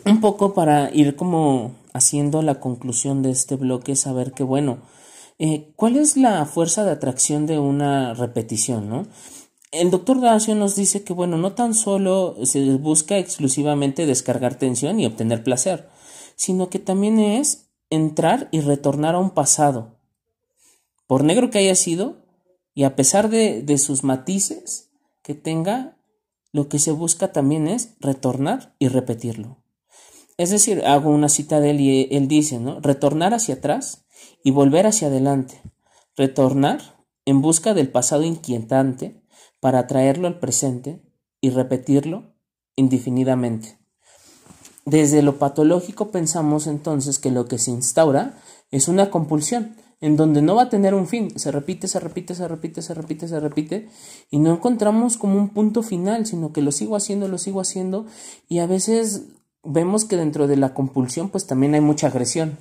un 0.05 0.20
poco 0.20 0.55
para 0.55 0.94
ir 0.94 1.16
como 1.16 1.74
haciendo 1.92 2.42
la 2.42 2.61
conclusión 2.61 3.22
de 3.22 3.30
este 3.30 3.57
bloque, 3.57 3.96
saber 3.96 4.32
que, 4.32 4.42
bueno, 4.42 4.78
eh, 5.38 5.72
¿cuál 5.76 5.96
es 5.96 6.16
la 6.16 6.44
fuerza 6.46 6.84
de 6.84 6.90
atracción 6.90 7.46
de 7.46 7.59
una 7.59 8.14
repetición, 8.14 8.88
no? 8.88 9.07
El 9.72 9.90
doctor 9.90 10.20
Dacio 10.20 10.55
nos 10.55 10.74
dice 10.74 11.05
que, 11.05 11.12
bueno, 11.12 11.38
no 11.38 11.53
tan 11.53 11.74
solo 11.74 12.36
se 12.44 12.74
busca 12.76 13.18
exclusivamente 13.18 14.05
descargar 14.05 14.57
tensión 14.57 14.98
y 14.98 15.07
obtener 15.07 15.44
placer, 15.44 15.88
sino 16.34 16.70
que 16.70 16.78
también 16.78 17.20
es 17.20 17.70
entrar 17.88 18.48
y 18.51 18.61
retornar 18.61 19.14
a 19.14 19.18
un 19.18 19.30
pasado, 19.30 19.96
por 21.07 21.24
negro 21.24 21.51
que 21.51 21.59
haya 21.59 21.74
sido, 21.74 22.16
y 22.74 22.84
a 22.84 22.96
pesar 22.96 23.30
de, 23.30 23.62
de 23.62 23.78
sus 23.78 24.05
matices 24.05 24.90
que 25.22 25.34
tenga, 25.34 25.96
lo 26.53 26.68
que 26.68 26.78
se 26.78 26.92
busca 26.92 27.32
también 27.32 27.68
es 27.68 27.94
retornar 28.01 28.74
y 28.78 28.88
repetirlo. 28.88 29.59
Es 30.41 30.49
decir, 30.49 30.82
hago 30.86 31.11
una 31.11 31.28
cita 31.28 31.61
de 31.61 31.68
él 31.72 31.80
y 31.82 32.09
él 32.12 32.26
dice, 32.26 32.59
¿no? 32.59 32.80
Retornar 32.80 33.34
hacia 33.34 33.57
atrás 33.57 34.07
y 34.43 34.53
volver 34.53 34.86
hacia 34.86 35.09
adelante. 35.09 35.61
Retornar 36.16 37.05
en 37.26 37.43
busca 37.43 37.74
del 37.74 37.91
pasado 37.91 38.22
inquietante 38.22 39.22
para 39.61 39.86
traerlo 39.86 40.28
al 40.28 40.38
presente 40.38 41.03
y 41.43 41.51
repetirlo 41.51 42.32
indefinidamente. 42.74 43.76
Desde 44.86 45.20
lo 45.20 45.38
patológico 45.38 46.11
pensamos 46.11 46.66
entonces 46.66 47.18
que 47.18 47.30
lo 47.30 47.45
que 47.45 47.59
se 47.59 47.72
instaura 47.72 48.41
es 48.70 48.88
una 48.88 49.11
compulsión, 49.11 49.76
en 50.01 50.16
donde 50.16 50.41
no 50.41 50.55
va 50.55 50.62
a 50.62 50.70
tener 50.70 50.95
un 50.95 51.07
fin, 51.07 51.38
se 51.38 51.53
repite, 51.53 51.86
se 51.86 52.01
repite, 52.01 52.34
se 52.34 52.49
repite, 52.49 52.80
se 52.80 52.95
repite, 52.95 53.28
se 53.28 53.41
repite, 53.41 53.88
y 54.30 54.38
no 54.38 54.55
encontramos 54.55 55.18
como 55.18 55.36
un 55.36 55.51
punto 55.51 55.82
final, 55.82 56.24
sino 56.24 56.55
que 56.55 56.62
lo 56.62 56.72
sigo 56.72 56.97
haciendo, 56.97 57.28
lo 57.28 57.36
sigo 57.36 57.61
haciendo, 57.61 58.07
y 58.49 58.61
a 58.61 58.66
veces 58.66 59.26
vemos 59.62 60.04
que 60.04 60.16
dentro 60.16 60.46
de 60.46 60.56
la 60.56 60.74
compulsión 60.74 61.28
pues 61.28 61.46
también 61.46 61.74
hay 61.74 61.80
mucha 61.80 62.08
agresión. 62.08 62.58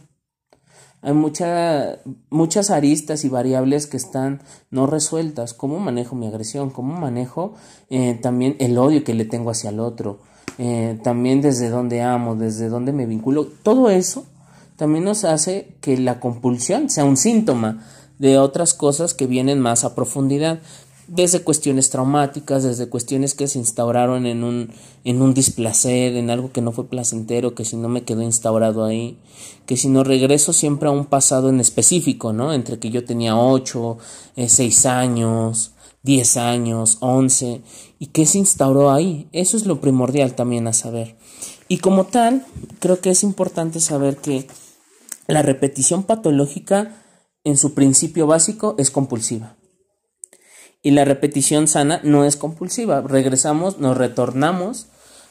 Hay 1.02 1.14
mucha, 1.14 2.00
muchas 2.30 2.72
aristas 2.72 3.24
y 3.24 3.30
variables 3.30 3.88
que 3.88 3.96
están 3.96 4.42
no 4.70 4.86
resueltas. 4.86 5.54
¿Cómo 5.54 5.80
manejo 5.80 6.16
mi 6.16 6.28
agresión? 6.28 6.72
¿Cómo 6.72 7.00
manejo 7.00 7.54
eh, 7.90 8.20
también 8.22 8.58
el 8.60 8.78
odio 8.78 9.06
que 9.06 9.14
le 9.14 9.24
tengo 9.24 9.50
hacia 9.50 9.70
el 9.70 9.80
otro? 9.80 10.20
Eh, 10.58 11.00
también 11.02 11.40
desde 11.40 11.70
dónde 11.70 12.02
amo, 12.02 12.36
desde 12.36 12.68
dónde 12.68 12.92
me 12.92 13.06
vinculo. 13.06 13.46
Todo 13.46 13.90
eso 13.90 14.26
también 14.76 15.06
nos 15.06 15.24
hace 15.24 15.78
que 15.80 15.98
la 15.98 16.20
compulsión 16.20 16.90
sea 16.90 17.06
un 17.06 17.16
síntoma 17.16 17.86
de 18.18 18.38
otras 18.38 18.74
cosas 18.74 19.14
que 19.14 19.26
vienen 19.26 19.60
más 19.62 19.86
a 19.86 19.96
profundidad 19.96 20.60
desde 21.10 21.42
cuestiones 21.42 21.90
traumáticas, 21.90 22.64
desde 22.64 22.88
cuestiones 22.88 23.34
que 23.34 23.48
se 23.48 23.58
instauraron 23.58 24.26
en 24.28 24.44
un, 24.44 24.72
en 25.04 25.22
un 25.22 25.34
displacer, 25.34 26.16
en 26.16 26.30
algo 26.30 26.52
que 26.52 26.62
no 26.62 26.72
fue 26.72 26.88
placentero, 26.88 27.56
que 27.56 27.66
si 27.66 27.78
no 27.78 27.90
me 27.90 28.04
quedó 28.04 28.22
instaurado 28.22 28.86
ahí, 28.86 29.18
que 29.66 29.76
si 29.76 29.90
no 29.90 30.04
regreso 30.04 30.54
siempre 30.54 30.88
a 30.88 30.92
un 30.92 31.06
pasado 31.06 31.50
en 31.50 31.60
específico, 31.60 32.32
¿no? 32.32 32.54
Entre 32.54 32.80
que 32.80 32.92
yo 32.92 33.06
tenía 33.06 33.36
8, 33.36 33.98
6 34.36 34.86
eh, 34.86 34.90
años, 34.90 35.72
10 36.04 36.38
años, 36.38 36.98
11, 37.00 37.62
y 37.98 38.08
qué 38.08 38.26
se 38.26 38.38
instauró 38.38 38.92
ahí. 38.92 39.28
Eso 39.32 39.58
es 39.58 39.66
lo 39.66 39.82
primordial 39.82 40.36
también 40.36 40.68
a 40.68 40.74
saber. 40.74 41.18
Y 41.68 41.80
como 41.80 42.06
tal, 42.06 42.46
creo 42.80 43.02
que 43.02 43.10
es 43.10 43.24
importante 43.24 43.80
saber 43.80 44.18
que 44.18 44.48
la 45.28 45.42
repetición 45.42 46.04
patológica 46.04 47.04
en 47.44 47.58
su 47.58 47.74
principio 47.74 48.28
básico 48.28 48.76
es 48.78 48.92
compulsiva 48.92 49.59
y 50.82 50.92
la 50.92 51.06
repetición 51.06 51.68
sana 51.68 52.00
no 52.04 52.26
es 52.26 52.36
compulsiva. 52.36 53.02
Regresamos, 53.02 53.80
nos 53.80 53.98
retornamos 53.98 54.88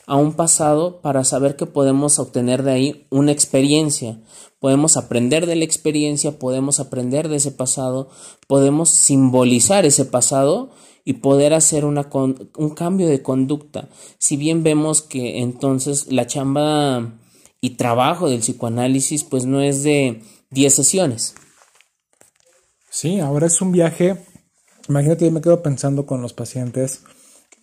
a 0.06 0.16
un 0.16 0.32
pasado 0.32 1.00
para 1.00 1.24
saber 1.24 1.56
que 1.56 1.66
podemos 1.66 2.18
obtener 2.18 2.62
de 2.62 2.72
ahí 2.72 3.06
una 3.10 3.32
experiencia. 3.32 4.20
Podemos 4.58 4.96
aprender 4.96 5.46
de 5.46 5.56
la 5.56 5.64
experiencia, 5.64 6.38
podemos 6.38 6.80
aprender 6.80 7.28
de 7.28 7.36
ese 7.36 7.52
pasado, 7.52 8.08
podemos 8.46 8.90
simbolizar 8.90 9.84
ese 9.86 10.04
pasado 10.04 10.70
y 11.04 11.14
poder 11.14 11.54
hacer 11.54 11.84
una 11.84 12.08
un 12.12 12.70
cambio 12.74 13.06
de 13.08 13.22
conducta. 13.22 13.88
Si 14.18 14.36
bien 14.36 14.62
vemos 14.62 15.02
que 15.02 15.40
entonces 15.40 16.10
la 16.10 16.26
chamba 16.26 17.14
y 17.60 17.70
trabajo 17.70 18.28
del 18.28 18.40
psicoanálisis 18.40 19.24
pues 19.24 19.44
no 19.44 19.60
es 19.60 19.82
de 19.82 20.22
10 20.50 20.74
sesiones. 20.74 21.34
Sí, 22.90 23.20
ahora 23.20 23.46
es 23.46 23.60
un 23.60 23.72
viaje 23.72 24.16
Imagínate, 24.88 25.26
yo 25.26 25.30
me 25.30 25.40
quedo 25.40 25.62
pensando 25.62 26.06
con 26.06 26.22
los 26.22 26.32
pacientes 26.32 27.02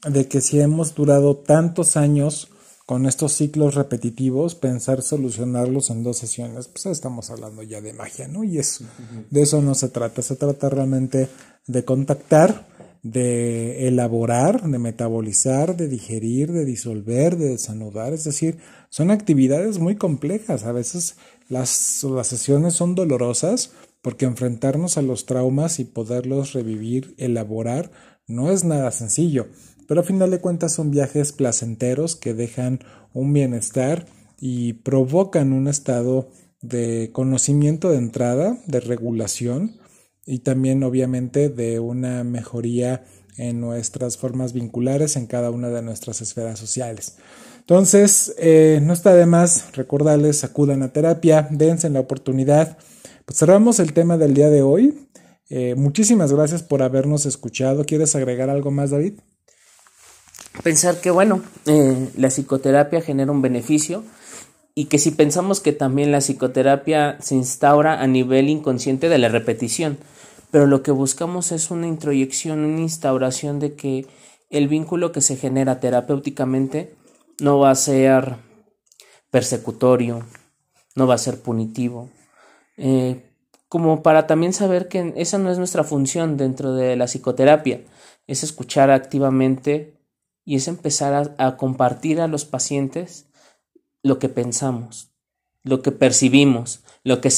de 0.08 0.28
que 0.28 0.42
si 0.42 0.60
hemos 0.60 0.94
durado 0.94 1.38
tantos 1.38 1.98
años 1.98 2.50
con 2.86 3.08
estos 3.08 3.34
ciclos 3.34 3.74
repetitivos, 3.74 4.54
pensar 4.54 5.02
solucionarlos 5.02 5.90
en 5.90 6.04
dos 6.04 6.18
sesiones, 6.18 6.68
pues 6.68 6.86
estamos 6.86 7.32
hablando 7.32 7.64
ya 7.64 7.82
de 7.82 7.94
magia, 7.94 8.28
¿no? 8.28 8.44
Y 8.44 8.60
eso, 8.60 8.86
de 9.32 9.42
eso 9.42 9.60
no 9.64 9.74
se 9.74 9.90
trata, 9.90 10.22
se 10.22 10.36
trata 10.36 10.70
realmente 10.70 11.28
de 11.66 11.84
contactar, 11.84 12.68
de 13.02 13.88
elaborar, 13.88 14.62
de 14.70 14.78
metabolizar, 14.78 15.76
de 15.76 15.88
digerir, 15.88 16.52
de 16.52 16.64
disolver, 16.64 17.38
de 17.38 17.50
desanudar, 17.50 18.14
es 18.14 18.24
decir, 18.24 18.60
son 18.90 19.10
actividades 19.10 19.80
muy 19.80 19.96
complejas, 19.96 20.64
a 20.64 20.72
veces 20.72 21.16
las, 21.50 22.04
las 22.04 22.28
sesiones 22.28 22.76
son 22.76 22.94
dolorosas 22.94 23.72
porque 24.06 24.26
enfrentarnos 24.26 25.00
a 25.00 25.02
los 25.02 25.26
traumas 25.26 25.80
y 25.80 25.84
poderlos 25.84 26.54
revivir, 26.54 27.16
elaborar, 27.18 27.90
no 28.28 28.52
es 28.52 28.64
nada 28.64 28.92
sencillo 28.92 29.48
pero 29.88 30.02
a 30.02 30.04
final 30.04 30.32
de 30.32 30.40
cuentas 30.40 30.74
son 30.74 30.92
viajes 30.92 31.32
placenteros 31.32 32.16
que 32.16 32.34
dejan 32.34 32.80
un 33.14 33.34
bienestar 33.34 34.06
y 34.40 34.74
provocan 34.74 35.54
un 35.54 35.68
estado 35.68 36.30
de 36.62 37.12
conocimiento 37.14 37.92
de 37.92 37.98
entrada, 37.98 38.58
de 38.66 38.80
regulación 38.80 39.78
y 40.26 40.40
también 40.40 40.84
obviamente 40.84 41.50
de 41.50 41.80
una 41.80 42.24
mejoría 42.24 43.04
en 43.38 43.60
nuestras 43.60 44.18
formas 44.18 44.54
vinculares 44.54 45.16
en 45.18 45.28
cada 45.28 45.52
una 45.52 45.70
de 45.70 45.82
nuestras 45.82 46.22
esferas 46.22 46.58
sociales. 46.58 47.18
Entonces, 47.60 48.34
eh, 48.38 48.80
no 48.82 48.94
está 48.94 49.14
de 49.14 49.26
más 49.26 49.76
recordarles, 49.76 50.44
acudan 50.44 50.84
a 50.84 50.94
terapia, 50.94 51.48
dense 51.52 51.90
la 51.90 52.00
oportunidad. 52.00 52.78
Pues 53.26 53.40
cerramos 53.40 53.80
el 53.80 53.94
tema 53.94 54.18
del 54.18 54.34
día 54.34 54.50
de 54.50 54.62
hoy. 54.62 55.08
Eh, 55.50 55.76
muchísimas 55.76 56.32
gracias 56.32 56.64
por 56.64 56.84
habernos 56.84 57.26
escuchado. 57.26 57.86
¿Quieres 57.86 58.16
agregar 58.16 58.50
algo 58.50 58.72
más, 58.72 58.92
David? 58.92 59.14
pensar 60.64 61.02
que, 61.02 61.12
bueno, 61.12 61.42
eh, 61.66 62.10
la 62.18 62.30
psicoterapia 62.30 63.02
genera 63.02 63.32
un 63.32 63.42
beneficio 63.42 64.04
y 64.74 64.86
que 64.86 65.00
si 65.00 65.12
pensamos 65.12 65.60
que 65.60 65.74
también 65.74 66.12
la 66.12 66.22
psicoterapia 66.22 67.18
se 67.22 67.36
instaura 67.36 68.02
a 68.02 68.08
nivel 68.08 68.50
inconsciente 68.50 69.10
de 69.10 69.18
la 69.18 69.30
repetición, 69.30 69.98
pero 70.52 70.68
lo 70.68 70.84
que 70.84 70.92
buscamos 70.92 71.52
es 71.52 71.72
una 71.72 71.88
introyección, 71.88 72.60
una 72.60 72.82
instauración 72.82 73.60
de 73.60 73.76
que 73.76 74.08
el 74.50 74.68
vínculo 74.68 75.12
que 75.12 75.22
se 75.22 75.36
genera 75.36 75.80
terapéuticamente 75.80 76.96
no 77.42 77.60
va 77.60 77.72
a 77.72 77.76
ser 77.76 78.38
persecutorio, 79.32 80.26
no 80.96 81.08
va 81.08 81.16
a 81.16 81.20
ser 81.20 81.42
punitivo, 81.42 82.10
eh, 82.78 83.24
como 83.68 84.04
para 84.04 84.28
también 84.28 84.54
saber 84.54 84.88
que 84.88 85.14
esa 85.18 85.38
no 85.38 85.52
es 85.52 85.58
nuestra 85.58 85.84
función 85.84 86.38
dentro 86.38 86.74
de 86.74 86.96
la 86.96 87.06
psicoterapia, 87.06 87.82
es 88.28 88.44
escuchar 88.44 88.90
activamente 88.92 89.94
y 90.46 90.56
es 90.56 90.68
empezar 90.68 91.36
a, 91.38 91.58
compartir 91.58 92.22
a 92.22 92.28
los 92.28 92.46
pacientes 92.46 93.26
lo 94.04 94.20
que 94.20 94.30
pensamos, 94.30 95.10
lo 95.64 95.82
que 95.82 95.92
percibimos, 95.92 96.82
lo 97.04 97.22
que 97.22 97.32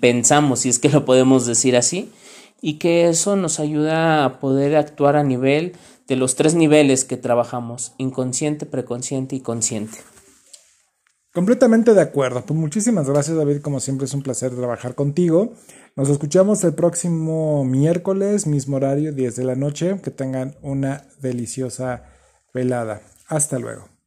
pensamos, 0.00 0.60
si 0.60 0.68
es 0.68 0.78
que 0.78 0.88
lo 0.88 1.04
podemos 1.04 1.46
decir 1.46 1.76
así, 1.76 2.12
y 2.60 2.74
que 2.74 3.08
eso 3.08 3.36
nos 3.36 3.60
ayuda 3.60 4.24
a 4.24 4.40
poder 4.40 4.76
actuar 4.76 5.16
a 5.16 5.22
nivel 5.22 5.76
de 6.08 6.16
los 6.16 6.34
tres 6.34 6.54
niveles 6.54 7.04
que 7.04 7.16
trabajamos, 7.16 7.92
inconsciente, 7.98 8.66
preconsciente 8.66 9.36
y 9.36 9.40
consciente. 9.40 9.98
Completamente 11.38 11.94
de 11.94 12.00
acuerdo. 12.00 12.44
Pues 12.44 12.58
muchísimas 12.58 13.08
gracias 13.08 13.36
David, 13.36 13.60
como 13.60 13.78
siempre 13.78 14.06
es 14.06 14.12
un 14.12 14.24
placer 14.24 14.56
trabajar 14.56 14.96
contigo. 14.96 15.52
Nos 15.94 16.08
escuchamos 16.08 16.64
el 16.64 16.74
próximo 16.74 17.64
miércoles, 17.64 18.48
mismo 18.48 18.74
horario, 18.74 19.12
10 19.12 19.36
de 19.36 19.44
la 19.44 19.54
noche. 19.54 20.00
Que 20.02 20.10
tengan 20.10 20.56
una 20.62 21.04
deliciosa 21.20 22.02
velada. 22.52 23.02
Hasta 23.28 23.60
luego. 23.60 23.97